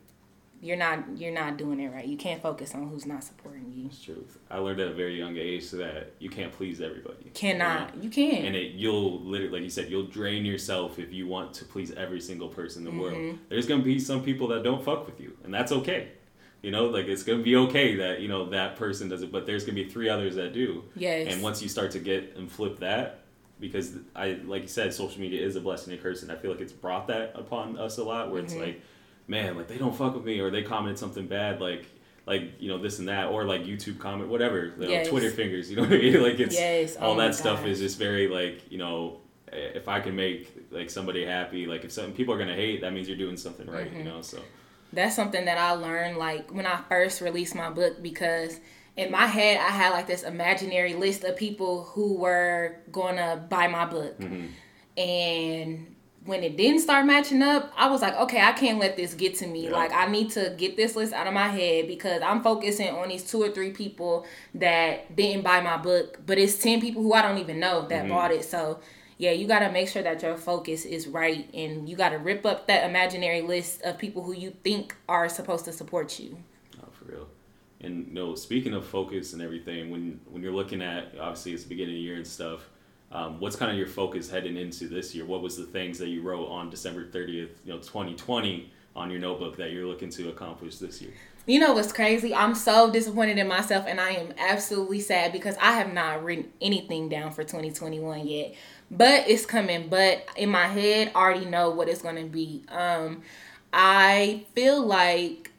you're 0.62 0.76
not 0.76 1.04
you're 1.16 1.32
not 1.32 1.56
doing 1.56 1.80
it 1.80 1.88
right. 1.92 2.06
You 2.06 2.16
can't 2.16 2.42
focus 2.42 2.74
on 2.74 2.88
who's 2.88 3.06
not 3.06 3.24
supporting 3.24 3.72
you. 3.74 3.86
it's 3.86 4.02
truth. 4.02 4.38
I 4.50 4.58
learned 4.58 4.80
at 4.80 4.88
a 4.88 4.92
very 4.94 5.16
young 5.18 5.36
age 5.36 5.70
that 5.72 6.12
you 6.18 6.28
can't 6.28 6.52
please 6.52 6.80
everybody. 6.80 7.16
you 7.20 7.24
know? 7.24 7.30
Cannot. 7.34 8.02
You 8.02 8.10
can't. 8.10 8.44
And 8.46 8.54
it, 8.56 8.72
you'll 8.72 9.20
literally, 9.22 9.52
like 9.54 9.62
you 9.62 9.70
said, 9.70 9.90
you'll 9.90 10.06
drain 10.06 10.44
yourself 10.44 10.98
if 10.98 11.12
you 11.12 11.26
want 11.26 11.54
to 11.54 11.64
please 11.64 11.92
every 11.92 12.20
single 12.20 12.48
person 12.48 12.86
in 12.86 12.94
the 12.94 13.00
world. 13.00 13.16
Mm-hmm. 13.16 13.36
There's 13.48 13.66
gonna 13.66 13.82
be 13.82 13.98
some 13.98 14.22
people 14.22 14.48
that 14.48 14.62
don't 14.62 14.84
fuck 14.84 15.06
with 15.06 15.20
you, 15.20 15.36
and 15.44 15.52
that's 15.54 15.72
okay. 15.72 16.08
You 16.62 16.70
know, 16.70 16.86
like 16.86 17.06
it's 17.06 17.22
gonna 17.22 17.42
be 17.42 17.56
okay 17.56 17.96
that 17.96 18.20
you 18.20 18.28
know 18.28 18.50
that 18.50 18.76
person 18.76 19.08
does 19.08 19.22
it, 19.22 19.32
but 19.32 19.46
there's 19.46 19.64
gonna 19.64 19.76
be 19.82 19.88
three 19.88 20.10
others 20.10 20.34
that 20.34 20.52
do. 20.52 20.84
Yes. 20.94 21.32
And 21.32 21.42
once 21.42 21.62
you 21.62 21.68
start 21.70 21.90
to 21.92 21.98
get 22.00 22.36
and 22.36 22.52
flip 22.52 22.80
that, 22.80 23.20
because 23.60 23.94
I, 24.14 24.38
like 24.44 24.62
you 24.62 24.68
said, 24.68 24.92
social 24.92 25.20
media 25.20 25.42
is 25.46 25.56
a 25.56 25.60
blessing 25.62 25.92
and 25.94 26.00
a 26.00 26.02
curse, 26.02 26.22
and 26.22 26.30
I 26.30 26.36
feel 26.36 26.50
like 26.50 26.60
it's 26.60 26.72
brought 26.72 27.06
that 27.06 27.32
upon 27.34 27.78
us 27.78 27.96
a 27.96 28.04
lot, 28.04 28.30
where 28.30 28.42
it's 28.42 28.52
Mm-hmm. 28.52 28.62
like, 28.62 28.82
man, 29.30 29.56
like 29.56 29.68
they 29.68 29.78
don't 29.78 29.94
fuck 29.96 30.14
with 30.14 30.24
me, 30.24 30.40
or 30.40 30.50
they 30.50 30.62
commented 30.62 30.98
something 30.98 31.26
bad, 31.26 31.60
like. 31.60 31.86
Like 32.26 32.60
you 32.60 32.68
know 32.68 32.78
this 32.78 33.00
and 33.00 33.08
that, 33.08 33.28
or 33.28 33.44
like 33.44 33.62
YouTube 33.64 33.98
comment, 33.98 34.28
whatever. 34.30 34.66
You 34.66 34.82
know, 34.84 34.88
Yes. 34.88 35.08
Twitter 35.08 35.30
fingers, 35.30 35.68
you 35.68 35.76
know 35.76 35.82
what 35.82 35.92
I 35.94 35.98
mean? 35.98 36.22
Like 36.28 36.38
it's 36.38 36.54
Yes. 36.54 36.96
Oh 37.00 37.06
all 37.08 37.14
my 37.16 37.26
that 37.28 37.34
stuff 37.34 37.60
gosh. 37.60 37.70
is 37.70 37.78
just 37.80 37.98
very 37.98 38.28
like 38.28 38.70
you 38.70 38.78
know 38.78 39.16
if 39.50 39.88
i 39.88 39.98
can 39.98 40.14
make 40.14 40.52
like 40.70 40.90
somebody 40.90 41.24
happy 41.24 41.66
like 41.66 41.82
if 41.82 41.90
some 41.90 42.12
people 42.12 42.32
are 42.32 42.38
gonna 42.38 42.54
hate 42.54 42.82
that 42.82 42.92
means 42.92 43.08
you're 43.08 43.16
doing 43.18 43.36
something 43.36 43.66
right 43.68 43.88
Mm-hmm. 43.88 43.98
you 43.98 44.04
know 44.04 44.20
so 44.22 44.38
that's 44.92 45.16
something 45.16 45.44
that 45.46 45.58
I 45.58 45.72
learned 45.72 46.18
like 46.18 46.52
when 46.54 46.66
I 46.66 46.76
first 46.88 47.20
released 47.20 47.56
my 47.56 47.70
book 47.70 48.00
because 48.00 48.60
in 48.96 49.10
my 49.10 49.26
head 49.26 49.56
I 49.58 49.70
had 49.70 49.90
like 49.90 50.06
this 50.06 50.22
imaginary 50.22 50.94
list 50.94 51.24
of 51.24 51.36
people 51.36 51.82
who 51.84 52.14
were 52.14 52.76
gonna 52.92 53.44
buy 53.48 53.66
my 53.66 53.86
book. 53.86 54.14
And 54.96 55.89
when 56.24 56.42
it 56.42 56.56
didn't 56.56 56.80
start 56.80 57.06
matching 57.06 57.42
up, 57.42 57.72
I 57.76 57.88
was 57.88 58.02
like, 58.02 58.14
okay, 58.14 58.40
I 58.40 58.52
can't 58.52 58.78
let 58.78 58.96
this 58.96 59.14
get 59.14 59.36
to 59.36 59.46
me. 59.46 59.64
Yeah. 59.64 59.72
Like 59.72 59.92
I 59.92 60.06
need 60.06 60.30
to 60.32 60.54
get 60.56 60.76
this 60.76 60.94
list 60.94 61.12
out 61.12 61.26
of 61.26 61.32
my 61.32 61.48
head 61.48 61.86
because 61.86 62.20
I'm 62.22 62.42
focusing 62.42 62.90
on 62.90 63.08
these 63.08 63.28
two 63.28 63.42
or 63.42 63.50
three 63.50 63.70
people 63.70 64.26
that 64.54 65.16
didn't 65.16 65.42
buy 65.42 65.60
my 65.60 65.78
book, 65.78 66.20
but 66.26 66.38
it's 66.38 66.58
10 66.58 66.80
people 66.80 67.02
who 67.02 67.14
I 67.14 67.22
don't 67.22 67.38
even 67.38 67.58
know 67.58 67.86
that 67.88 68.04
mm-hmm. 68.04 68.10
bought 68.10 68.32
it. 68.32 68.44
So 68.44 68.80
yeah, 69.16 69.30
you 69.32 69.46
got 69.46 69.60
to 69.60 69.70
make 69.70 69.88
sure 69.88 70.02
that 70.02 70.22
your 70.22 70.36
focus 70.36 70.84
is 70.84 71.06
right 71.08 71.48
and 71.54 71.88
you 71.88 71.96
got 71.96 72.10
to 72.10 72.18
rip 72.18 72.44
up 72.44 72.66
that 72.66 72.88
imaginary 72.88 73.40
list 73.40 73.82
of 73.82 73.98
people 73.98 74.22
who 74.22 74.32
you 74.32 74.50
think 74.62 74.96
are 75.08 75.28
supposed 75.28 75.64
to 75.66 75.72
support 75.72 76.18
you. 76.18 76.38
oh, 76.82 76.88
for 76.92 77.06
real 77.06 77.28
and 77.82 78.08
you 78.08 78.14
know 78.14 78.34
speaking 78.34 78.74
of 78.74 78.86
focus 78.86 79.32
and 79.32 79.40
everything 79.40 79.90
when 79.90 80.20
when 80.30 80.42
you're 80.42 80.52
looking 80.52 80.82
at 80.82 81.14
obviously 81.18 81.52
it's 81.52 81.62
the 81.62 81.68
beginning 81.68 81.94
of 81.94 81.98
the 81.98 82.02
year 82.02 82.16
and 82.16 82.26
stuff 82.26 82.68
um, 83.12 83.40
what's 83.40 83.56
kind 83.56 83.70
of 83.70 83.76
your 83.76 83.88
focus 83.88 84.30
heading 84.30 84.56
into 84.56 84.88
this 84.88 85.14
year 85.14 85.24
what 85.24 85.42
was 85.42 85.56
the 85.56 85.64
things 85.66 85.98
that 85.98 86.08
you 86.08 86.22
wrote 86.22 86.46
on 86.48 86.70
december 86.70 87.04
30th 87.04 87.50
you 87.64 87.72
know 87.72 87.78
2020 87.78 88.72
on 88.96 89.10
your 89.10 89.20
notebook 89.20 89.56
that 89.56 89.70
you're 89.72 89.86
looking 89.86 90.10
to 90.10 90.28
accomplish 90.28 90.76
this 90.76 91.00
year 91.00 91.12
You 91.46 91.58
know 91.58 91.72
what's 91.72 91.92
crazy? 91.92 92.34
I'm 92.34 92.54
so 92.54 92.90
disappointed 92.92 93.38
in 93.38 93.48
myself 93.48 93.86
and 93.88 94.00
I 94.00 94.10
am 94.10 94.34
absolutely 94.38 95.00
sad 95.00 95.32
because 95.32 95.56
I 95.60 95.72
have 95.72 95.92
not 95.92 96.22
written 96.22 96.52
anything 96.60 97.08
down 97.08 97.32
for 97.32 97.42
2021 97.42 98.26
yet. 98.26 98.54
But 98.90 99.28
it's 99.28 99.46
coming. 99.46 99.88
But 99.88 100.26
in 100.36 100.50
my 100.50 100.66
head, 100.66 101.10
I 101.14 101.18
already 101.18 101.46
know 101.46 101.70
what 101.70 101.88
it's 101.88 102.02
going 102.02 102.16
to 102.16 102.24
be. 102.24 102.62
Um 102.68 103.22
I 103.72 104.44
feel 104.54 104.84
like 104.84 105.50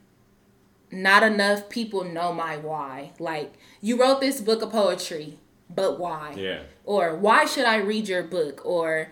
not 0.92 1.24
enough 1.24 1.68
people 1.68 2.04
know 2.04 2.32
my 2.32 2.58
why. 2.58 3.12
Like 3.20 3.54
you 3.82 4.00
wrote 4.00 4.22
this 4.22 4.40
book 4.40 4.62
of 4.62 4.72
poetry, 4.72 5.40
but 5.76 6.00
why? 6.00 6.34
yeah 6.38 6.60
or 6.84 7.16
why 7.16 7.46
should 7.46 7.66
I 7.66 7.78
read 7.78 8.08
your 8.08 8.24
book 8.24 8.66
or 8.66 9.10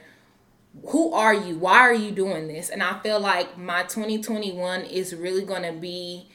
who 0.88 1.14
are 1.14 1.34
you? 1.34 1.57
Why 1.57 1.80
are 1.80 1.93
you 1.93 2.12
doing 2.12 2.47
this? 2.47 2.70
And 2.70 2.84
I 2.84 2.99
feel 2.99 3.20
like 3.20 3.57
my 3.57 3.84
2021 3.84 4.82
is 4.82 5.16
really 5.16 5.43
going 5.43 5.64
to 5.64 5.72
be 5.72 6.30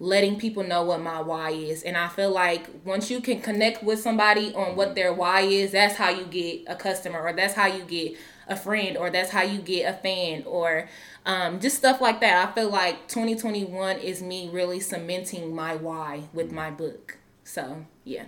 letting 0.00 0.38
people 0.38 0.62
know 0.62 0.82
what 0.82 1.00
my 1.00 1.20
why 1.20 1.50
is. 1.50 1.82
And 1.82 1.96
I 1.96 2.08
feel 2.08 2.30
like 2.30 2.68
once 2.84 3.10
you 3.10 3.20
can 3.20 3.40
connect 3.40 3.82
with 3.82 4.00
somebody 4.00 4.54
on 4.54 4.76
what 4.76 4.94
their 4.94 5.12
why 5.12 5.42
is, 5.42 5.72
that's 5.72 5.96
how 5.96 6.10
you 6.10 6.24
get 6.24 6.64
a 6.68 6.76
customer 6.76 7.20
or 7.20 7.32
that's 7.32 7.54
how 7.54 7.66
you 7.66 7.82
get 7.84 8.16
a 8.46 8.56
friend 8.56 8.96
or 8.96 9.10
that's 9.10 9.30
how 9.30 9.42
you 9.42 9.58
get 9.60 9.92
a 9.92 9.96
fan 9.96 10.44
or 10.46 10.88
um, 11.26 11.60
just 11.60 11.76
stuff 11.76 12.00
like 12.00 12.20
that. 12.20 12.48
I 12.48 12.52
feel 12.52 12.70
like 12.70 13.08
2021 13.08 13.98
is 13.98 14.22
me 14.22 14.48
really 14.52 14.80
cementing 14.80 15.54
my 15.54 15.74
why 15.74 16.22
with 16.32 16.52
my 16.52 16.70
book. 16.70 17.18
So, 17.44 17.84
yeah. 18.04 18.24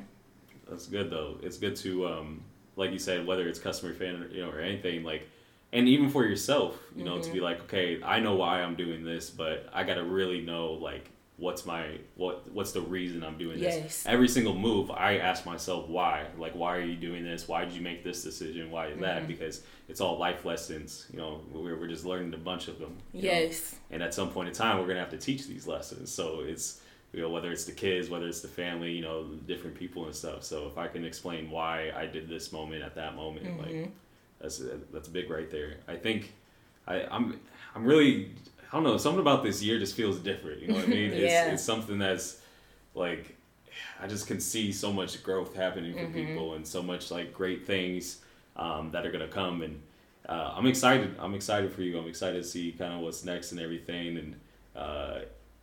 That's 0.70 0.86
good 0.86 1.10
though. 1.10 1.36
It's 1.42 1.58
good 1.58 1.76
to, 1.76 2.06
um, 2.06 2.42
like 2.76 2.92
you 2.92 2.98
said, 2.98 3.26
whether 3.26 3.46
it's 3.48 3.58
customer 3.58 3.92
fan 3.94 4.22
or, 4.22 4.28
you 4.28 4.42
know 4.42 4.50
or 4.50 4.60
anything 4.60 5.02
like, 5.04 5.28
and 5.72 5.86
even 5.88 6.08
for 6.10 6.24
yourself, 6.24 6.76
you 6.96 7.04
know, 7.04 7.12
Mm-hmm. 7.14 7.22
to 7.28 7.32
be 7.32 7.40
like, 7.40 7.60
okay, 7.62 8.00
I 8.02 8.20
know 8.20 8.34
why 8.34 8.62
I'm 8.62 8.74
doing 8.76 9.04
this, 9.04 9.30
but 9.30 9.68
I 9.72 9.84
gotta 9.84 10.02
really 10.04 10.40
know 10.40 10.72
like 10.72 11.10
what's 11.36 11.64
my 11.64 11.96
what 12.16 12.50
what's 12.52 12.72
the 12.72 12.82
reason 12.82 13.22
I'm 13.24 13.38
doing 13.38 13.58
this. 13.60 14.04
Every 14.06 14.28
single 14.28 14.54
move, 14.54 14.90
I 14.90 15.16
ask 15.18 15.46
myself 15.46 15.88
why. 15.88 16.26
Like, 16.38 16.52
why 16.54 16.76
are 16.76 16.82
you 16.82 16.96
doing 16.96 17.24
this? 17.24 17.48
Why 17.48 17.64
did 17.64 17.72
you 17.74 17.80
make 17.80 18.04
this 18.04 18.22
decision? 18.22 18.70
Why 18.70 18.88
Mm-hmm. 18.88 19.00
that? 19.02 19.26
Because 19.28 19.62
it's 19.88 20.00
all 20.00 20.18
life 20.18 20.44
lessons. 20.44 21.06
You 21.12 21.18
know, 21.18 21.40
we're 21.52 21.78
we're 21.78 21.88
just 21.88 22.04
learning 22.04 22.34
a 22.34 22.38
bunch 22.38 22.68
of 22.68 22.78
them. 22.78 22.96
you 23.12 23.22
know? 23.22 23.28
Yes. 23.28 23.76
and 23.90 24.02
at 24.02 24.12
some 24.12 24.30
point 24.30 24.48
in 24.48 24.54
time 24.54 24.78
we're 24.78 24.86
gonna 24.88 25.00
have 25.00 25.10
to 25.10 25.18
teach 25.18 25.46
these 25.46 25.66
lessons 25.66 26.10
so 26.12 26.40
it's 26.40 26.80
you 27.12 27.20
know 27.20 27.28
whether 27.30 27.50
it's 27.50 27.64
the 27.64 27.72
kids 27.72 28.08
whether 28.08 28.26
it's 28.26 28.40
the 28.40 28.48
family 28.48 28.92
you 28.92 29.02
know 29.02 29.24
different 29.46 29.74
people 29.76 30.04
and 30.06 30.14
stuff 30.14 30.42
so 30.44 30.66
if 30.66 30.78
i 30.78 30.86
can 30.86 31.04
explain 31.04 31.50
why 31.50 31.90
i 31.96 32.06
did 32.06 32.28
this 32.28 32.52
moment 32.52 32.82
at 32.82 32.94
that 32.94 33.14
moment 33.16 33.46
Mm-hmm. 33.46 33.60
like 33.82 33.90
that's 34.40 34.62
that's 34.92 35.08
big 35.08 35.28
right 35.30 35.50
there 35.50 35.76
i 35.88 35.96
think 35.96 36.32
i 36.86 37.02
i'm 37.10 37.38
i'm 37.74 37.84
really 37.84 38.30
i 38.70 38.76
don't 38.76 38.84
know 38.84 38.96
something 38.96 39.20
about 39.20 39.42
this 39.42 39.62
year 39.62 39.78
just 39.78 39.94
feels 39.94 40.18
different 40.18 40.60
you 40.62 40.68
know 40.68 40.74
what 40.74 40.84
i 40.84 40.88
mean 40.88 41.10
Yeah. 41.14 41.44
it's, 41.46 41.54
it's 41.54 41.62
something 41.64 41.98
that's 41.98 42.40
like 42.94 43.36
i 44.00 44.06
just 44.06 44.26
can 44.26 44.40
see 44.40 44.72
so 44.72 44.92
much 44.92 45.22
growth 45.22 45.54
happening 45.54 45.94
Mm-hmm. 45.94 46.06
for 46.06 46.12
people 46.12 46.54
and 46.54 46.66
so 46.66 46.82
much 46.82 47.10
like 47.10 47.32
great 47.32 47.66
things 47.66 48.20
um, 48.56 48.90
that 48.92 49.04
are 49.06 49.10
gonna 49.12 49.28
come 49.28 49.62
and 49.62 49.80
uh, 50.28 50.52
I'm 50.54 50.66
excited. 50.66 51.16
I'm 51.18 51.34
excited 51.34 51.72
for 51.72 51.82
you. 51.82 51.98
I'm 51.98 52.06
excited 52.06 52.40
to 52.42 52.48
see 52.48 52.70
kind 52.72 52.92
of 52.92 53.00
what's 53.00 53.24
next 53.24 53.50
and 53.50 53.60
everything, 53.60 54.16
and 54.18 54.36
uh, 54.76 55.20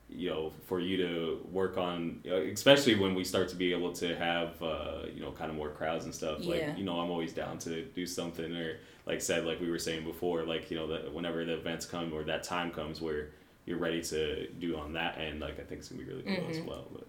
you 0.09 0.29
know, 0.29 0.53
for 0.65 0.79
you 0.79 0.97
to 0.97 1.47
work 1.51 1.77
on, 1.77 2.23
especially 2.53 2.95
when 2.95 3.13
we 3.13 3.23
start 3.23 3.49
to 3.49 3.55
be 3.55 3.73
able 3.73 3.91
to 3.93 4.15
have, 4.15 4.61
uh, 4.61 5.01
you 5.13 5.21
know, 5.21 5.31
kind 5.31 5.49
of 5.49 5.57
more 5.57 5.69
crowds 5.69 6.05
and 6.05 6.15
stuff. 6.15 6.39
Yeah. 6.39 6.67
Like, 6.67 6.77
you 6.77 6.85
know, 6.85 6.99
I'm 6.99 7.11
always 7.11 7.33
down 7.33 7.59
to 7.59 7.83
do 7.83 8.05
something, 8.05 8.55
or 8.55 8.79
like 9.05 9.21
said, 9.21 9.45
like 9.45 9.59
we 9.59 9.69
were 9.69 9.79
saying 9.79 10.05
before, 10.05 10.43
like 10.43 10.71
you 10.71 10.77
know, 10.77 10.87
that 10.87 11.13
whenever 11.13 11.43
the 11.43 11.53
events 11.53 11.85
come 11.85 12.13
or 12.13 12.23
that 12.23 12.43
time 12.43 12.71
comes 12.71 13.01
where 13.01 13.29
you're 13.65 13.77
ready 13.77 14.01
to 14.01 14.47
do 14.59 14.77
on 14.77 14.93
that 14.93 15.17
end, 15.17 15.41
like 15.41 15.59
I 15.59 15.63
think 15.63 15.79
it's 15.79 15.89
gonna 15.89 16.03
be 16.03 16.09
really 16.09 16.23
cool 16.23 16.49
as 16.49 16.59
well. 16.61 16.85
But 16.91 17.07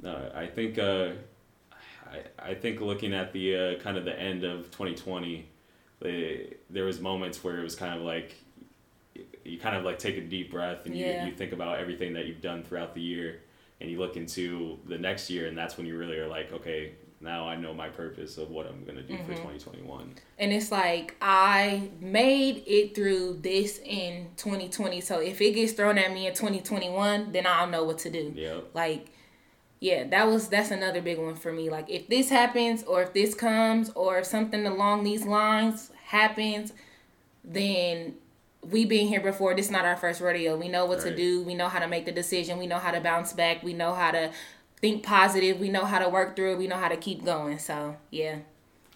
no, 0.00 0.30
I 0.34 0.46
think. 0.46 0.78
Uh, 0.78 1.12
I, 2.10 2.50
I 2.50 2.54
think 2.54 2.80
looking 2.80 3.14
at 3.14 3.32
the 3.32 3.56
uh, 3.56 3.78
kind 3.80 3.96
of 3.96 4.04
the 4.04 4.18
end 4.18 4.44
of 4.44 4.70
2020, 4.70 5.48
the, 6.00 6.56
there 6.68 6.84
was 6.84 7.00
moments 7.00 7.42
where 7.44 7.58
it 7.58 7.62
was 7.62 7.76
kind 7.76 7.96
of 7.96 8.02
like, 8.04 8.34
you 9.50 9.56
you 9.56 9.60
kind 9.60 9.76
of 9.76 9.84
like 9.84 9.98
take 9.98 10.16
a 10.16 10.20
deep 10.20 10.50
breath 10.50 10.86
and 10.86 10.94
Yeah. 10.96 11.22
you, 11.24 11.30
you 11.30 11.34
think 11.36 11.52
about 11.52 11.78
everything 11.78 12.12
that 12.14 12.26
you've 12.26 12.40
done 12.40 12.62
throughout 12.62 12.94
the 12.94 13.00
year 13.00 13.40
and 13.80 13.90
you 13.90 13.98
look 13.98 14.16
into 14.16 14.78
the 14.86 14.98
next 14.98 15.30
year 15.30 15.46
and 15.48 15.56
that's 15.58 15.76
when 15.76 15.86
you 15.86 15.96
really 15.96 16.18
are 16.18 16.28
like 16.28 16.52
okay 16.52 16.92
now 17.22 17.46
i 17.48 17.54
know 17.56 17.74
my 17.74 17.88
purpose 17.88 18.38
of 18.38 18.50
what 18.50 18.66
i'm 18.66 18.82
going 18.84 18.96
to 18.96 19.02
do 19.02 19.14
Mm-hmm. 19.14 19.24
for 19.24 19.32
2021 19.32 20.14
And 20.38 20.52
it's 20.52 20.70
like 20.72 21.16
I 21.20 21.90
made 22.00 22.62
it 22.66 22.94
through 22.94 23.38
this 23.42 23.78
in 23.84 24.28
2020. 24.36 25.00
So 25.02 25.20
if 25.20 25.40
it 25.40 25.52
gets 25.52 25.72
thrown 25.74 25.98
at 25.98 26.12
me 26.12 26.26
in 26.28 26.32
2021, 26.34 27.32
then 27.32 27.46
I'll 27.46 27.66
know 27.66 27.84
what 27.84 27.98
to 27.98 28.10
do. 28.10 28.32
yep 28.34 28.64
Like, 28.72 29.02
yeah, 29.80 30.06
that 30.08 30.26
was 30.26 30.48
that's 30.48 30.70
another 30.70 31.02
big 31.02 31.18
one 31.18 31.34
for 31.36 31.52
me. 31.52 31.68
Like 31.70 31.88
if 31.90 32.08
this 32.08 32.30
happens 32.30 32.82
or 32.84 33.02
if 33.02 33.12
this 33.12 33.34
comes 33.34 33.90
or 33.90 34.18
if 34.20 34.26
something 34.26 34.64
along 34.66 35.04
these 35.04 35.24
lines 35.26 35.90
happens, 36.04 36.72
then 37.44 38.14
we 38.68 38.84
been 38.84 39.06
here 39.06 39.20
before. 39.20 39.54
This 39.54 39.66
is 39.66 39.72
not 39.72 39.84
our 39.84 39.96
first 39.96 40.20
rodeo. 40.20 40.56
We 40.56 40.68
know 40.68 40.86
what 40.86 41.00
to 41.00 41.14
do. 41.14 41.42
We 41.42 41.54
know 41.54 41.68
how 41.68 41.78
to 41.78 41.88
make 41.88 42.04
the 42.04 42.12
decision. 42.12 42.58
We 42.58 42.66
know 42.66 42.78
how 42.78 42.90
to 42.90 43.00
bounce 43.00 43.32
back. 43.32 43.62
We 43.62 43.72
know 43.72 43.94
how 43.94 44.10
to 44.10 44.30
think 44.80 45.02
positive. 45.02 45.58
We 45.58 45.68
know 45.68 45.84
how 45.84 45.98
to 45.98 46.08
work 46.08 46.36
through 46.36 46.52
it. 46.52 46.58
We 46.58 46.66
know 46.66 46.76
how 46.76 46.88
to 46.88 46.96
keep 46.96 47.24
going. 47.24 47.58
So 47.58 47.96
yeah. 48.10 48.38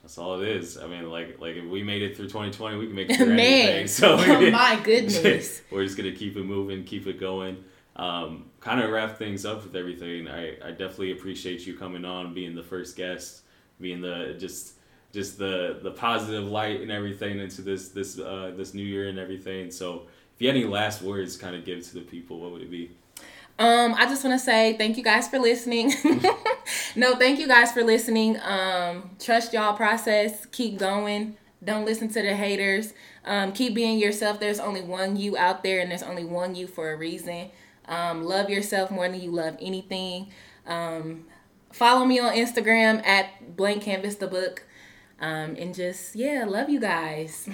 that's 0.02 0.18
all 0.18 0.40
it 0.40 0.48
is 0.48 0.76
i 0.76 0.86
mean 0.86 1.08
like 1.10 1.40
like 1.40 1.56
if 1.56 1.64
we 1.64 1.82
made 1.82 2.02
it 2.02 2.14
through 2.14 2.26
2020 2.26 2.76
we 2.76 2.86
can 2.86 2.94
make 2.94 3.10
it 3.10 3.16
through 3.18 3.34
Man, 3.34 3.38
anything 3.38 3.86
so 4.00 4.16
oh 4.18 4.50
my 4.50 4.78
goodness. 4.84 5.62
we're 5.70 5.84
just 5.84 5.96
gonna 5.96 6.12
keep 6.12 6.36
it 6.36 6.44
moving, 6.44 6.84
keep 6.84 7.06
it 7.06 7.18
going. 7.18 7.64
Um, 7.96 8.50
kind 8.60 8.80
of 8.80 8.90
wrap 8.90 9.18
things 9.18 9.46
up 9.46 9.62
with 9.62 9.76
everything. 9.76 10.26
I, 10.26 10.56
I 10.66 10.70
definitely 10.72 11.12
appreciate 11.12 11.64
you 11.64 11.78
coming 11.78 12.04
on, 12.04 12.34
being 12.34 12.56
the 12.56 12.62
first 12.62 12.96
guest, 12.96 13.42
being 13.80 14.00
the 14.00 14.34
just 14.38 14.74
just 15.14 15.38
the 15.38 15.78
the 15.80 15.92
positive 15.92 16.44
light 16.44 16.80
and 16.80 16.90
everything 16.90 17.38
into 17.38 17.62
this 17.62 17.90
this 17.90 18.18
uh, 18.18 18.52
this 18.56 18.74
new 18.74 18.84
year 18.84 19.08
and 19.08 19.18
everything. 19.18 19.70
So 19.70 20.02
if 20.34 20.42
you 20.42 20.48
had 20.48 20.56
any 20.56 20.66
last 20.66 21.00
words, 21.00 21.36
kind 21.36 21.54
of 21.54 21.64
give 21.64 21.82
to 21.88 21.94
the 21.94 22.00
people, 22.00 22.40
what 22.40 22.50
would 22.50 22.62
it 22.62 22.70
be? 22.70 22.90
Um, 23.56 23.94
I 23.94 24.06
just 24.06 24.24
want 24.24 24.38
to 24.38 24.44
say 24.44 24.76
thank 24.76 24.96
you 24.96 25.04
guys 25.04 25.28
for 25.28 25.38
listening. 25.38 25.94
no, 26.96 27.14
thank 27.14 27.38
you 27.38 27.46
guys 27.46 27.70
for 27.70 27.84
listening. 27.84 28.40
Um, 28.42 29.10
trust 29.20 29.52
y'all 29.52 29.76
process. 29.76 30.44
Keep 30.46 30.78
going. 30.78 31.36
Don't 31.62 31.84
listen 31.84 32.08
to 32.08 32.20
the 32.20 32.34
haters. 32.34 32.92
Um, 33.24 33.52
keep 33.52 33.74
being 33.74 33.98
yourself. 33.98 34.40
There's 34.40 34.58
only 34.58 34.82
one 34.82 35.16
you 35.16 35.36
out 35.36 35.62
there, 35.62 35.80
and 35.80 35.90
there's 35.90 36.02
only 36.02 36.24
one 36.24 36.56
you 36.56 36.66
for 36.66 36.92
a 36.92 36.96
reason. 36.96 37.50
Um, 37.86 38.24
love 38.24 38.50
yourself 38.50 38.90
more 38.90 39.08
than 39.08 39.20
you 39.20 39.30
love 39.30 39.56
anything. 39.60 40.32
Um, 40.66 41.26
follow 41.72 42.04
me 42.04 42.18
on 42.18 42.34
Instagram 42.34 43.06
at 43.06 43.56
blank 43.56 43.84
canvas 43.84 44.16
the 44.16 44.26
book. 44.26 44.64
Um, 45.24 45.56
and 45.58 45.74
just 45.74 46.14
yeah, 46.14 46.44
love 46.46 46.68
you 46.68 46.78
guys. 46.78 47.48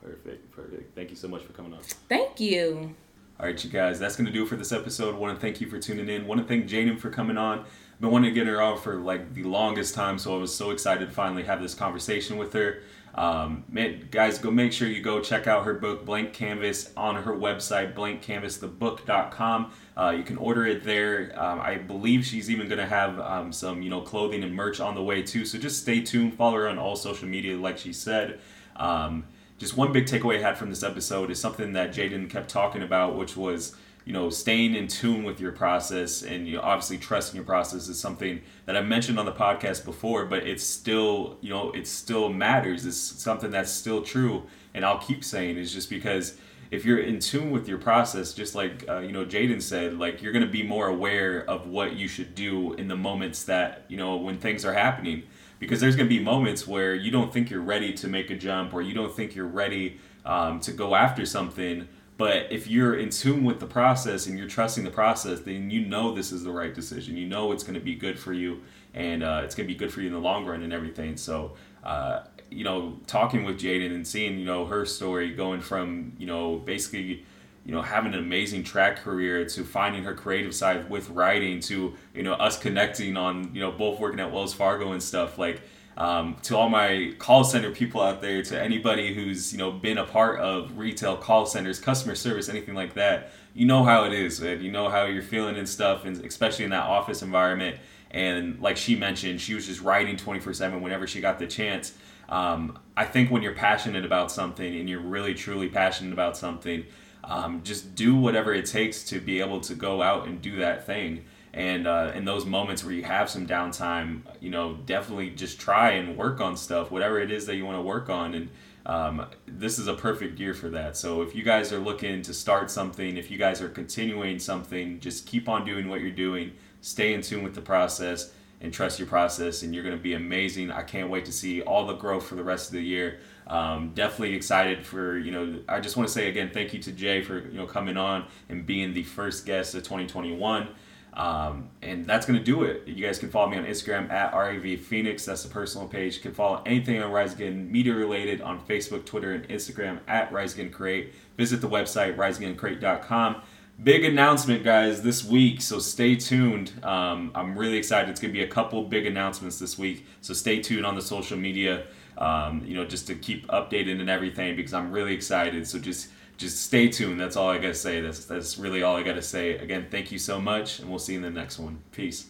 Perfect, 0.00 0.52
perfect. 0.52 0.94
Thank 0.94 1.10
you 1.10 1.16
so 1.16 1.26
much 1.26 1.42
for 1.42 1.52
coming 1.52 1.74
on. 1.74 1.80
Thank 2.08 2.38
you. 2.38 2.94
All 3.40 3.46
right, 3.46 3.64
you 3.64 3.68
guys, 3.70 3.98
that's 3.98 4.14
going 4.14 4.26
to 4.26 4.32
do 4.32 4.44
it 4.44 4.48
for 4.48 4.54
this 4.54 4.70
episode. 4.70 5.16
want 5.16 5.34
to 5.34 5.40
thank 5.40 5.60
you 5.60 5.68
for 5.68 5.78
tuning 5.80 6.08
in. 6.08 6.26
want 6.26 6.40
to 6.40 6.46
thank 6.46 6.66
Jaidin 6.66 6.98
for 6.98 7.10
coming 7.10 7.36
on. 7.36 7.64
Been 8.00 8.12
wanting 8.12 8.32
to 8.32 8.34
get 8.34 8.46
her 8.46 8.62
on 8.62 8.78
for 8.78 8.96
like 9.00 9.34
the 9.34 9.42
longest 9.42 9.96
time, 9.96 10.18
so 10.18 10.36
I 10.36 10.38
was 10.38 10.54
so 10.54 10.70
excited 10.70 11.08
to 11.08 11.14
finally 11.14 11.42
have 11.42 11.60
this 11.60 11.74
conversation 11.74 12.36
with 12.36 12.52
her. 12.52 12.82
Um, 13.16 13.64
man, 13.68 14.06
guys, 14.12 14.38
go 14.38 14.52
make 14.52 14.72
sure 14.72 14.86
you 14.86 15.02
go 15.02 15.20
check 15.20 15.48
out 15.48 15.64
her 15.64 15.74
book, 15.74 16.04
Blank 16.04 16.32
Canvas, 16.32 16.92
on 16.96 17.16
her 17.16 17.34
website, 17.34 17.94
blankcanvasthebook.com. 17.94 19.72
Uh, 19.98 20.10
you 20.10 20.22
can 20.22 20.36
order 20.36 20.64
it 20.64 20.84
there. 20.84 21.32
Um, 21.34 21.60
I 21.60 21.74
believe 21.74 22.24
she's 22.24 22.48
even 22.48 22.68
going 22.68 22.78
to 22.78 22.86
have 22.86 23.18
um, 23.18 23.52
some, 23.52 23.82
you 23.82 23.90
know, 23.90 24.00
clothing 24.00 24.44
and 24.44 24.54
merch 24.54 24.78
on 24.78 24.94
the 24.94 25.02
way 25.02 25.22
too. 25.22 25.44
So 25.44 25.58
just 25.58 25.82
stay 25.82 26.00
tuned. 26.00 26.34
Follow 26.34 26.54
her 26.54 26.68
on 26.68 26.78
all 26.78 26.94
social 26.94 27.26
media, 27.26 27.56
like 27.56 27.78
she 27.78 27.92
said. 27.92 28.38
Um, 28.76 29.24
just 29.58 29.76
one 29.76 29.92
big 29.92 30.06
takeaway 30.06 30.38
I 30.38 30.42
had 30.42 30.56
from 30.56 30.70
this 30.70 30.84
episode 30.84 31.32
is 31.32 31.40
something 31.40 31.72
that 31.72 31.90
Jaidin 31.92 32.30
kept 32.30 32.48
talking 32.48 32.82
about, 32.82 33.16
which 33.16 33.36
was 33.36 33.74
you 34.04 34.12
know 34.12 34.30
staying 34.30 34.76
in 34.76 34.86
tune 34.86 35.24
with 35.24 35.40
your 35.40 35.50
process 35.52 36.22
and 36.22 36.46
you 36.46 36.56
know, 36.56 36.62
obviously 36.62 36.96
trusting 36.96 37.36
your 37.36 37.44
process 37.44 37.88
is 37.88 37.98
something 37.98 38.40
that 38.66 38.76
I 38.76 38.80
mentioned 38.80 39.18
on 39.18 39.26
the 39.26 39.32
podcast 39.32 39.84
before, 39.84 40.26
but 40.26 40.46
it's 40.46 40.62
still 40.62 41.38
you 41.40 41.50
know 41.50 41.72
it 41.72 41.88
still 41.88 42.28
matters. 42.28 42.86
It's 42.86 42.96
something 42.96 43.50
that's 43.50 43.72
still 43.72 44.02
true, 44.02 44.44
and 44.74 44.84
I'll 44.84 45.00
keep 45.00 45.24
saying 45.24 45.58
is 45.58 45.72
just 45.74 45.90
because 45.90 46.38
if 46.70 46.84
you're 46.84 46.98
in 46.98 47.18
tune 47.18 47.50
with 47.50 47.68
your 47.68 47.78
process, 47.78 48.32
just 48.32 48.54
like 48.54 48.84
uh, 48.88 48.98
you 48.98 49.12
know 49.12 49.24
Jaidin 49.24 49.62
said, 49.62 49.98
like 49.98 50.22
you're 50.22 50.32
gonna 50.32 50.46
be 50.46 50.62
more 50.62 50.88
aware 50.88 51.48
of 51.48 51.66
what 51.66 51.96
you 51.96 52.08
should 52.08 52.34
do 52.34 52.74
in 52.74 52.88
the 52.88 52.96
moments 52.96 53.44
that 53.44 53.84
you 53.88 53.96
know 53.96 54.16
when 54.16 54.38
things 54.38 54.64
are 54.64 54.74
happening. 54.74 55.22
Because 55.58 55.80
there's 55.80 55.96
to 55.96 56.04
be 56.04 56.20
moments 56.20 56.68
where 56.68 56.94
you 56.94 57.10
don't 57.10 57.32
think 57.32 57.50
you're 57.50 57.60
ready 57.60 57.92
to 57.94 58.06
make 58.06 58.30
a 58.30 58.36
jump 58.36 58.72
or 58.72 58.80
you 58.80 58.94
don't 58.94 59.12
think 59.12 59.34
you're 59.34 59.44
ready 59.44 59.98
um, 60.24 60.60
to 60.60 60.72
go 60.72 60.94
after 60.94 61.26
something. 61.26 61.88
But 62.16 62.52
if 62.52 62.68
you're 62.68 62.94
in 62.94 63.10
tune 63.10 63.44
with 63.44 63.58
the 63.58 63.66
process 63.66 64.26
and 64.26 64.38
you're 64.38 64.48
trusting 64.48 64.84
the 64.84 64.90
process 64.90 65.40
then 65.40 65.70
you 65.70 65.84
know 65.84 66.14
this 66.14 66.30
is 66.30 66.44
the 66.44 66.52
right 66.52 66.72
decision. 66.72 67.16
You 67.16 67.26
know 67.26 67.50
it's 67.50 67.64
going 67.64 67.74
to 67.74 67.80
be 67.80 67.96
good 67.96 68.18
for 68.18 68.32
you 68.32 68.62
and 68.94 69.22
uh, 69.22 69.42
it's 69.44 69.54
going 69.54 69.66
to 69.66 69.72
be 69.72 69.78
good 69.78 69.92
for 69.92 70.00
you 70.00 70.08
in 70.08 70.12
the 70.12 70.20
long 70.20 70.46
run 70.46 70.62
and 70.62 70.72
everything. 70.72 71.16
So 71.16 71.54
uh, 71.82 72.20
you 72.50 72.64
know 72.64 72.98
talking 73.06 73.44
with 73.44 73.58
Jaidin 73.58 73.94
and 73.94 74.06
seeing 74.06 74.38
you 74.38 74.44
know 74.44 74.66
her 74.66 74.84
story 74.84 75.30
going 75.34 75.60
from 75.60 76.12
you 76.18 76.26
know 76.26 76.56
basically 76.56 77.24
you 77.64 77.74
know 77.74 77.82
having 77.82 78.14
an 78.14 78.18
amazing 78.18 78.64
track 78.64 78.96
career 78.96 79.44
to 79.44 79.64
finding 79.64 80.02
her 80.02 80.14
creative 80.14 80.54
side 80.54 80.88
with 80.88 81.10
writing 81.10 81.60
to 81.60 81.94
you 82.14 82.22
know 82.22 82.32
us 82.34 82.58
connecting 82.58 83.16
on 83.16 83.54
you 83.54 83.60
know 83.60 83.70
both 83.70 84.00
working 84.00 84.20
at 84.20 84.32
Wells 84.32 84.54
Fargo 84.54 84.92
and 84.92 85.02
stuff 85.02 85.38
like 85.38 85.60
um, 85.98 86.36
to 86.42 86.56
all 86.56 86.68
my 86.68 87.12
call 87.18 87.42
center 87.42 87.72
people 87.72 88.00
out 88.00 88.22
there 88.22 88.40
to 88.42 88.60
anybody 88.60 89.12
who's 89.12 89.52
you 89.52 89.58
know 89.58 89.70
been 89.70 89.98
a 89.98 90.04
part 90.04 90.40
of 90.40 90.78
retail 90.78 91.16
call 91.16 91.44
centers 91.44 91.78
customer 91.78 92.14
service 92.14 92.48
anything 92.48 92.74
like 92.74 92.94
that 92.94 93.32
you 93.52 93.66
know 93.66 93.84
how 93.84 94.04
it 94.04 94.12
is 94.12 94.40
man. 94.40 94.62
you 94.62 94.70
know 94.70 94.88
how 94.88 95.04
you're 95.04 95.22
feeling 95.22 95.56
and 95.56 95.68
stuff 95.68 96.04
and 96.04 96.24
especially 96.24 96.64
in 96.64 96.70
that 96.70 96.84
office 96.84 97.20
environment 97.20 97.76
and 98.12 98.58
like 98.60 98.76
she 98.76 98.96
mentioned 98.96 99.40
she 99.40 99.54
was 99.54 99.66
just 99.66 99.82
writing 99.82 100.16
24-7 100.16 100.80
whenever 100.80 101.06
she 101.06 101.20
got 101.20 101.38
the 101.38 101.46
chance 101.46 101.94
um, 102.28 102.78
i 102.96 103.04
think 103.04 103.30
when 103.30 103.42
you're 103.42 103.54
passionate 103.54 104.04
about 104.04 104.30
something 104.30 104.76
and 104.76 104.88
you're 104.88 105.00
really 105.00 105.34
truly 105.34 105.68
passionate 105.68 106.12
about 106.12 106.36
something 106.36 106.84
um, 107.28 107.62
just 107.62 107.94
do 107.94 108.16
whatever 108.16 108.54
it 108.54 108.66
takes 108.66 109.04
to 109.04 109.20
be 109.20 109.40
able 109.40 109.60
to 109.60 109.74
go 109.74 110.02
out 110.02 110.26
and 110.26 110.40
do 110.40 110.56
that 110.56 110.86
thing. 110.86 111.24
And 111.52 111.86
uh, 111.86 112.12
in 112.14 112.24
those 112.24 112.46
moments 112.46 112.84
where 112.84 112.92
you 112.92 113.02
have 113.02 113.28
some 113.28 113.46
downtime, 113.46 114.22
you 114.40 114.50
know, 114.50 114.78
definitely 114.86 115.30
just 115.30 115.60
try 115.60 115.92
and 115.92 116.16
work 116.16 116.40
on 116.40 116.56
stuff, 116.56 116.90
whatever 116.90 117.20
it 117.20 117.30
is 117.30 117.46
that 117.46 117.56
you 117.56 117.64
want 117.64 117.76
to 117.76 117.82
work 117.82 118.08
on. 118.08 118.34
And 118.34 118.50
um, 118.86 119.26
this 119.46 119.78
is 119.78 119.88
a 119.88 119.94
perfect 119.94 120.38
year 120.38 120.54
for 120.54 120.68
that. 120.70 120.96
So 120.96 121.22
if 121.22 121.34
you 121.34 121.42
guys 121.42 121.72
are 121.72 121.78
looking 121.78 122.22
to 122.22 122.32
start 122.32 122.70
something, 122.70 123.16
if 123.16 123.30
you 123.30 123.38
guys 123.38 123.60
are 123.60 123.68
continuing 123.68 124.38
something, 124.38 125.00
just 125.00 125.26
keep 125.26 125.48
on 125.48 125.64
doing 125.64 125.88
what 125.88 126.00
you're 126.00 126.10
doing. 126.10 126.52
Stay 126.80 127.12
in 127.12 127.22
tune 127.22 127.42
with 127.42 127.54
the 127.54 127.60
process 127.60 128.32
and 128.60 128.72
trust 128.72 128.98
your 128.98 129.08
process, 129.08 129.62
and 129.62 129.74
you're 129.74 129.84
going 129.84 129.96
to 129.96 130.02
be 130.02 130.14
amazing. 130.14 130.70
I 130.70 130.82
can't 130.82 131.10
wait 131.10 131.24
to 131.26 131.32
see 131.32 131.62
all 131.62 131.86
the 131.86 131.94
growth 131.94 132.26
for 132.26 132.34
the 132.34 132.44
rest 132.44 132.68
of 132.68 132.74
the 132.74 132.82
year. 132.82 133.20
Um, 133.46 133.92
definitely 133.94 134.34
excited 134.34 134.84
for 134.84 135.18
you 135.18 135.30
know. 135.30 135.60
I 135.68 135.80
just 135.80 135.96
want 135.96 136.08
to 136.08 136.12
say 136.12 136.28
again, 136.28 136.50
thank 136.52 136.72
you 136.72 136.82
to 136.82 136.92
Jay 136.92 137.22
for 137.22 137.38
you 137.38 137.58
know 137.58 137.66
coming 137.66 137.96
on 137.96 138.26
and 138.48 138.66
being 138.66 138.94
the 138.94 139.04
first 139.04 139.46
guest 139.46 139.74
of 139.74 139.82
2021. 139.82 140.68
Um, 141.14 141.70
and 141.82 142.06
that's 142.06 142.26
going 142.26 142.38
to 142.38 142.44
do 142.44 142.62
it. 142.62 142.86
You 142.86 143.04
guys 143.04 143.18
can 143.18 143.28
follow 143.28 143.48
me 143.48 143.56
on 143.56 143.64
Instagram 143.64 144.08
at 144.10 144.32
RAV 144.34 144.80
Phoenix. 144.80 145.24
That's 145.24 145.42
the 145.42 145.48
personal 145.48 145.88
page. 145.88 146.16
You 146.16 146.22
can 146.22 146.32
follow 146.32 146.62
anything 146.64 147.02
on 147.02 147.10
Rise 147.10 147.34
Again 147.34 147.72
media 147.72 147.94
related 147.94 148.40
on 148.40 148.60
Facebook, 148.60 149.04
Twitter, 149.04 149.32
and 149.32 149.48
Instagram 149.48 149.98
at 150.06 150.32
Rise 150.32 150.54
Again 150.54 150.70
Create. 150.70 151.12
Visit 151.36 151.60
the 151.60 151.68
website, 151.68 152.16
riseagaincreate.com. 152.16 153.42
Big 153.82 154.04
announcement, 154.04 154.64
guys, 154.64 155.02
this 155.02 155.24
week. 155.24 155.60
So 155.60 155.78
stay 155.78 156.16
tuned. 156.16 156.72
Um, 156.82 157.30
I'm 157.32 157.56
really 157.56 157.76
excited. 157.78 158.10
It's 158.10 158.20
going 158.20 158.34
to 158.34 158.36
be 158.36 158.42
a 158.42 158.48
couple 158.48 158.82
big 158.82 159.06
announcements 159.06 159.60
this 159.60 159.78
week. 159.78 160.04
So 160.20 160.34
stay 160.34 160.60
tuned 160.60 160.84
on 160.84 160.96
the 160.96 161.02
social 161.02 161.36
media, 161.36 161.86
um, 162.16 162.64
you 162.66 162.74
know, 162.74 162.84
just 162.84 163.06
to 163.06 163.14
keep 163.14 163.46
updated 163.48 164.00
and 164.00 164.10
everything 164.10 164.56
because 164.56 164.74
I'm 164.74 164.90
really 164.90 165.14
excited. 165.14 165.66
So 165.66 165.78
just 165.78 166.08
just 166.38 166.62
stay 166.62 166.88
tuned. 166.88 167.20
That's 167.20 167.36
all 167.36 167.50
I 167.50 167.58
got 167.58 167.68
to 167.68 167.74
say. 167.74 168.00
That's, 168.00 168.24
that's 168.24 168.58
really 168.58 168.82
all 168.82 168.96
I 168.96 169.02
got 169.02 169.14
to 169.14 169.22
say. 169.22 169.58
Again, 169.58 169.88
thank 169.90 170.12
you 170.12 170.18
so 170.18 170.40
much, 170.40 170.78
and 170.78 170.88
we'll 170.88 171.00
see 171.00 171.14
you 171.14 171.18
in 171.18 171.22
the 171.22 171.30
next 171.30 171.58
one. 171.58 171.80
Peace. 171.90 172.28